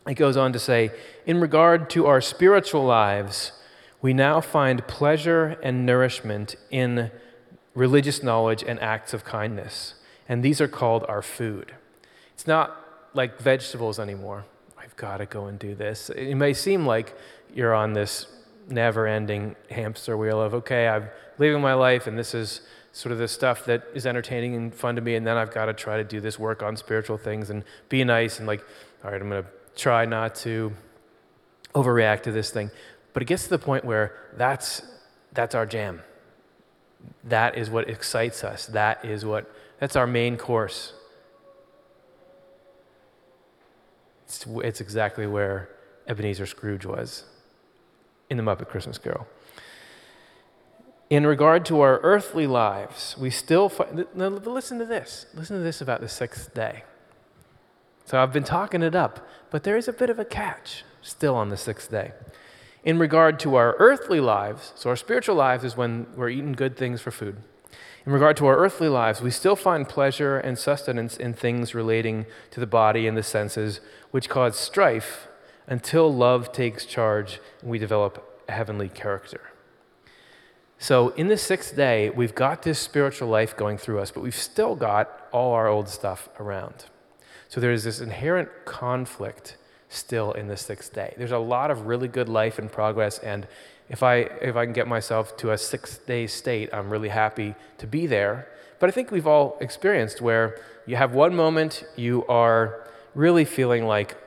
It 0.07 0.15
goes 0.15 0.35
on 0.35 0.51
to 0.53 0.59
say, 0.59 0.91
in 1.25 1.39
regard 1.39 1.89
to 1.91 2.07
our 2.07 2.19
spiritual 2.19 2.83
lives, 2.83 3.53
we 4.01 4.13
now 4.13 4.41
find 4.41 4.85
pleasure 4.87 5.57
and 5.63 5.85
nourishment 5.85 6.55
in 6.69 7.11
religious 7.73 8.21
knowledge 8.21 8.63
and 8.67 8.79
acts 8.81 9.13
of 9.13 9.23
kindness. 9.23 9.95
And 10.27 10.43
these 10.43 10.59
are 10.59 10.67
called 10.67 11.05
our 11.07 11.21
food. 11.21 11.73
It's 12.33 12.47
not 12.47 12.75
like 13.13 13.39
vegetables 13.39 13.99
anymore. 13.99 14.45
I've 14.77 14.95
got 14.97 15.17
to 15.17 15.25
go 15.25 15.45
and 15.45 15.57
do 15.57 15.75
this. 15.75 16.09
It 16.09 16.35
may 16.35 16.53
seem 16.53 16.85
like 16.85 17.15
you're 17.53 17.73
on 17.73 17.93
this 17.93 18.27
never 18.67 19.07
ending 19.07 19.55
hamster 19.69 20.17
wheel 20.17 20.41
of, 20.41 20.53
okay, 20.53 20.87
I'm 20.87 21.07
living 21.37 21.61
my 21.61 21.73
life 21.73 22.07
and 22.07 22.17
this 22.17 22.33
is 22.33 22.61
sort 22.93 23.11
of 23.11 23.17
the 23.17 23.27
stuff 23.27 23.65
that 23.65 23.83
is 23.95 24.05
entertaining 24.05 24.55
and 24.55 24.73
fun 24.73 24.95
to 24.95 25.01
me, 25.01 25.15
and 25.15 25.25
then 25.25 25.35
I've 25.35 25.51
got 25.51 25.65
to 25.65 25.73
try 25.73 25.97
to 25.97 26.03
do 26.03 26.21
this 26.21 26.37
work 26.37 26.61
on 26.61 26.77
spiritual 26.77 27.17
things 27.17 27.49
and 27.49 27.63
be 27.89 28.03
nice 28.03 28.37
and 28.37 28.47
like, 28.47 28.63
all 29.03 29.11
right, 29.11 29.19
I'm 29.19 29.29
going 29.29 29.43
to 29.43 29.49
try 29.75 30.05
not 30.05 30.35
to 30.35 30.71
overreact 31.73 32.21
to 32.23 32.31
this 32.31 32.51
thing. 32.51 32.69
But 33.11 33.23
it 33.23 33.25
gets 33.25 33.43
to 33.45 33.49
the 33.49 33.59
point 33.59 33.83
where 33.83 34.15
that's 34.37 34.83
that's 35.33 35.55
our 35.55 35.65
jam. 35.65 36.03
That 37.23 37.57
is 37.57 37.69
what 37.69 37.89
excites 37.89 38.43
us. 38.43 38.67
That 38.67 39.03
is 39.03 39.25
what 39.25 39.51
that's 39.79 39.95
our 39.95 40.07
main 40.07 40.37
course. 40.37 40.93
It's, 44.25 44.45
it's 44.47 44.81
exactly 44.81 45.25
where 45.25 45.69
Ebenezer 46.07 46.45
Scrooge 46.45 46.85
was 46.85 47.23
in 48.29 48.37
the 48.37 48.43
Muppet 48.43 48.69
Christmas 48.69 48.99
Carol 48.99 49.27
in 51.13 51.27
regard 51.27 51.63
to 51.63 51.79
our 51.81 51.99
earthly 51.99 52.47
lives, 52.47 53.15
we 53.19 53.29
still 53.29 53.69
find. 53.69 54.07
Now, 54.15 54.29
listen 54.29 54.79
to 54.79 54.85
this. 54.85 55.27
Listen 55.35 55.57
to 55.57 55.61
this 55.61 55.79
about 55.79 56.01
the 56.01 56.09
sixth 56.09 56.55
day. 56.55 56.85
So 58.05 58.19
I've 58.19 58.33
been 58.33 58.43
talking 58.43 58.81
it 58.81 58.95
up, 58.95 59.27
but 59.51 59.63
there 59.63 59.77
is 59.77 59.87
a 59.87 59.93
bit 59.93 60.09
of 60.09 60.17
a 60.17 60.25
catch 60.25 60.83
still 61.03 61.35
on 61.35 61.49
the 61.49 61.57
sixth 61.57 61.91
day. 61.91 62.13
In 62.83 62.97
regard 62.97 63.39
to 63.41 63.53
our 63.53 63.75
earthly 63.77 64.19
lives, 64.19 64.73
so 64.75 64.89
our 64.89 64.95
spiritual 64.95 65.35
lives 65.35 65.63
is 65.63 65.77
when 65.77 66.07
we're 66.15 66.29
eating 66.29 66.53
good 66.53 66.75
things 66.75 66.99
for 66.99 67.11
food. 67.11 67.37
In 68.07 68.11
regard 68.11 68.35
to 68.37 68.47
our 68.47 68.57
earthly 68.57 68.89
lives, 68.89 69.21
we 69.21 69.29
still 69.29 69.55
find 69.55 69.87
pleasure 69.87 70.39
and 70.39 70.57
sustenance 70.57 71.15
in 71.15 71.35
things 71.35 71.75
relating 71.75 72.25
to 72.49 72.59
the 72.59 72.67
body 72.67 73.05
and 73.05 73.15
the 73.15 73.21
senses, 73.21 73.81
which 74.09 74.29
cause 74.29 74.57
strife 74.57 75.27
until 75.67 76.11
love 76.11 76.51
takes 76.51 76.87
charge 76.87 77.39
and 77.61 77.69
we 77.69 77.77
develop 77.77 78.41
a 78.49 78.51
heavenly 78.51 78.89
character. 78.89 79.52
So, 80.83 81.13
in 81.15 81.29
the 81.29 81.37
sixth 81.37 81.77
day, 81.77 82.09
we've 82.09 82.35
got 82.35 82.63
this 82.63 82.77
spiritual 82.77 83.29
life 83.29 83.55
going 83.55 83.77
through 83.77 83.99
us, 83.99 84.11
but 84.11 84.21
we've 84.21 84.35
still 84.35 84.75
got 84.75 85.29
all 85.31 85.53
our 85.53 85.69
old 85.69 85.87
stuff 85.87 86.27
around. 86.41 86.87
So, 87.47 87.61
there's 87.61 87.85
this 87.85 88.01
inherent 88.01 88.49
conflict 88.65 89.55
still 89.87 90.33
in 90.33 90.49
the 90.49 90.57
sixth 90.57 90.91
day. 90.91 91.13
There's 91.17 91.31
a 91.31 91.37
lot 91.37 91.71
of 91.71 91.85
really 91.85 92.09
good 92.09 92.27
life 92.27 92.59
and 92.59 92.69
progress, 92.69 93.17
and 93.19 93.47
if 93.87 94.03
I, 94.03 94.15
if 94.41 94.57
I 94.57 94.65
can 94.65 94.73
get 94.73 94.85
myself 94.85 95.37
to 95.37 95.51
a 95.51 95.57
six 95.57 95.99
day 95.99 96.27
state, 96.27 96.69
I'm 96.73 96.89
really 96.89 97.07
happy 97.07 97.55
to 97.77 97.87
be 97.87 98.05
there. 98.05 98.49
But 98.81 98.89
I 98.89 98.91
think 98.91 99.09
we've 99.09 99.25
all 99.25 99.57
experienced 99.61 100.19
where 100.19 100.59
you 100.85 100.97
have 100.97 101.13
one 101.13 101.33
moment 101.33 101.85
you 101.95 102.25
are 102.27 102.85
really 103.15 103.45
feeling 103.45 103.85
like, 103.85 104.17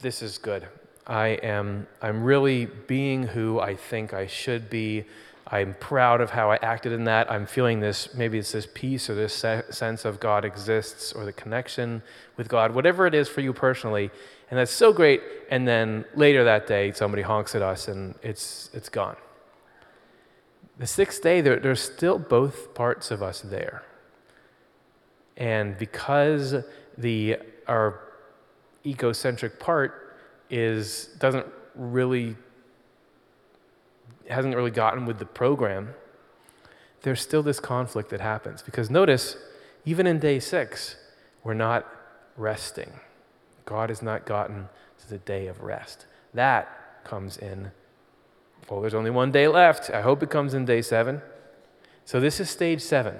this 0.00 0.20
is 0.20 0.36
good. 0.36 0.68
I 1.10 1.28
am 1.42 1.88
I'm 2.00 2.22
really 2.22 2.66
being 2.66 3.24
who 3.24 3.58
I 3.58 3.74
think 3.74 4.14
I 4.14 4.28
should 4.28 4.70
be. 4.70 5.04
I'm 5.44 5.74
proud 5.80 6.20
of 6.20 6.30
how 6.30 6.52
I 6.52 6.56
acted 6.62 6.92
in 6.92 7.02
that. 7.04 7.28
I'm 7.28 7.46
feeling 7.46 7.80
this, 7.80 8.14
maybe 8.14 8.38
it's 8.38 8.52
this 8.52 8.68
peace 8.72 9.10
or 9.10 9.16
this 9.16 9.34
se- 9.34 9.64
sense 9.70 10.04
of 10.04 10.20
God 10.20 10.44
exists 10.44 11.12
or 11.12 11.24
the 11.24 11.32
connection 11.32 12.02
with 12.36 12.48
God, 12.48 12.72
whatever 12.72 13.08
it 13.08 13.14
is 13.14 13.28
for 13.28 13.40
you 13.40 13.52
personally. 13.52 14.12
And 14.48 14.58
that's 14.60 14.70
so 14.70 14.92
great. 14.92 15.20
And 15.50 15.66
then 15.66 16.04
later 16.14 16.44
that 16.44 16.68
day, 16.68 16.92
somebody 16.92 17.22
honks 17.22 17.56
at 17.56 17.62
us 17.62 17.88
and 17.88 18.14
it's, 18.22 18.70
it's 18.72 18.88
gone. 18.88 19.16
The 20.78 20.86
sixth 20.86 21.20
day, 21.20 21.40
there, 21.40 21.58
there's 21.58 21.82
still 21.82 22.20
both 22.20 22.72
parts 22.74 23.10
of 23.10 23.20
us 23.20 23.40
there. 23.40 23.82
And 25.36 25.76
because 25.76 26.54
the, 26.96 27.38
our 27.66 27.98
egocentric 28.86 29.58
part 29.58 30.09
is, 30.50 31.10
doesn't 31.18 31.46
really 31.74 32.36
hasn't 34.30 34.54
really 34.54 34.70
gotten 34.70 35.06
with 35.06 35.18
the 35.18 35.26
program, 35.26 35.94
there's 37.02 37.20
still 37.20 37.42
this 37.42 37.60
conflict 37.60 38.10
that 38.10 38.20
happens. 38.20 38.62
Because 38.62 38.90
notice, 38.90 39.36
even 39.84 40.06
in 40.06 40.18
day 40.18 40.38
six, 40.38 40.96
we're 41.42 41.54
not 41.54 41.86
resting. 42.36 42.92
God 43.64 43.88
has 43.88 44.02
not 44.02 44.26
gotten 44.26 44.68
to 45.00 45.08
the 45.08 45.18
day 45.18 45.46
of 45.46 45.62
rest. 45.62 46.06
That 46.34 47.02
comes 47.04 47.36
in, 47.36 47.72
well, 48.68 48.80
there's 48.80 48.94
only 48.94 49.10
one 49.10 49.32
day 49.32 49.48
left. 49.48 49.90
I 49.90 50.02
hope 50.02 50.22
it 50.22 50.30
comes 50.30 50.54
in 50.54 50.64
day 50.64 50.82
seven. 50.82 51.22
So 52.04 52.20
this 52.20 52.40
is 52.40 52.50
stage 52.50 52.82
seven. 52.82 53.16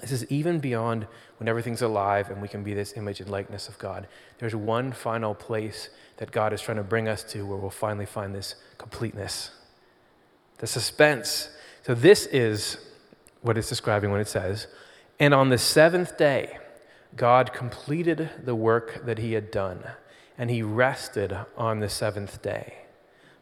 This 0.00 0.12
is 0.12 0.24
even 0.30 0.60
beyond 0.60 1.06
when 1.38 1.48
everything's 1.48 1.82
alive 1.82 2.30
and 2.30 2.40
we 2.40 2.48
can 2.48 2.62
be 2.62 2.74
this 2.74 2.96
image 2.96 3.20
and 3.20 3.30
likeness 3.30 3.68
of 3.68 3.78
God. 3.78 4.08
There's 4.38 4.54
one 4.54 4.92
final 4.92 5.34
place 5.34 5.90
that 6.16 6.30
God 6.30 6.52
is 6.52 6.62
trying 6.62 6.78
to 6.78 6.82
bring 6.82 7.08
us 7.08 7.22
to 7.24 7.44
where 7.46 7.58
we'll 7.58 7.70
finally 7.70 8.06
find 8.06 8.34
this 8.34 8.54
completeness 8.78 9.50
the 10.60 10.66
suspense. 10.66 11.48
So, 11.82 11.94
this 11.94 12.26
is 12.26 12.76
what 13.40 13.58
it's 13.58 13.68
describing 13.68 14.10
when 14.12 14.20
it 14.20 14.28
says, 14.28 14.68
And 15.18 15.34
on 15.34 15.48
the 15.48 15.58
seventh 15.58 16.16
day, 16.16 16.58
God 17.16 17.52
completed 17.52 18.30
the 18.44 18.54
work 18.54 19.04
that 19.06 19.18
he 19.18 19.32
had 19.32 19.50
done, 19.50 19.82
and 20.38 20.50
he 20.50 20.62
rested 20.62 21.36
on 21.56 21.80
the 21.80 21.88
seventh 21.88 22.42
day 22.42 22.74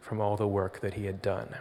from 0.00 0.20
all 0.20 0.36
the 0.36 0.48
work 0.48 0.80
that 0.80 0.94
he 0.94 1.06
had 1.06 1.20
done. 1.20 1.56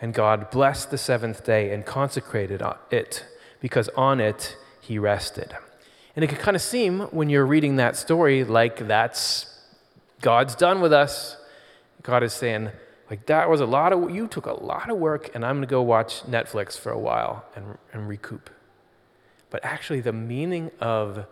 And 0.00 0.14
God 0.14 0.50
blessed 0.50 0.90
the 0.90 0.98
seventh 0.98 1.44
day 1.44 1.72
and 1.72 1.84
consecrated 1.84 2.62
it, 2.90 3.26
because 3.64 3.88
on 3.96 4.20
it 4.20 4.58
he 4.82 4.98
rested. 4.98 5.56
And 6.14 6.22
it 6.22 6.28
could 6.28 6.38
kind 6.38 6.54
of 6.54 6.60
seem 6.60 7.00
when 7.12 7.30
you're 7.30 7.46
reading 7.46 7.76
that 7.76 7.96
story 7.96 8.44
like 8.44 8.86
that's 8.86 9.58
God's 10.20 10.54
done 10.54 10.82
with 10.82 10.92
us. 10.92 11.38
God 12.02 12.22
is 12.22 12.34
saying, 12.34 12.68
like 13.08 13.24
that 13.24 13.48
was 13.48 13.62
a 13.62 13.64
lot 13.64 13.94
of, 13.94 14.10
you 14.10 14.28
took 14.28 14.44
a 14.44 14.52
lot 14.52 14.90
of 14.90 14.98
work, 14.98 15.30
and 15.34 15.46
I'm 15.46 15.56
going 15.56 15.66
to 15.66 15.70
go 15.70 15.80
watch 15.80 16.24
Netflix 16.24 16.78
for 16.78 16.92
a 16.92 16.98
while 16.98 17.46
and, 17.56 17.78
and 17.94 18.06
recoup. 18.06 18.50
But 19.48 19.64
actually, 19.64 20.02
the 20.02 20.12
meaning 20.12 20.70
of 20.78 21.24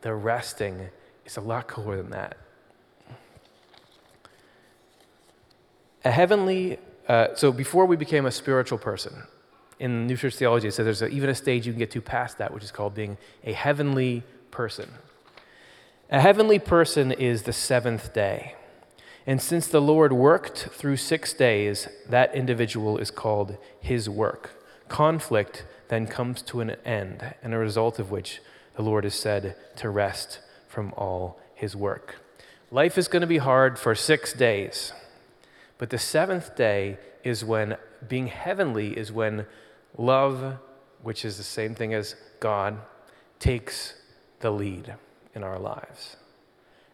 the 0.00 0.12
resting 0.12 0.88
is 1.24 1.36
a 1.36 1.40
lot 1.40 1.68
cooler 1.68 1.98
than 1.98 2.10
that. 2.10 2.36
A 6.04 6.10
heavenly, 6.10 6.80
uh, 7.06 7.28
so 7.36 7.52
before 7.52 7.86
we 7.86 7.94
became 7.94 8.26
a 8.26 8.32
spiritual 8.32 8.78
person, 8.78 9.22
in 9.78 10.06
New 10.06 10.16
Church 10.16 10.36
theology, 10.36 10.68
it 10.68 10.74
says 10.74 10.84
there's 10.84 11.02
a, 11.02 11.08
even 11.08 11.28
a 11.28 11.34
stage 11.34 11.66
you 11.66 11.72
can 11.72 11.78
get 11.78 11.90
to 11.92 12.00
past 12.00 12.38
that, 12.38 12.52
which 12.52 12.64
is 12.64 12.70
called 12.70 12.94
being 12.94 13.18
a 13.44 13.52
heavenly 13.52 14.22
person. 14.50 14.90
A 16.10 16.20
heavenly 16.20 16.58
person 16.58 17.12
is 17.12 17.42
the 17.42 17.52
seventh 17.52 18.14
day. 18.14 18.54
And 19.26 19.42
since 19.42 19.66
the 19.66 19.80
Lord 19.80 20.12
worked 20.12 20.68
through 20.70 20.96
six 20.98 21.32
days, 21.32 21.88
that 22.08 22.34
individual 22.34 22.96
is 22.98 23.10
called 23.10 23.56
his 23.80 24.08
work. 24.08 24.62
Conflict 24.88 25.64
then 25.88 26.06
comes 26.06 26.42
to 26.42 26.60
an 26.60 26.70
end, 26.84 27.34
and 27.42 27.52
a 27.52 27.58
result 27.58 27.98
of 27.98 28.10
which 28.10 28.40
the 28.76 28.82
Lord 28.82 29.04
is 29.04 29.14
said 29.14 29.56
to 29.76 29.90
rest 29.90 30.40
from 30.68 30.92
all 30.96 31.40
his 31.54 31.74
work. 31.74 32.16
Life 32.70 32.96
is 32.98 33.08
going 33.08 33.22
to 33.22 33.26
be 33.26 33.38
hard 33.38 33.78
for 33.78 33.94
six 33.94 34.32
days, 34.32 34.92
but 35.78 35.90
the 35.90 35.98
seventh 35.98 36.54
day 36.56 36.98
is 37.24 37.44
when 37.44 37.76
being 38.06 38.28
heavenly 38.28 38.96
is 38.96 39.10
when 39.10 39.46
love, 39.96 40.58
which 41.02 41.24
is 41.24 41.36
the 41.36 41.42
same 41.42 41.74
thing 41.74 41.94
as 41.94 42.16
God, 42.40 42.78
takes 43.38 43.94
the 44.40 44.50
lead 44.50 44.94
in 45.34 45.42
our 45.42 45.58
lives 45.58 46.16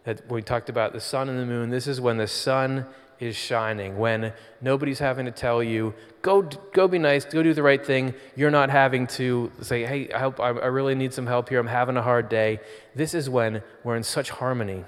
that 0.03 0.29
we 0.29 0.41
talked 0.41 0.69
about 0.69 0.93
the 0.93 0.99
sun 0.99 1.29
and 1.29 1.39
the 1.39 1.45
moon. 1.45 1.69
This 1.69 1.87
is 1.87 2.01
when 2.01 2.17
the 2.17 2.27
sun 2.27 2.85
is 3.19 3.35
shining, 3.35 3.97
when 3.97 4.33
nobody's 4.61 4.99
having 4.99 5.25
to 5.25 5.31
tell 5.31 5.63
you, 5.63 5.93
go, 6.21 6.41
go 6.41 6.87
be 6.87 6.99
nice, 6.99 7.23
go 7.25 7.41
do 7.41 7.53
the 7.53 7.63
right 7.63 7.85
thing. 7.85 8.13
You're 8.35 8.51
not 8.51 8.69
having 8.69 9.07
to 9.07 9.51
say, 9.61 9.85
hey, 9.85 10.11
I, 10.11 10.19
hope, 10.19 10.39
I 10.39 10.49
really 10.49 10.95
need 10.95 11.13
some 11.13 11.27
help 11.27 11.49
here. 11.49 11.59
I'm 11.59 11.67
having 11.67 11.95
a 11.95 12.01
hard 12.01 12.27
day. 12.27 12.59
This 12.95 13.13
is 13.13 13.29
when 13.29 13.63
we're 13.83 13.95
in 13.95 14.03
such 14.03 14.29
harmony 14.29 14.83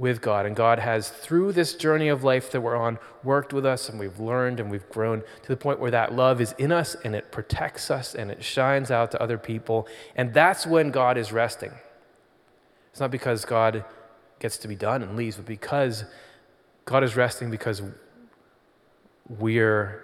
with 0.00 0.22
God. 0.22 0.46
And 0.46 0.56
God 0.56 0.78
has, 0.78 1.10
through 1.10 1.52
this 1.52 1.74
journey 1.74 2.08
of 2.08 2.24
life 2.24 2.50
that 2.52 2.62
we're 2.62 2.74
on, 2.74 2.98
worked 3.22 3.52
with 3.52 3.66
us 3.66 3.90
and 3.90 4.00
we've 4.00 4.18
learned 4.18 4.58
and 4.58 4.70
we've 4.70 4.88
grown 4.88 5.20
to 5.42 5.48
the 5.48 5.58
point 5.58 5.78
where 5.78 5.90
that 5.90 6.14
love 6.14 6.40
is 6.40 6.54
in 6.56 6.72
us 6.72 6.96
and 7.04 7.14
it 7.14 7.30
protects 7.30 7.90
us 7.90 8.14
and 8.14 8.30
it 8.30 8.42
shines 8.42 8.90
out 8.90 9.10
to 9.10 9.22
other 9.22 9.36
people. 9.36 9.86
And 10.16 10.32
that's 10.32 10.66
when 10.66 10.90
God 10.90 11.18
is 11.18 11.32
resting. 11.32 11.72
It's 12.90 13.00
not 13.00 13.10
because 13.10 13.44
God 13.44 13.84
gets 14.38 14.56
to 14.58 14.68
be 14.68 14.74
done 14.74 15.02
and 15.02 15.16
leaves, 15.16 15.36
but 15.36 15.44
because 15.44 16.04
God 16.86 17.04
is 17.04 17.14
resting 17.14 17.50
because 17.50 17.82
we're 19.28 20.02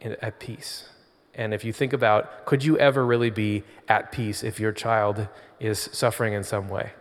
at 0.00 0.38
peace. 0.38 0.88
And 1.34 1.52
if 1.52 1.64
you 1.64 1.72
think 1.72 1.92
about, 1.92 2.46
could 2.46 2.62
you 2.62 2.78
ever 2.78 3.04
really 3.04 3.30
be 3.30 3.64
at 3.88 4.12
peace 4.12 4.44
if 4.44 4.60
your 4.60 4.70
child 4.70 5.26
is 5.58 5.90
suffering 5.92 6.32
in 6.32 6.44
some 6.44 6.68
way? 6.68 6.92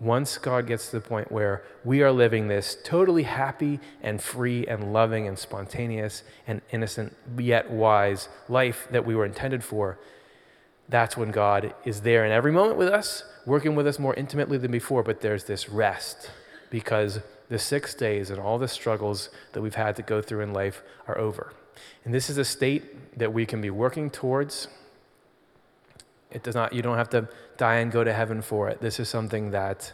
Once 0.00 0.38
God 0.38 0.66
gets 0.66 0.86
to 0.90 0.98
the 0.98 1.08
point 1.08 1.30
where 1.30 1.62
we 1.84 2.02
are 2.02 2.10
living 2.10 2.48
this 2.48 2.76
totally 2.84 3.22
happy 3.22 3.78
and 4.02 4.20
free 4.20 4.66
and 4.66 4.92
loving 4.92 5.28
and 5.28 5.38
spontaneous 5.38 6.22
and 6.46 6.60
innocent, 6.72 7.16
yet 7.38 7.70
wise 7.70 8.28
life 8.48 8.88
that 8.90 9.06
we 9.06 9.14
were 9.14 9.24
intended 9.24 9.62
for, 9.62 9.98
that's 10.88 11.16
when 11.16 11.30
God 11.30 11.74
is 11.84 12.00
there 12.00 12.24
in 12.24 12.32
every 12.32 12.52
moment 12.52 12.76
with 12.76 12.88
us 12.88 13.22
working 13.46 13.74
with 13.74 13.86
us 13.86 13.98
more 13.98 14.14
intimately 14.14 14.58
than 14.58 14.70
before, 14.70 15.02
but 15.02 15.20
there's 15.20 15.44
this 15.44 15.68
rest 15.68 16.30
because 16.70 17.20
the 17.48 17.58
six 17.58 17.94
days 17.94 18.30
and 18.30 18.40
all 18.40 18.58
the 18.58 18.68
struggles 18.68 19.28
that 19.52 19.60
we've 19.60 19.74
had 19.74 19.96
to 19.96 20.02
go 20.02 20.22
through 20.22 20.40
in 20.40 20.52
life 20.52 20.82
are 21.06 21.18
over. 21.18 21.52
And 22.04 22.14
this 22.14 22.30
is 22.30 22.38
a 22.38 22.44
state 22.44 23.18
that 23.18 23.32
we 23.32 23.46
can 23.46 23.60
be 23.60 23.70
working 23.70 24.10
towards. 24.10 24.68
It 26.34 26.42
does 26.42 26.54
not, 26.54 26.72
you 26.72 26.82
don't 26.82 26.96
have 26.96 27.10
to 27.10 27.28
die 27.56 27.76
and 27.76 27.90
go 27.90 28.04
to 28.04 28.12
heaven 28.12 28.42
for 28.42 28.68
it. 28.68 28.80
This 28.80 29.00
is 29.00 29.08
something 29.08 29.52
that 29.52 29.92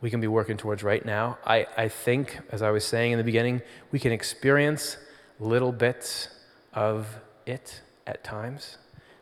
we 0.00 0.10
can 0.10 0.20
be 0.20 0.26
working 0.26 0.56
towards 0.56 0.82
right 0.82 1.04
now. 1.04 1.38
I, 1.46 1.66
I 1.76 1.88
think, 1.88 2.40
as 2.50 2.62
I 2.62 2.70
was 2.70 2.84
saying 2.84 3.12
in 3.12 3.18
the 3.18 3.24
beginning, 3.24 3.62
we 3.92 3.98
can 3.98 4.10
experience 4.10 4.96
little 5.38 5.72
bits 5.72 6.28
of 6.72 7.20
it 7.46 7.82
at 8.06 8.24
times. 8.24 8.78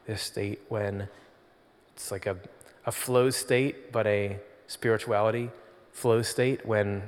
This 0.06 0.22
state 0.22 0.60
when 0.68 1.08
it's 1.94 2.10
like 2.10 2.26
a 2.26 2.36
a 2.84 2.92
flow 2.92 3.30
state, 3.30 3.92
but 3.92 4.06
a 4.06 4.38
spirituality 4.66 5.50
flow 5.92 6.22
state 6.22 6.64
when 6.64 7.02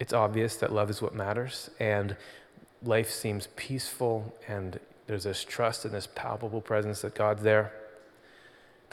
it's 0.00 0.12
obvious 0.12 0.56
that 0.56 0.72
love 0.72 0.90
is 0.90 1.00
what 1.00 1.14
matters 1.14 1.70
and 1.78 2.16
life 2.82 3.10
seems 3.10 3.48
peaceful 3.54 4.34
and 4.48 4.80
there's 5.06 5.24
this 5.24 5.44
trust 5.44 5.84
and 5.84 5.94
this 5.94 6.08
palpable 6.14 6.60
presence 6.60 7.02
that 7.02 7.14
God's 7.14 7.42
there. 7.42 7.72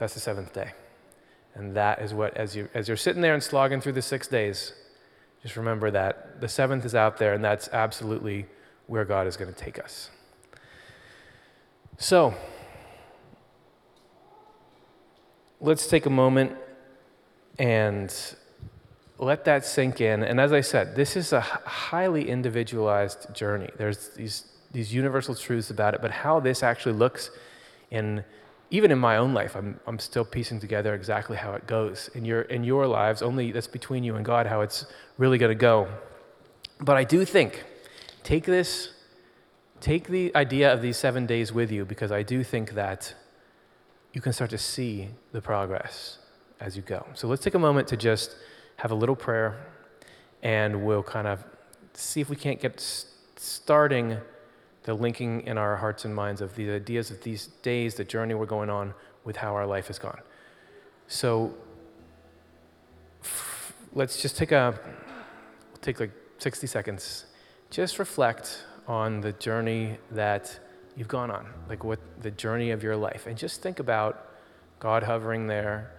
That's 0.02 0.16
the 0.16 0.20
seventh 0.20 0.52
day. 0.52 0.72
And 1.54 1.76
that 1.76 2.02
is 2.02 2.12
what, 2.12 2.36
as, 2.36 2.56
you, 2.56 2.68
as 2.74 2.88
you're 2.88 2.98
sitting 2.98 3.22
there 3.22 3.36
and 3.36 3.44
slogging 3.44 3.82
through 3.82 3.92
the 3.92 4.02
six 4.02 4.28
days, 4.28 4.74
just 5.44 5.56
remember 5.56 5.92
that 5.92 6.42
the 6.42 6.48
seventh 6.48 6.86
is 6.86 6.96
out 6.96 7.20
there, 7.20 7.36
and 7.36 7.44
that's 7.44 7.70
absolutely 7.72 8.48
where 8.88 9.06
God 9.06 9.28
is 9.28 9.38
going 9.38 9.54
to 9.54 9.60
take 9.60 9.78
us. 9.78 10.10
So, 12.00 12.34
let's 15.60 15.86
take 15.86 16.08
a 16.08 16.10
moment 16.10 16.54
and 17.60 18.12
let 19.20 19.46
that 19.46 19.68
sink 19.68 20.02
in. 20.02 20.24
And 20.24 20.42
as 20.42 20.52
I 20.52 20.62
said, 20.62 20.96
this 20.96 21.16
is 21.16 21.32
a 21.32 21.42
highly 21.42 22.28
individualized 22.28 23.36
journey. 23.36 23.70
There's 23.78 24.10
these, 24.16 24.46
these 24.72 24.92
universal 24.92 25.36
truths 25.36 25.70
about 25.70 25.94
it, 25.94 26.02
but 26.02 26.10
how 26.10 26.40
this 26.40 26.64
actually 26.64 26.94
looks 26.94 27.30
in 27.92 28.24
even 28.72 28.90
in 28.90 28.98
my 28.98 29.18
own 29.18 29.34
life, 29.34 29.56
I'm, 29.56 29.80
I'm 29.86 30.00
still 30.00 30.24
piecing 30.24 30.62
together 30.62 30.96
exactly 30.96 31.36
how 31.36 31.52
it 31.54 31.68
goes. 31.68 32.10
In 32.16 32.24
your, 32.24 32.44
in 32.44 32.64
your 32.64 32.88
lives, 32.88 33.22
only 33.22 33.52
that's 33.52 33.68
between 33.68 34.04
you 34.04 34.16
and 34.16 34.26
God, 34.26 34.48
how 34.48 34.62
it's 34.62 34.86
really 35.18 35.38
going 35.38 35.52
to 35.52 35.56
go. 35.56 35.90
But 36.80 36.96
I 36.96 37.04
do 37.04 37.26
think, 37.26 37.66
take 38.24 38.46
this, 38.46 38.94
take 39.82 40.08
the 40.08 40.34
idea 40.36 40.74
of 40.74 40.82
these 40.82 40.96
seven 40.96 41.26
days 41.26 41.52
with 41.52 41.70
you, 41.70 41.84
because 41.84 42.14
I 42.14 42.24
do 42.24 42.46
think 42.46 42.72
that 42.72 43.14
you 44.14 44.22
can 44.22 44.32
start 44.32 44.50
to 44.52 44.58
see 44.58 45.10
the 45.34 45.42
progress 45.42 46.20
as 46.62 46.78
you 46.78 46.82
go. 46.82 47.06
So 47.14 47.28
let's 47.28 47.44
take 47.44 47.56
a 47.56 47.60
moment 47.60 47.90
to 47.90 47.98
just 47.98 48.38
have 48.78 48.92
a 48.92 48.96
little 48.96 49.18
prayer, 49.18 49.66
and 50.42 50.86
we'll 50.86 51.04
kind 51.04 51.28
of 51.28 51.44
see 51.94 52.22
if 52.22 52.30
we 52.30 52.38
can't 52.38 52.62
get 52.62 52.80
starting 53.36 54.18
the 54.84 54.94
linking 54.94 55.42
in 55.42 55.58
our 55.58 55.78
hearts 55.78 56.06
and 56.06 56.16
minds 56.16 56.42
of 56.42 56.56
the 56.56 56.70
ideas 56.72 57.12
of 57.12 57.22
these 57.22 57.48
days, 57.62 57.96
the 57.96 58.04
journey 58.04 58.34
we're 58.34 58.46
going 58.46 58.70
on 58.70 58.94
with 59.24 59.38
how 59.38 59.56
our 59.56 59.68
life 59.68 59.88
has 59.88 60.00
gone. 60.00 60.20
So 61.08 61.54
f- 63.22 63.74
let's 63.94 64.22
just 64.22 64.38
take 64.38 64.52
a 64.52 64.80
take 65.82 66.00
like 66.00 66.12
60 66.40 66.68
seconds. 66.68 67.26
Just 67.70 68.00
reflect 68.00 68.66
on 68.88 69.22
the 69.22 69.32
journey 69.34 69.98
that 70.12 70.60
you've 70.96 71.08
gone 71.08 71.32
on, 71.32 71.48
like 71.70 71.84
what 71.84 72.00
the 72.22 72.32
journey 72.32 72.72
of 72.72 72.84
your 72.84 72.96
life, 72.96 73.28
and 73.28 73.38
just 73.38 73.62
think 73.62 73.80
about 73.80 74.28
God 74.80 75.04
hovering 75.04 75.48
there 75.48 75.92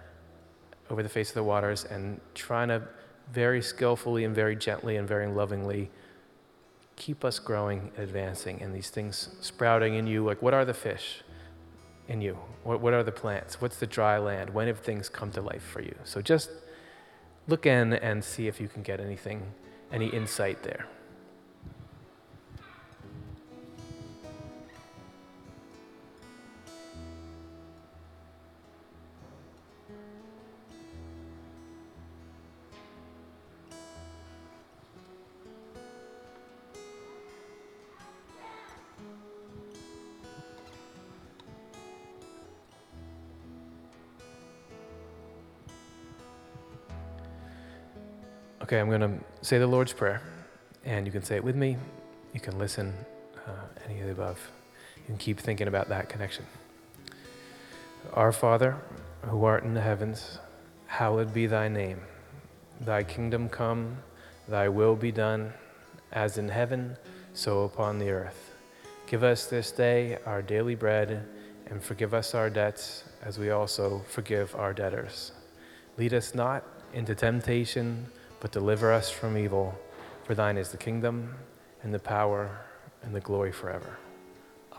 over 0.89 1.01
the 1.01 1.09
face 1.09 1.29
of 1.29 1.35
the 1.35 1.43
waters 1.43 1.85
and 1.85 2.19
trying 2.35 2.67
to 2.67 2.83
very 3.31 3.61
skillfully 3.61 4.25
and 4.25 4.35
very 4.35 4.55
gently 4.55 4.97
and 4.97 5.07
very 5.07 5.27
lovingly 5.27 5.89
keep 6.95 7.25
us 7.25 7.39
growing, 7.39 7.91
advancing, 7.97 8.61
and 8.61 8.73
these 8.73 8.89
things 8.89 9.29
sprouting 9.41 9.95
in 9.95 10.07
you. 10.07 10.23
Like, 10.23 10.41
what 10.41 10.53
are 10.53 10.65
the 10.65 10.73
fish 10.73 11.23
in 12.07 12.21
you? 12.21 12.37
What, 12.63 12.81
what 12.81 12.93
are 12.93 13.03
the 13.03 13.11
plants? 13.11 13.61
What's 13.61 13.77
the 13.77 13.87
dry 13.87 14.17
land? 14.17 14.51
When 14.51 14.67
have 14.67 14.79
things 14.79 15.09
come 15.09 15.31
to 15.31 15.41
life 15.41 15.63
for 15.63 15.81
you? 15.81 15.95
So 16.03 16.21
just 16.21 16.49
look 17.47 17.65
in 17.65 17.93
and 17.93 18.23
see 18.23 18.47
if 18.47 18.59
you 18.61 18.67
can 18.67 18.83
get 18.83 18.99
anything, 18.99 19.43
any 19.91 20.07
insight 20.07 20.63
there. 20.63 20.87
Okay, 48.73 48.79
I'm 48.79 48.89
going 48.89 49.01
to 49.01 49.45
say 49.45 49.59
the 49.59 49.67
Lord's 49.67 49.93
Prayer, 49.93 50.19
and 50.83 51.05
you 51.05 51.11
can 51.11 51.21
say 51.21 51.35
it 51.35 51.43
with 51.43 51.55
me. 51.55 51.77
You 52.33 52.39
can 52.39 52.57
listen, 52.57 52.91
uh, 53.47 53.51
any 53.85 53.99
of 53.99 54.07
the 54.07 54.13
above. 54.13 54.39
You 54.97 55.03
can 55.05 55.17
keep 55.17 55.39
thinking 55.39 55.67
about 55.67 55.89
that 55.89 56.09
connection. 56.09 56.43
Our 58.13 58.31
Father, 58.31 58.75
who 59.21 59.45
art 59.45 59.63
in 59.63 59.75
the 59.75 59.81
heavens, 59.81 60.39
hallowed 60.87 61.35
be 61.35 61.45
thy 61.45 61.67
name. 61.67 62.01
Thy 62.81 63.03
kingdom 63.03 63.47
come, 63.47 63.95
thy 64.47 64.69
will 64.69 64.95
be 64.95 65.11
done, 65.11 65.53
as 66.11 66.39
in 66.39 66.49
heaven, 66.49 66.97
so 67.35 67.65
upon 67.65 67.99
the 67.99 68.09
earth. 68.09 68.55
Give 69.05 69.23
us 69.23 69.45
this 69.45 69.71
day 69.71 70.17
our 70.25 70.41
daily 70.41 70.73
bread, 70.73 71.27
and 71.67 71.79
forgive 71.79 72.15
us 72.15 72.33
our 72.33 72.49
debts, 72.49 73.03
as 73.21 73.37
we 73.37 73.51
also 73.51 74.01
forgive 74.07 74.55
our 74.55 74.73
debtors. 74.73 75.31
Lead 75.99 76.15
us 76.15 76.33
not 76.33 76.65
into 76.91 77.13
temptation 77.13 78.07
but 78.43 78.51
deliver 78.51 78.91
us 78.91 79.09
from 79.09 79.37
evil. 79.37 79.73
For 80.25 80.35
thine 80.35 80.57
is 80.57 80.69
the 80.69 80.77
kingdom, 80.77 81.33
and 81.81 81.93
the 81.93 81.99
power, 81.99 82.59
and 83.01 83.15
the 83.15 83.21
glory 83.21 83.53
forever. 83.53 83.97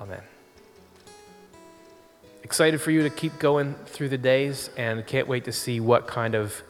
Amen. 0.00 0.20
Excited 2.42 2.78
for 2.80 2.90
you 2.90 3.02
to 3.02 3.10
keep 3.10 3.38
going 3.38 3.74
through 3.86 4.10
the 4.10 4.18
days, 4.18 4.68
and 4.76 5.06
can't 5.06 5.26
wait 5.26 5.44
to 5.46 5.52
see 5.52 5.80
what 5.80 6.06
kind 6.06 6.34
of 6.34 6.62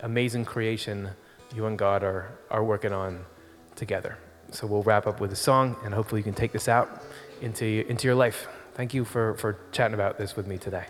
amazing 0.00 0.44
creation 0.44 1.10
you 1.54 1.66
and 1.66 1.78
God 1.78 2.02
are, 2.02 2.32
are 2.50 2.64
working 2.64 2.92
on 2.92 3.24
together. 3.76 4.18
So 4.50 4.66
we'll 4.66 4.82
wrap 4.82 5.06
up 5.06 5.20
with 5.20 5.32
a 5.32 5.36
song, 5.36 5.76
and 5.84 5.94
hopefully 5.94 6.18
you 6.20 6.24
can 6.24 6.34
take 6.34 6.50
this 6.50 6.68
out 6.68 7.04
into, 7.40 7.86
into 7.88 8.08
your 8.08 8.16
life. 8.16 8.48
Thank 8.74 8.92
you 8.92 9.04
for, 9.04 9.34
for 9.34 9.56
chatting 9.70 9.94
about 9.94 10.18
this 10.18 10.34
with 10.34 10.48
me 10.48 10.58
today. 10.58 10.86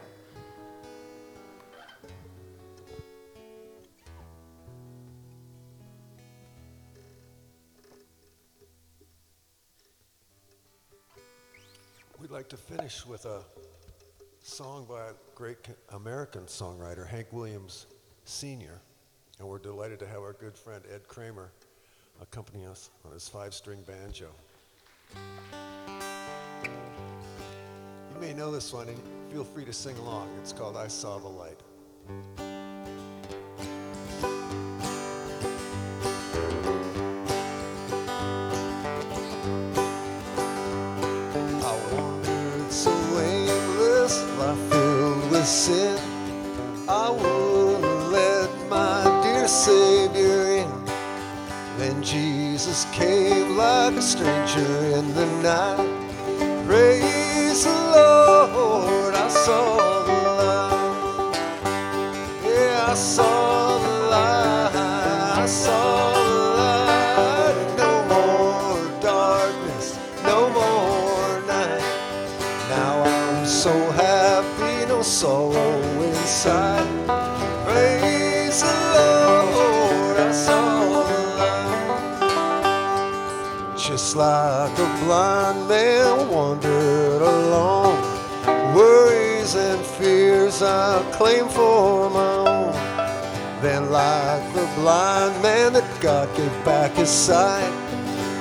To 12.51 12.57
finish 12.57 13.07
with 13.07 13.27
a 13.27 13.43
song 14.43 14.85
by 14.89 15.01
a 15.03 15.13
great 15.37 15.69
American 15.91 16.43
songwriter, 16.47 17.07
Hank 17.07 17.29
Williams 17.31 17.87
Sr., 18.25 18.81
and 19.39 19.47
we're 19.47 19.61
delighted 19.61 20.01
to 20.01 20.07
have 20.09 20.19
our 20.19 20.33
good 20.33 20.57
friend 20.57 20.83
Ed 20.93 21.07
Kramer 21.07 21.53
accompany 22.21 22.67
us 22.67 22.91
on 23.07 23.13
his 23.13 23.29
five 23.29 23.55
string 23.55 23.79
banjo. 23.87 24.31
You 26.65 28.21
may 28.21 28.35
know 28.35 28.51
this 28.51 28.73
one, 28.73 28.89
and 28.89 28.99
feel 29.31 29.45
free 29.45 29.65
to 29.65 29.73
sing 29.73 29.97
along. 29.99 30.29
It's 30.41 30.53
called 30.53 30.77
I 30.77 30.89
Saw 30.89 31.19
the 31.19 31.29
Light. 31.29 31.61
Sin, 45.45 45.99
I 46.89 47.11
wouldn't 47.11 48.13
let 48.13 48.51
my 48.69 49.03
dear 49.23 49.49
Savior 49.49 50.65
in. 50.65 50.85
Then 51.79 52.03
Jesus 52.03 52.85
came 52.93 53.57
like 53.57 53.95
a 53.95 54.03
stranger 54.03 54.99
in 54.99 55.15
the 55.15 55.27
night. 55.43 56.67
Praise 56.67 57.65
the 57.65 57.71
Lord, 57.71 59.15
I 59.15 59.29
saw 59.29 60.00
Just 84.11 84.19
like 84.19 84.77
a 84.77 85.05
blind 85.05 85.69
man 85.69 86.29
wandered 86.31 87.23
along, 87.23 87.95
worries 88.75 89.55
and 89.55 89.87
fears 89.87 90.63
I 90.63 91.01
claim 91.13 91.47
for 91.49 92.11
my 92.11 92.35
own. 92.51 92.73
Then, 93.63 93.93
like 93.93 94.53
the 94.53 94.69
blind 94.75 95.41
man, 95.45 95.75
that 95.75 95.89
God 96.01 96.29
gave 96.37 96.65
back 96.65 96.91
his 96.95 97.09
sight. 97.09 97.73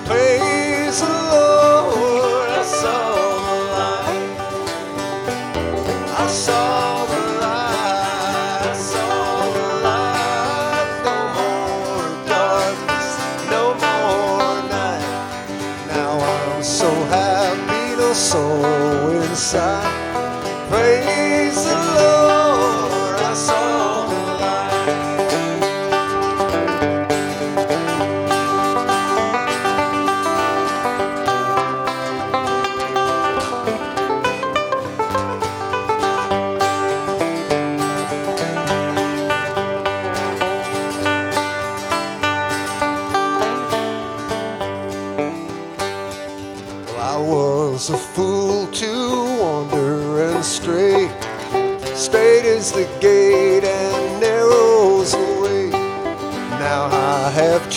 Praise 0.07 1.01
the 1.01 1.07
Lord, 1.07 2.49
I 2.49 2.63
saw. 2.63 3.28
Sorrow 18.29 19.09
inside. 19.09 19.98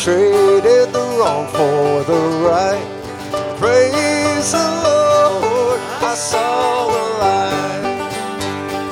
Traded 0.02 0.92
the 0.92 1.04
wrong 1.16 1.46
for 1.46 2.02
the 2.10 2.22
right. 2.42 2.84
Praise 3.58 4.50
the 4.50 4.66
Lord, 4.82 5.78
I 6.02 6.14
saw 6.16 6.90
the 6.90 7.04
light. 7.22 8.10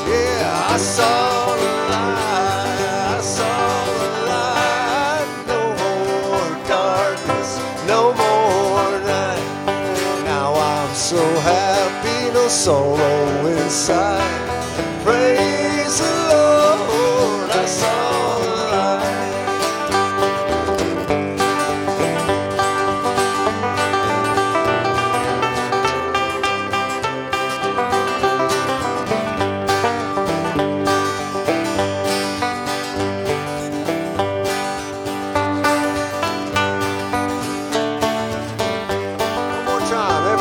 Yeah, 0.06 0.74
I 0.74 0.78
saw 0.78 1.56
the 1.56 1.70
light. 1.90 2.78
I 3.10 3.20
saw 3.36 3.58
the 3.98 4.10
light. 4.30 5.26
No 5.50 5.62
more 5.82 6.50
darkness, 6.68 7.50
no 7.88 8.14
more 8.14 8.92
night. 9.02 10.24
Now 10.24 10.54
I'm 10.54 10.94
so 10.94 11.22
happy, 11.40 12.32
no 12.32 12.46
sorrow 12.46 13.46
inside. 13.48 14.09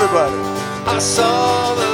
Everybody. 0.09 0.41
I 0.87 0.99
saw 0.99 1.75
the 1.75 1.88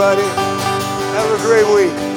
everybody. 0.00 0.28
Have 1.16 1.40
a 1.40 1.42
great 1.42 1.66
week. 1.74 2.07